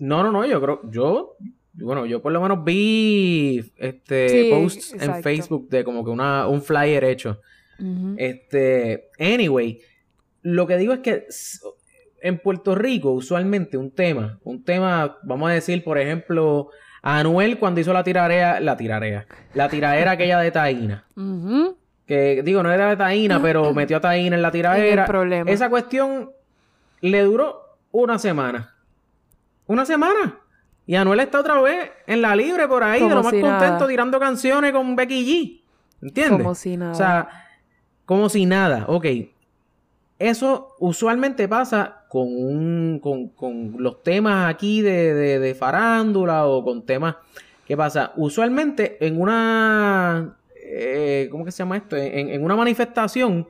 No, 0.00 0.22
no, 0.22 0.32
no, 0.32 0.44
yo 0.46 0.60
creo, 0.60 0.80
yo, 0.90 1.36
bueno, 1.74 2.06
yo 2.06 2.20
por 2.22 2.32
lo 2.32 2.40
menos 2.40 2.64
vi 2.64 3.72
este 3.76 4.28
Sí, 4.28 4.50
posts 4.52 4.94
en. 5.00 5.22
Facebook 5.22 5.68
de 5.68 5.84
como 5.84 6.04
que 6.04 6.10
una, 6.10 6.46
un 6.48 6.62
flyer 6.62 7.04
hecho. 7.04 7.40
Este, 8.18 9.08
anyway, 9.18 9.80
lo 10.42 10.66
que 10.66 10.76
digo 10.76 10.92
es 10.92 10.98
que 11.00 11.26
en 12.20 12.38
Puerto 12.38 12.74
Rico, 12.74 13.12
usualmente 13.12 13.78
un 13.78 13.90
tema, 13.90 14.38
un 14.44 14.62
tema, 14.62 15.18
vamos 15.22 15.50
a 15.50 15.54
decir, 15.54 15.82
por 15.82 15.96
ejemplo, 15.98 16.68
Anuel 17.00 17.58
cuando 17.58 17.80
hizo 17.80 17.94
la 17.94 18.04
tirarea, 18.04 18.60
la 18.60 18.76
tirarea, 18.76 19.26
la 19.54 19.70
tiradera 19.70 20.10
aquella 20.10 20.38
de 20.40 20.50
Taína, 20.50 21.06
que 22.04 22.42
digo, 22.42 22.62
no 22.62 22.70
era 22.70 22.90
de 22.90 22.96
Taína, 22.96 23.40
pero 23.40 23.72
metió 23.74 23.96
a 23.96 24.00
Taína 24.00 24.36
en 24.36 24.42
la 24.42 24.50
tiradera. 24.50 25.06
problema. 25.06 25.50
Esa 25.50 25.70
cuestión 25.70 26.32
le 27.00 27.22
duró 27.22 27.78
una 27.92 28.18
semana. 28.18 28.74
Una 29.70 29.86
semana. 29.86 30.36
Y 30.84 30.96
Anuel 30.96 31.20
está 31.20 31.38
otra 31.38 31.60
vez 31.60 31.92
en 32.08 32.22
la 32.22 32.34
libre 32.34 32.66
por 32.66 32.82
ahí, 32.82 33.00
de 33.00 33.08
lo 33.14 33.22
más 33.22 33.32
si 33.32 33.40
contento, 33.40 33.74
nada. 33.74 33.86
tirando 33.86 34.18
canciones 34.18 34.72
con 34.72 34.96
Becky 34.96 35.24
G. 35.24 35.62
¿Entiendes? 36.02 36.38
Como 36.38 36.56
si 36.56 36.76
nada. 36.76 36.90
O 36.90 36.94
sea, 36.96 37.28
como 38.04 38.28
si 38.28 38.46
nada. 38.46 38.86
Ok. 38.88 39.06
Eso 40.18 40.74
usualmente 40.80 41.46
pasa 41.46 42.04
con 42.08 42.22
un. 42.26 42.98
con, 43.00 43.28
con 43.28 43.76
los 43.78 44.02
temas 44.02 44.52
aquí 44.52 44.82
de, 44.82 45.14
de, 45.14 45.38
de 45.38 45.54
farándula 45.54 46.46
o 46.46 46.64
con 46.64 46.84
temas. 46.84 47.14
¿Qué 47.64 47.76
pasa? 47.76 48.12
Usualmente 48.16 48.96
en 49.06 49.20
una. 49.20 50.36
eh, 50.64 51.28
¿Cómo 51.30 51.44
que 51.44 51.52
se 51.52 51.58
llama 51.58 51.76
esto? 51.76 51.96
En, 51.96 52.30
en 52.30 52.42
una 52.42 52.56
manifestación, 52.56 53.46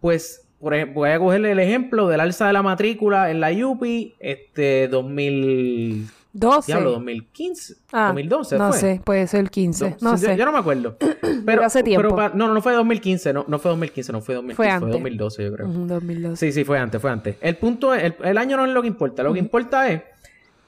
pues. 0.00 0.43
Por 0.64 0.74
ejemplo, 0.74 0.94
voy 1.02 1.10
a 1.10 1.18
cogerle 1.20 1.52
el 1.52 1.58
ejemplo 1.60 2.08
del 2.08 2.18
alza 2.20 2.46
de 2.48 2.52
la 2.54 2.62
matrícula 2.62 3.30
en 3.30 3.38
la 3.38 3.52
UPI, 3.52 4.14
este 4.18 4.88
2000, 4.88 6.08
12. 6.32 6.66
diablo, 6.72 6.90
2015, 6.92 7.74
Ah, 7.92 8.06
2012 8.08 8.58
no 8.58 8.68
fue. 8.70 8.78
sé, 8.78 9.00
puede 9.04 9.26
ser 9.28 9.48
15. 9.50 9.90
No, 10.00 10.10
No, 10.12 10.16
sí, 10.18 10.24
yo- 10.24 10.30
sé. 10.32 10.36
Yo, 10.36 10.44
no 10.46 10.52
me 10.52 10.58
acuerdo. 10.58 10.96
Pero, 11.46 11.64
hace 11.64 11.82
tiempo. 11.82 12.16
pero 12.16 12.34
no, 12.34 12.52
no, 12.52 12.62
fue 12.62 12.72
2015, 12.72 13.32
no, 13.34 13.44
no 13.46 13.58
fue 13.58 13.68
2015, 13.70 14.12
no 14.12 14.20
fue 14.22 14.34
2015, 14.36 14.56
Fue 14.56 14.66
fue, 14.66 14.72
antes. 14.74 14.92
2012, 14.92 15.44
yo 15.44 15.52
creo. 15.52 15.68
Ujú, 15.68 15.86
2012. 15.86 16.36
Sí, 16.46 16.52
sí, 16.52 16.64
fue 16.64 16.78
antes, 16.78 17.00
fue 17.00 17.10
antes. 17.10 17.36
El 17.42 17.56
punto 17.56 17.92
es, 17.94 18.02
el, 18.02 18.14
el 18.24 18.38
año 18.38 18.56
no 18.56 18.64
es 18.64 18.72
lo 18.72 18.80
que 18.82 18.88
importa, 18.88 19.22
lo 19.22 19.32
que 19.34 19.38
importa 19.40 19.90
es 19.92 20.00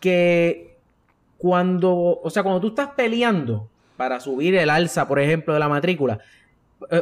que 0.01 0.77
cuando, 1.39 1.93
o 2.23 2.31
sea, 2.31 2.43
cuando 2.43 2.61
tú 2.61 2.69
estás 2.69 2.89
peleando 2.97 3.69
para 3.97 4.21
subir 4.21 4.55
el 4.57 4.69
alza, 4.71 5.09
por 5.09 5.19
ejemplo, 5.19 5.55
de 5.55 5.61
la 5.61 5.69
matrícula, 5.69 6.19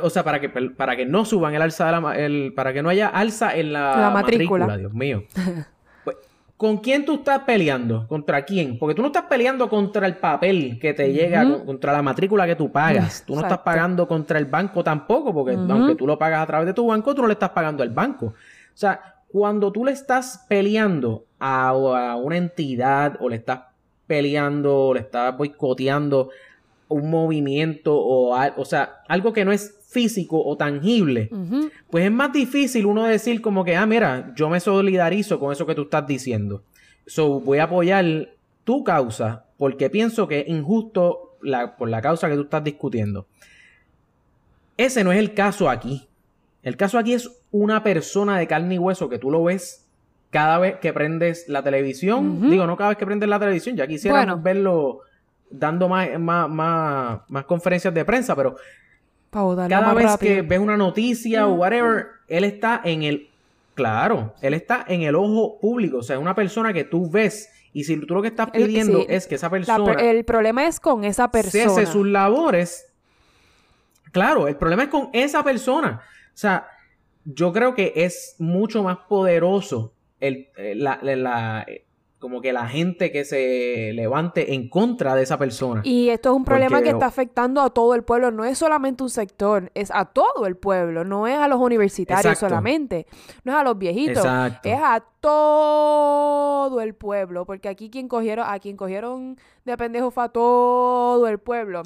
o 0.03 0.11
sea, 0.11 0.23
para 0.23 0.41
que, 0.41 0.49
para 0.49 0.97
que 0.97 1.05
no 1.05 1.25
suban 1.25 1.55
el 1.55 1.63
alza 1.63 1.87
de 1.87 2.01
la, 2.01 2.17
el, 2.17 2.53
para 2.55 2.73
que 2.73 2.83
no 2.83 2.89
haya 2.89 3.09
alza 3.09 3.57
en 3.57 3.73
la, 3.73 3.97
La 3.97 4.11
matrícula. 4.11 4.67
matrícula, 4.67 4.77
Dios 4.77 4.93
mío. 4.95 5.25
Pues, 6.05 6.17
¿Con 6.57 6.77
quién 6.79 7.05
tú 7.05 7.15
estás 7.15 7.41
peleando? 7.41 8.07
¿Contra 8.07 8.45
quién? 8.45 8.79
Porque 8.79 8.95
tú 8.95 9.03
no 9.03 9.09
estás 9.09 9.25
peleando 9.25 9.69
contra 9.69 10.07
el 10.07 10.17
papel 10.17 10.79
que 10.79 10.95
te 10.95 11.13
llega, 11.13 11.65
contra 11.65 11.93
la 11.93 12.03
matrícula 12.03 12.47
que 12.47 12.55
tú 12.57 12.71
pagas. 12.71 13.25
Tú 13.27 13.35
no 13.35 13.41
estás 13.41 13.59
pagando 13.59 14.07
contra 14.07 14.39
el 14.39 14.45
banco 14.45 14.85
tampoco, 14.85 15.33
porque 15.35 15.55
aunque 15.55 15.95
tú 15.97 16.07
lo 16.07 16.19
pagas 16.19 16.43
a 16.43 16.47
través 16.47 16.67
de 16.67 16.75
tu 16.75 16.87
banco, 16.87 17.15
tú 17.15 17.23
no 17.23 17.29
le 17.29 17.33
estás 17.33 17.51
pagando 17.51 17.83
al 17.83 17.91
banco. 17.91 18.27
O 18.27 18.33
sea, 18.77 19.17
cuando 19.29 19.73
tú 19.73 19.85
le 19.85 19.93
estás 19.93 20.45
peleando 20.49 21.25
a, 21.41 21.69
a 21.69 22.17
una 22.17 22.37
entidad 22.37 23.17
o 23.21 23.29
le 23.29 23.37
estás 23.37 23.61
peleando 24.07 24.79
o 24.89 24.95
le 24.95 25.01
estás 25.01 25.37
boicoteando 25.37 26.31
un 26.95 27.11
movimiento 27.11 27.95
o, 27.97 28.35
o 28.57 28.65
sea, 28.65 29.03
algo 29.09 29.33
que 29.33 29.45
no 29.45 29.53
es 29.53 29.79
físico 29.89 30.43
o 30.45 30.57
tangible, 30.57 31.31
pues 31.91 32.05
es 32.05 32.11
más 32.11 32.33
difícil 32.33 32.87
uno 32.87 33.05
decir 33.05 33.41
como 33.41 33.65
que, 33.65 33.77
ah, 33.77 33.87
mira, 33.87 34.33
yo 34.37 34.49
me 34.51 34.59
solidarizo 34.61 35.39
con 35.39 35.53
eso 35.53 35.67
que 35.67 35.75
tú 35.75 35.83
estás 35.83 36.07
diciendo. 36.07 36.63
So, 37.07 37.41
voy 37.41 37.59
a 37.59 37.65
apoyar 37.65 38.05
tu 38.65 38.83
causa 38.83 39.45
porque 39.59 39.91
pienso 39.91 40.27
que 40.27 40.41
es 40.41 40.49
injusto 40.49 41.37
la- 41.43 41.77
por 41.77 41.89
la 41.89 42.01
causa 42.03 42.29
que 42.29 42.35
tú 42.35 42.43
estás 42.43 42.65
discutiendo. 42.65 43.27
Ese 44.77 45.05
no 45.05 45.13
es 45.13 45.19
el 45.19 45.35
caso 45.35 45.71
aquí. 45.71 46.09
El 46.63 46.77
caso 46.77 46.99
aquí 46.99 47.13
es 47.13 47.31
una 47.53 47.83
persona 47.83 48.39
de 48.39 48.47
carne 48.47 48.75
y 48.77 48.79
hueso 48.79 49.09
que 49.09 49.19
tú 49.19 49.31
lo 49.31 49.45
ves 49.45 49.87
cada 50.31 50.59
vez 50.59 50.77
que 50.81 50.93
prendes 50.93 51.49
la 51.49 51.63
televisión. 51.63 52.51
Digo, 52.51 52.67
no 52.67 52.77
cada 52.77 52.89
vez 52.91 52.99
que 52.99 53.07
prendes 53.07 53.29
la 53.29 53.39
televisión, 53.39 53.77
ya 53.77 53.87
quisiéramos 53.87 54.27
Bueno. 54.27 54.43
verlo 54.43 55.01
dando 55.59 55.89
más, 55.89 56.19
más, 56.19 56.49
más, 56.49 57.21
más 57.29 57.45
conferencias 57.45 57.93
de 57.95 58.05
prensa, 58.05 58.35
pero 58.37 58.57
cada 59.31 59.95
vez 59.95 60.05
rápido. 60.07 60.35
que 60.35 60.43
ves 60.43 60.59
una 60.59 60.77
noticia 60.77 61.47
o 61.47 61.55
whatever, 61.55 62.07
él 62.29 62.45
está 62.45 62.81
en 62.85 63.03
el. 63.03 63.29
Claro, 63.75 64.35
él 64.41 64.55
está 64.55 64.85
en 64.87 65.03
el 65.03 65.17
ojo 65.17 65.59
público. 65.61 65.99
O 65.99 66.03
sea, 66.03 66.17
es 66.17 66.23
una 66.23 66.35
persona 66.35 66.73
que 66.73 66.85
tú 66.85 67.11
ves. 67.11 67.51
Y 67.73 67.83
si 67.83 67.97
tú 68.07 68.15
lo 68.15 68.23
que 68.23 68.29
estás 68.29 68.49
El- 68.53 68.67
pidiendo 68.67 69.01
sí, 69.01 69.07
es 69.09 69.27
que 69.27 69.35
esa 69.35 69.51
persona 69.51 69.85
per- 69.85 70.01
el 70.05 70.25
problema 70.25 70.65
es 70.67 70.79
con 70.79 71.03
esa 71.03 71.29
persona. 71.33 71.69
cese 71.71 71.87
sus 71.87 72.07
labores. 72.07 72.87
Claro, 74.13 74.47
el 74.47 74.55
problema 74.57 74.85
es 74.85 74.89
con 74.91 75.11
esa 75.13 75.43
persona. 75.43 76.01
O 76.29 76.37
sea, 76.37 76.69
yo 77.25 77.53
creo 77.53 77.75
que 77.75 77.93
es 77.97 78.37
mucho 78.39 78.85
más 78.85 78.99
poderoso 79.09 79.93
el, 80.21 80.51
eh, 80.57 80.75
la, 80.77 81.67
como 82.25 82.41
que 82.41 82.55
la 82.55 82.67
gente 82.67 83.13
que 83.13 83.23
se 83.27 83.93
levante 83.93 84.55
en 84.55 84.71
contra 84.71 85.15
de 85.15 85.25
esa 85.25 85.37
persona. 85.37 85.83
Y 85.85 86.09
esto 86.09 86.31
es 86.31 86.37
un 86.37 86.43
problema 86.47 86.71
Porque- 86.79 86.85
que 86.85 86.91
está 86.93 87.05
afectando 87.05 87.61
a 87.61 87.69
todo 87.69 87.95
el 87.95 88.03
pueblo. 88.03 88.31
No 88.31 88.47
es 88.47 88.57
solamente 88.57 89.03
un 89.03 89.11
sector, 89.11 89.71
es 89.75 89.91
a 89.91 90.07
todo 90.07 90.47
el 90.47 90.57
pueblo. 90.57 91.05
No 91.05 91.27
es 91.27 91.37
a 91.37 91.49
los 91.49 91.61
universitarios 91.61 92.25
Exacto. 92.33 92.49
solamente. 92.49 93.07
No 93.45 93.53
es 93.53 93.59
a 93.59 93.63
los 93.63 93.77
viejitos. 93.77 94.25
Exacto. 94.25 94.67
Es 94.71 94.81
a 94.83 95.05
todo 95.21 96.81
el 96.81 96.95
pueblo. 96.95 97.45
Porque 97.45 97.69
aquí 97.69 97.91
quien 97.91 98.09
cogieron, 98.09 98.47
a 98.49 98.59
quien 98.59 98.79
cogieron 98.79 99.37
de 99.67 99.77
pendejo 99.77 100.11
fue 100.11 100.25
a 100.25 100.29
todo 100.31 101.29
el 101.29 101.39
pueblo. 101.39 101.83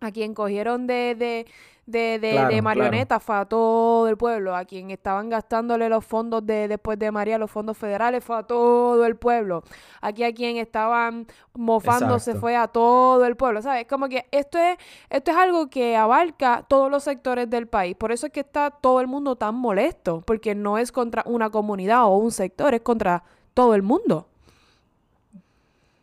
A 0.00 0.10
quien 0.10 0.34
cogieron 0.34 0.88
de, 0.88 1.14
de, 1.16 1.46
de, 1.90 2.18
de, 2.18 2.30
Claro, 2.32 2.46
de 2.48 2.52
claro. 2.52 2.62
marioneta 2.62 3.18
fue 3.18 3.36
a 3.36 3.44
todo 3.46 4.08
el 4.08 4.16
pueblo. 4.16 4.54
A 4.54 4.64
quien 4.64 4.90
estaban 4.90 5.28
gastándole 5.30 5.88
los 5.88 6.04
fondos 6.04 6.44
de 6.44 6.68
después 6.68 6.98
de 6.98 7.10
María, 7.10 7.38
los 7.38 7.50
fondos 7.50 7.78
federales, 7.78 8.22
fue 8.22 8.36
a 8.36 8.42
todo 8.42 9.06
el 9.06 9.16
pueblo. 9.16 9.62
Aquí 10.02 10.22
a 10.24 10.34
quien 10.34 10.58
estaban 10.58 11.26
mofándose 11.54 12.30
Exacto. 12.32 12.40
fue 12.40 12.56
a 12.56 12.68
todo 12.68 13.24
el 13.24 13.36
pueblo. 13.36 13.62
¿Sabes? 13.62 13.86
Como 13.86 14.08
que 14.08 14.26
esto 14.30 14.58
es, 14.58 14.76
esto 15.08 15.30
es 15.30 15.36
algo 15.36 15.70
que 15.70 15.96
abarca 15.96 16.64
todos 16.68 16.90
los 16.90 17.02
sectores 17.04 17.48
del 17.48 17.66
país. 17.66 17.96
Por 17.96 18.12
eso 18.12 18.26
es 18.26 18.32
que 18.32 18.40
está 18.40 18.70
todo 18.70 19.00
el 19.00 19.06
mundo 19.06 19.36
tan 19.36 19.54
molesto. 19.54 20.22
Porque 20.26 20.54
no 20.54 20.76
es 20.78 20.92
contra 20.92 21.22
una 21.26 21.48
comunidad 21.50 22.04
o 22.04 22.16
un 22.18 22.30
sector, 22.32 22.74
es 22.74 22.82
contra 22.82 23.24
todo 23.54 23.74
el 23.74 23.82
mundo. 23.82 24.28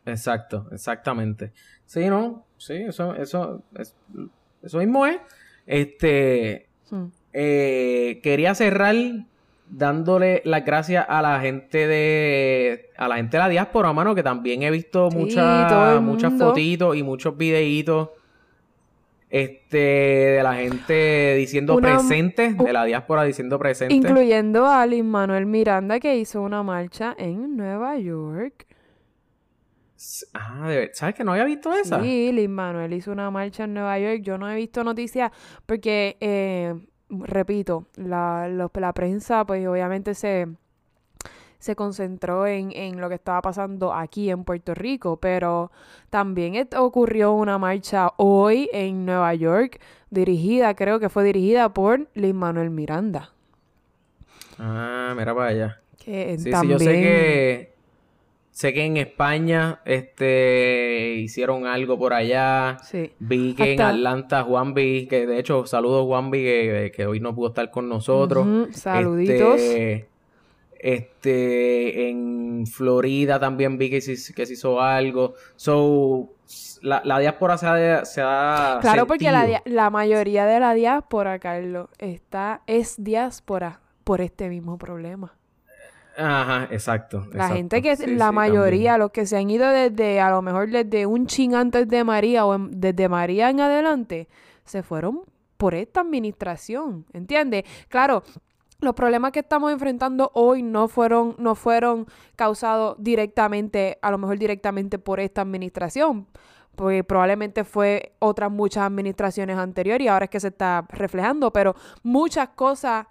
Exacto, 0.06 0.68
exactamente. 0.72 1.52
Sí, 1.86 2.08
¿no? 2.10 2.44
Sí, 2.58 2.74
eso, 2.74 3.16
eso, 3.16 3.62
es- 3.78 3.96
eso 4.62 4.78
mismo 4.80 5.06
es. 5.06 5.18
Este, 5.66 6.68
Hmm. 6.90 7.06
eh, 7.34 8.20
quería 8.24 8.54
cerrar 8.56 8.96
dándole 9.68 10.42
las 10.46 10.64
gracias 10.64 11.06
a 11.10 11.22
la 11.24 11.40
gente 11.40 11.88
de, 11.88 12.90
a 12.98 13.08
la 13.08 13.16
gente 13.16 13.38
de 13.38 13.44
la 13.44 13.50
diáspora, 13.50 13.92
mano, 13.94 14.14
que 14.14 14.22
también 14.22 14.62
he 14.62 14.70
visto 14.70 15.10
Sí, 15.10 15.18
muchas, 15.18 16.02
muchas 16.02 16.34
fotitos 16.38 16.96
y 16.96 17.02
muchos 17.02 17.36
videitos, 17.36 18.10
este, 19.30 19.78
de 19.78 20.44
la 20.44 20.54
gente 20.54 21.34
diciendo 21.36 21.76
Una- 21.76 21.96
presente, 21.98 22.54
de 22.54 22.74
la 22.74 22.86
diáspora 22.86 23.24
diciendo 23.24 23.58
presente. 23.60 23.94
Incluyendo 23.94 24.68
a 24.68 24.86
Lin 24.86 25.10
Manuel 25.10 25.46
Miranda 25.48 26.00
que 26.00 26.16
hizo 26.16 26.42
una 26.42 26.62
marcha 26.64 27.16
en 27.18 27.58
Nueva 27.58 27.98
York. 27.98 28.68
Ah, 30.34 30.68
de 30.68 30.76
ver- 30.78 30.92
¿sabes 30.94 31.16
que 31.16 31.24
no 31.24 31.32
había 31.32 31.46
visto 31.46 31.72
esa? 31.74 32.02
Sí, 32.02 32.32
Lin 32.34 32.52
Manuel 32.52 32.94
hizo 32.94 33.12
una 33.12 33.32
marcha 33.32 33.64
en 33.64 33.74
Nueva 33.74 33.98
York. 34.00 34.22
Yo 34.22 34.38
no 34.38 34.50
he 34.50 34.56
visto 34.56 34.84
noticias 34.84 35.32
porque, 35.66 36.18
eh, 36.20 36.76
repito, 37.10 37.88
la, 37.96 38.48
los- 38.50 38.72
la 38.74 38.94
prensa 38.94 39.46
pues 39.46 39.66
obviamente 39.68 40.14
se, 40.14 40.48
se 41.60 41.76
concentró 41.76 42.46
en, 42.46 42.72
en 42.74 43.00
lo 43.02 43.10
que 43.10 43.16
estaba 43.16 43.42
pasando 43.42 43.94
aquí 43.94 44.30
en 44.30 44.44
Puerto 44.44 44.74
Rico, 44.76 45.18
pero 45.18 45.72
también 46.10 46.68
ocurrió 46.78 47.34
una 47.34 47.58
marcha 47.58 48.12
hoy 48.18 48.70
en 48.74 49.06
Nueva 49.06 49.34
York, 49.34 49.80
dirigida, 50.10 50.76
creo 50.76 51.00
que 51.00 51.10
fue 51.10 51.24
dirigida 51.24 51.74
por 51.74 52.08
Lin 52.14 52.36
Manuel 52.36 52.70
Miranda. 52.70 53.32
Ah, 54.60 55.14
mira 55.18 55.34
para 55.34 55.50
allá. 55.50 55.82
Que 55.98 56.36
Sí, 56.38 56.52
sí, 56.62 56.68
yo 56.68 56.80
sé 56.80 56.86
que 56.86 57.75
sé 58.56 58.74
que 58.74 58.86
en 58.86 58.96
España 58.96 59.82
este 59.84 61.16
hicieron 61.18 61.68
algo 61.68 62.00
por 62.00 62.14
allá. 62.14 62.78
Sí. 62.84 63.12
Vi 63.20 63.54
que 63.54 63.74
en 63.74 63.82
Atlanta 63.82 64.44
Juanvi, 64.44 65.08
que 65.08 65.28
de 65.28 65.40
hecho 65.40 65.66
saludos 65.66 66.06
Juanvi 66.06 66.42
que, 66.42 66.92
que 66.96 67.06
hoy 67.06 67.20
no 67.20 67.36
pudo 67.36 67.50
estar 67.50 67.70
con 67.70 67.90
nosotros. 67.90 68.48
Ujú, 68.48 68.72
Saluditos. 68.72 69.60
Este, 69.60 70.08
este, 70.80 72.10
en 72.10 72.66
Florida 72.66 73.42
también 73.42 73.78
vi 73.78 73.90
que 73.90 74.00
se, 74.00 74.34
que 74.34 74.46
se 74.46 74.54
hizo 74.54 74.80
algo. 74.80 75.34
So, 75.58 76.30
la, 76.82 77.02
la 77.04 77.20
diáspora 77.20 77.58
se 77.58 77.68
ha, 77.68 78.06
se 78.06 78.22
ha 78.24 78.78
Claro, 78.80 79.06
porque 79.06 79.34
la, 79.34 79.64
la 79.66 79.90
mayoría 79.90 80.46
de 80.46 80.62
la 80.62 80.74
diáspora, 80.74 81.40
Carlos, 81.40 81.90
está, 81.98 82.62
es 82.68 83.04
diáspora 83.04 83.82
por 84.06 84.22
este 84.22 84.48
mismo 84.48 84.78
problema. 84.78 85.36
Ajá, 86.18 86.68
exacto. 86.72 87.20
La 87.20 87.26
exacto. 87.26 87.56
gente 87.56 87.82
que, 87.82 87.96
Sí, 87.98 88.16
la 88.16 88.30
sí, 88.30 88.36
mayoría, 88.36 88.92
también. 88.92 89.00
los 89.00 89.12
que 89.12 89.26
se 89.26 89.38
han 89.38 89.50
ido 89.50 89.68
desde, 89.70 90.20
a 90.22 90.30
lo 90.30 90.42
mejor 90.42 90.70
desde 90.70 91.06
un 91.06 91.28
chin 91.28 91.56
antes 91.56 91.88
de 91.88 92.04
María 92.04 92.46
o 92.46 92.56
en- 92.56 92.72
desde 92.80 93.10
María 93.10 93.50
en 93.50 93.60
adelante, 93.60 94.28
se 94.64 94.82
fueron 94.84 95.22
por 95.58 95.74
esta 95.76 96.02
administración, 96.02 97.06
¿entiendes? 97.14 97.64
Claro, 97.90 98.24
los 98.82 98.94
problemas 98.94 99.32
que 99.32 99.40
estamos 99.40 99.72
enfrentando 99.72 100.32
hoy 100.34 100.62
no 100.64 100.88
fueron, 100.88 101.36
no 101.38 101.56
fueron 101.56 102.06
causados 102.36 102.96
directamente, 103.00 103.98
a 104.02 104.12
lo 104.12 104.18
mejor 104.18 104.38
directamente 104.38 105.00
por 105.00 105.20
esta 105.20 105.42
administración, 105.42 106.28
porque 106.76 107.04
probablemente 107.06 107.64
fue 107.64 108.14
otras 108.20 108.52
muchas 108.52 108.84
administraciones 108.84 109.58
anteriores 109.58 110.04
y 110.06 110.08
ahora 110.10 110.26
es 110.26 110.30
que 110.32 110.40
se 110.42 110.50
está 110.50 110.86
reflejando, 110.90 111.52
pero 111.54 111.74
muchas 112.04 112.50
cosas 112.50 113.08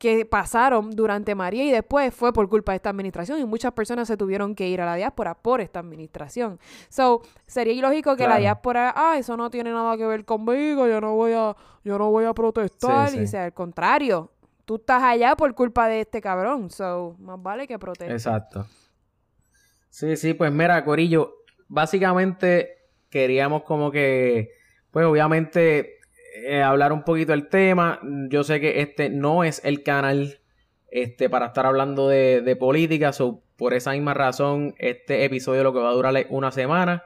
que 0.00 0.24
pasaron 0.24 0.92
durante 0.92 1.34
María 1.34 1.62
y 1.62 1.70
después 1.70 2.14
fue 2.14 2.32
por 2.32 2.48
culpa 2.48 2.72
de 2.72 2.76
esta 2.76 2.88
administración 2.88 3.38
y 3.38 3.44
muchas 3.44 3.72
personas 3.72 4.08
se 4.08 4.16
tuvieron 4.16 4.54
que 4.54 4.66
ir 4.66 4.80
a 4.80 4.86
la 4.86 4.94
diáspora 4.94 5.34
por 5.34 5.60
esta 5.60 5.78
administración. 5.78 6.58
So, 6.88 7.20
sería 7.46 7.74
ilógico 7.74 8.16
que 8.16 8.26
la 8.26 8.38
diáspora, 8.38 8.94
ah, 8.96 9.18
eso 9.18 9.36
no 9.36 9.50
tiene 9.50 9.70
nada 9.70 9.98
que 9.98 10.06
ver 10.06 10.24
conmigo, 10.24 10.88
yo 10.88 11.02
no 11.02 11.16
voy 11.16 11.32
a, 11.34 11.54
yo 11.84 11.98
no 11.98 12.10
voy 12.10 12.24
a 12.24 12.32
protestar, 12.32 13.10
Sí, 13.10 13.18
y 13.18 13.26
sea, 13.26 13.44
al 13.44 13.52
contrario, 13.52 14.32
tú 14.64 14.76
estás 14.76 15.02
allá 15.02 15.36
por 15.36 15.54
culpa 15.54 15.86
de 15.86 16.00
este 16.00 16.22
cabrón, 16.22 16.70
so, 16.70 17.14
más 17.18 17.40
vale 17.42 17.68
que 17.68 17.78
protestes. 17.78 18.24
Exacto. 18.26 18.66
Sí, 19.90 20.16
sí, 20.16 20.32
pues 20.32 20.50
mira, 20.50 20.82
Corillo, 20.82 21.34
básicamente 21.68 22.88
queríamos 23.10 23.64
como 23.64 23.90
que, 23.90 24.48
pues 24.90 25.04
obviamente, 25.04 25.99
eh, 26.46 26.62
hablar 26.62 26.92
un 26.92 27.02
poquito 27.04 27.32
del 27.32 27.48
tema. 27.48 28.00
Yo 28.28 28.44
sé 28.44 28.60
que 28.60 28.80
este 28.80 29.10
no 29.10 29.44
es 29.44 29.60
el 29.64 29.82
canal 29.82 30.40
este, 30.90 31.28
para 31.30 31.46
estar 31.46 31.66
hablando 31.66 32.08
de, 32.08 32.40
de 32.42 32.56
política, 32.56 33.12
so, 33.12 33.42
por 33.56 33.74
esa 33.74 33.92
misma 33.92 34.14
razón, 34.14 34.74
este 34.78 35.24
episodio 35.24 35.62
lo 35.62 35.72
que 35.72 35.78
va 35.80 35.90
a 35.90 35.94
durar 35.94 36.16
es 36.16 36.26
una 36.30 36.50
semana. 36.50 37.04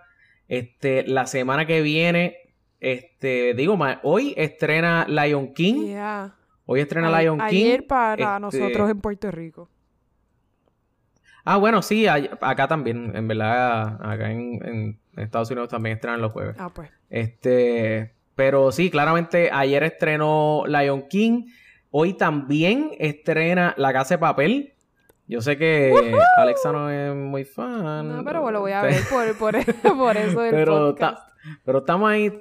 Este, 0.49 1.05
la 1.07 1.27
semana 1.27 1.67
que 1.67 1.83
viene, 1.83 2.37
este, 2.81 3.55
digo, 3.55 3.79
hoy 4.03 4.35
estrena 4.37 5.07
Lion 5.09 5.53
King. 5.55 5.87
Yeah. 5.87 6.37
Hoy 6.67 6.81
estrena 6.81 7.15
A- 7.15 7.21
Lion 7.23 7.39
King. 7.39 7.45
Ayer 7.67 7.87
para 7.87 8.15
Este, 8.25 8.41
nosotros 8.41 8.91
en 8.91 9.01
Puerto 9.01 9.31
Rico. 9.31 9.69
Ah, 11.45 11.59
bueno, 11.59 11.83
sí, 11.83 12.07
acá 12.07 12.69
también, 12.69 13.13
en 13.15 13.29
verdad, 13.29 13.99
acá 14.01 14.31
en, 14.31 14.61
en 14.65 15.01
Estados 15.17 15.51
Unidos 15.51 15.69
también 15.69 15.97
estrenan 15.97 16.23
los 16.23 16.33
jueves. 16.33 16.57
Ah, 16.59 16.71
pues. 16.73 16.89
Este, 17.11 18.14
pero 18.35 18.73
sí, 18.73 18.91
claramente 18.91 19.51
ayer 19.53 19.83
estrenó 19.85 20.65
Lion 20.67 21.09
King, 21.09 21.47
hoy 21.91 22.15
también 22.15 22.91
estrena 22.99 23.75
La 23.77 23.93
Casa 23.93 24.15
de 24.15 24.19
Papel. 24.19 24.75
Yo 25.27 25.41
sé 25.41 25.57
que 25.57 25.93
Alexa 26.37 26.71
no 26.73 26.91
es 26.91 27.15
muy 27.15 27.45
fan. 27.45 28.17
No, 28.17 28.25
pero 28.25 28.51
lo 28.51 28.61
voy 28.61 28.73
a 28.73 28.83
ver 28.83 28.97
por, 29.11 29.37
por, 29.37 29.55
por 29.97 30.17
eso 30.17 30.41
del 30.41 30.51
pero, 30.51 30.91
podcast. 30.91 31.17
ta- 31.17 31.33
pero 31.65 31.79
estamos 31.79 32.11
ahí. 32.11 32.33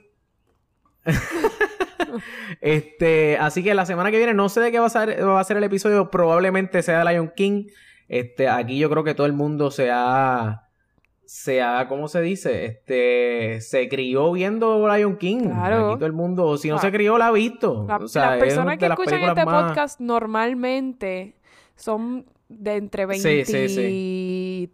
este, 2.61 3.37
así 3.37 3.63
que 3.63 3.73
la 3.73 3.85
semana 3.85 4.11
que 4.11 4.17
viene 4.17 4.33
no 4.33 4.49
sé 4.49 4.61
de 4.61 4.71
qué 4.71 4.79
va 4.79 4.87
a 4.87 4.89
ser, 4.89 5.25
va 5.25 5.39
a 5.39 5.43
ser 5.43 5.57
el 5.57 5.63
episodio, 5.63 6.09
probablemente 6.09 6.81
sea 6.81 7.03
de 7.03 7.11
Lion 7.13 7.31
King. 7.35 7.67
Este, 8.07 8.47
aquí 8.49 8.77
yo 8.77 8.89
creo 8.89 9.03
que 9.03 9.15
todo 9.15 9.27
el 9.27 9.33
mundo 9.33 9.71
se 9.71 9.89
ha, 9.91 10.62
se 11.35 11.63
ha, 11.63 11.87
¿cómo 11.87 12.07
se 12.07 12.21
dice? 12.21 12.65
Este, 12.65 13.59
se 13.61 13.89
crió 13.89 14.31
viendo 14.33 14.87
Lion 14.87 15.17
King. 15.17 15.39
Claro. 15.49 15.87
Aquí 15.89 15.95
todo 15.95 16.05
el 16.05 16.13
mundo, 16.13 16.57
si 16.57 16.69
no 16.69 16.75
La- 16.75 16.81
se 16.81 16.91
crió, 16.91 17.17
la 17.17 17.27
ha 17.27 17.31
visto. 17.31 17.85
La- 17.87 17.97
o 17.97 18.07
sea, 18.07 18.29
las 18.31 18.39
personas 18.39 18.77
que 18.77 18.87
las 18.87 18.99
escuchan 18.99 19.23
este 19.23 19.43
más- 19.43 19.63
podcast 19.71 19.99
normalmente 19.99 21.35
son 21.75 22.27
de 22.49 22.75
entre 22.75 23.11
Sí, 23.15 23.23
23 23.23 23.71
sí, 23.73 24.69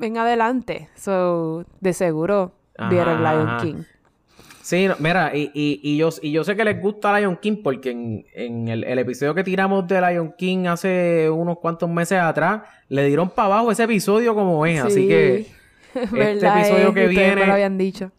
en 0.00 0.18
adelante. 0.18 0.88
So, 0.96 1.64
de 1.80 1.92
seguro 1.92 2.50
vieron 2.90 3.24
Ajá, 3.24 3.32
Lion 3.34 3.48
ajá. 3.48 3.62
King. 3.62 3.76
Sí, 4.66 4.88
no, 4.88 4.96
mira, 4.98 5.30
y, 5.32 5.52
y, 5.54 5.78
y 5.80 5.96
yo, 5.96 6.08
y 6.22 6.32
yo 6.32 6.42
sé 6.42 6.56
que 6.56 6.64
les 6.64 6.80
gusta 6.80 7.16
Lion 7.16 7.36
King 7.36 7.58
porque 7.62 7.92
en, 7.92 8.26
en 8.34 8.66
el, 8.66 8.82
el 8.82 8.98
episodio 8.98 9.32
que 9.32 9.44
tiramos 9.44 9.86
de 9.86 10.00
Lion 10.00 10.34
King 10.36 10.66
hace 10.66 11.30
unos 11.30 11.58
cuantos 11.60 11.88
meses 11.88 12.18
atrás, 12.18 12.62
le 12.88 13.06
dieron 13.06 13.30
para 13.30 13.46
abajo 13.46 13.70
ese 13.70 13.84
episodio 13.84 14.34
como 14.34 14.66
es. 14.66 14.80
Así 14.80 15.02
Sí. 15.02 15.06
que, 15.08 15.46
¿Verdad? 16.10 16.58
episodio 16.58 16.88
es? 16.88 16.94
que 16.94 17.06
Ustedes 17.06 17.16
me 17.16 17.24
viene- 17.34 17.46
lo 17.46 17.52
habían 17.52 17.78
dicho. 17.78 18.10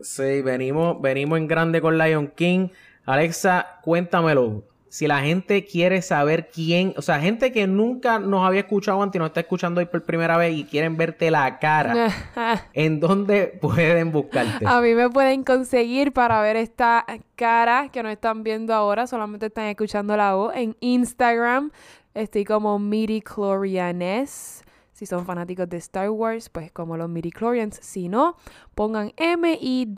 sí, 0.00 0.42
venimos, 0.42 1.00
venimos 1.00 1.38
en 1.38 1.46
grande 1.46 1.80
con 1.80 1.96
Lion 1.96 2.26
King. 2.34 2.68
Alexa, 3.06 3.78
cuéntamelo. 3.82 4.64
Si 4.90 5.06
la 5.06 5.20
gente 5.20 5.64
quiere 5.64 6.02
saber 6.02 6.50
quién, 6.52 6.94
o 6.96 7.02
sea, 7.02 7.20
gente 7.20 7.52
que 7.52 7.68
nunca 7.68 8.18
nos 8.18 8.44
había 8.44 8.62
escuchado 8.62 9.00
antes 9.00 9.18
y 9.18 9.20
nos 9.20 9.28
está 9.28 9.38
escuchando 9.38 9.78
hoy 9.78 9.86
por 9.86 10.02
primera 10.02 10.36
vez 10.36 10.52
y 10.52 10.64
quieren 10.64 10.96
verte 10.96 11.30
la 11.30 11.60
cara, 11.60 12.08
¿en 12.72 12.98
dónde 12.98 13.46
pueden 13.46 14.10
buscarte? 14.10 14.66
A 14.66 14.80
mí 14.80 14.94
me 14.94 15.08
pueden 15.08 15.44
conseguir 15.44 16.12
para 16.12 16.42
ver 16.42 16.56
esta 16.56 17.06
cara 17.36 17.88
que 17.92 18.02
nos 18.02 18.10
están 18.10 18.42
viendo 18.42 18.74
ahora, 18.74 19.06
solamente 19.06 19.46
están 19.46 19.66
escuchando 19.66 20.16
la 20.16 20.34
voz 20.34 20.56
en 20.56 20.76
Instagram. 20.80 21.70
Estoy 22.12 22.44
como 22.44 22.80
midichlorianes. 22.80 24.64
Si 25.00 25.06
son 25.06 25.24
fanáticos 25.24 25.66
de 25.66 25.78
Star 25.78 26.10
Wars, 26.10 26.50
pues 26.50 26.70
como 26.72 26.98
los 26.98 27.08
midichlorians. 27.08 27.78
Si 27.80 28.10
no, 28.10 28.36
pongan 28.74 29.14
M-I-D-I-C-H-L-O 29.16 29.88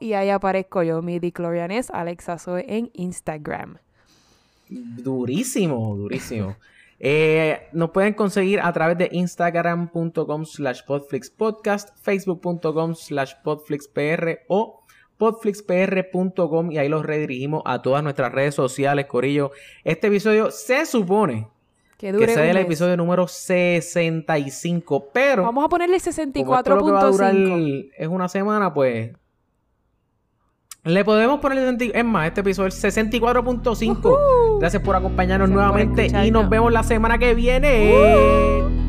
y 0.00 0.14
ahí 0.14 0.30
aparezco 0.30 0.82
yo, 0.82 1.00
midichlorianes, 1.02 1.90
Alexa 1.90 2.36
Zoe 2.36 2.64
en 2.66 2.90
Instagram. 2.94 3.76
Durísimo, 4.68 5.94
durísimo. 5.94 6.56
Eh, 6.98 7.68
nos 7.72 7.90
pueden 7.90 8.14
conseguir 8.14 8.58
a 8.60 8.72
través 8.72 8.98
de 8.98 9.08
instagram.com 9.12 10.44
slash 10.44 10.82
podflixpodcast, 10.84 11.96
facebook.com 12.02 12.96
slash 12.96 13.34
podflixpr 13.44 14.40
o 14.48 14.82
podflixpr.com 15.16 16.72
y 16.72 16.78
ahí 16.78 16.88
los 16.88 17.06
redirigimos 17.06 17.62
a 17.66 17.82
todas 17.82 18.02
nuestras 18.02 18.32
redes 18.32 18.56
sociales, 18.56 19.06
Corillo. 19.06 19.52
Este 19.84 20.08
episodio 20.08 20.50
se 20.50 20.84
supone 20.86 21.54
Que 21.98 22.12
dure 22.12 22.26
que 22.26 22.34
sea 22.34 22.44
el 22.44 22.54
mes. 22.54 22.66
episodio 22.66 22.96
número 22.96 23.26
65, 23.26 25.08
pero 25.12 25.44
Vamos 25.44 25.64
a 25.64 25.68
ponerle 25.68 25.98
como 25.98 26.56
esto 26.56 26.76
lo 26.76 26.84
que 26.84 26.92
va 26.92 27.00
a 27.00 27.06
durar 27.06 27.34
64.5. 27.34 27.90
es 27.96 28.08
una 28.08 28.28
semana, 28.28 28.74
pues 28.74 29.12
le 30.84 31.04
podemos 31.04 31.40
poner 31.40 31.58
el 31.58 31.64
60 31.78 31.98
es 31.98 32.04
más, 32.04 32.28
este 32.28 32.42
episodio 32.42 32.68
es 32.68 32.84
64.5. 32.84 33.98
Ujú. 33.98 34.58
Gracias 34.60 34.82
por 34.82 34.94
acompañarnos 34.94 35.48
Gracias 35.48 35.66
por 35.66 35.74
nuevamente 35.74 36.26
y 36.26 36.30
nos 36.30 36.48
vemos 36.48 36.72
la 36.72 36.84
semana 36.84 37.18
que 37.18 37.34
viene. 37.34 38.85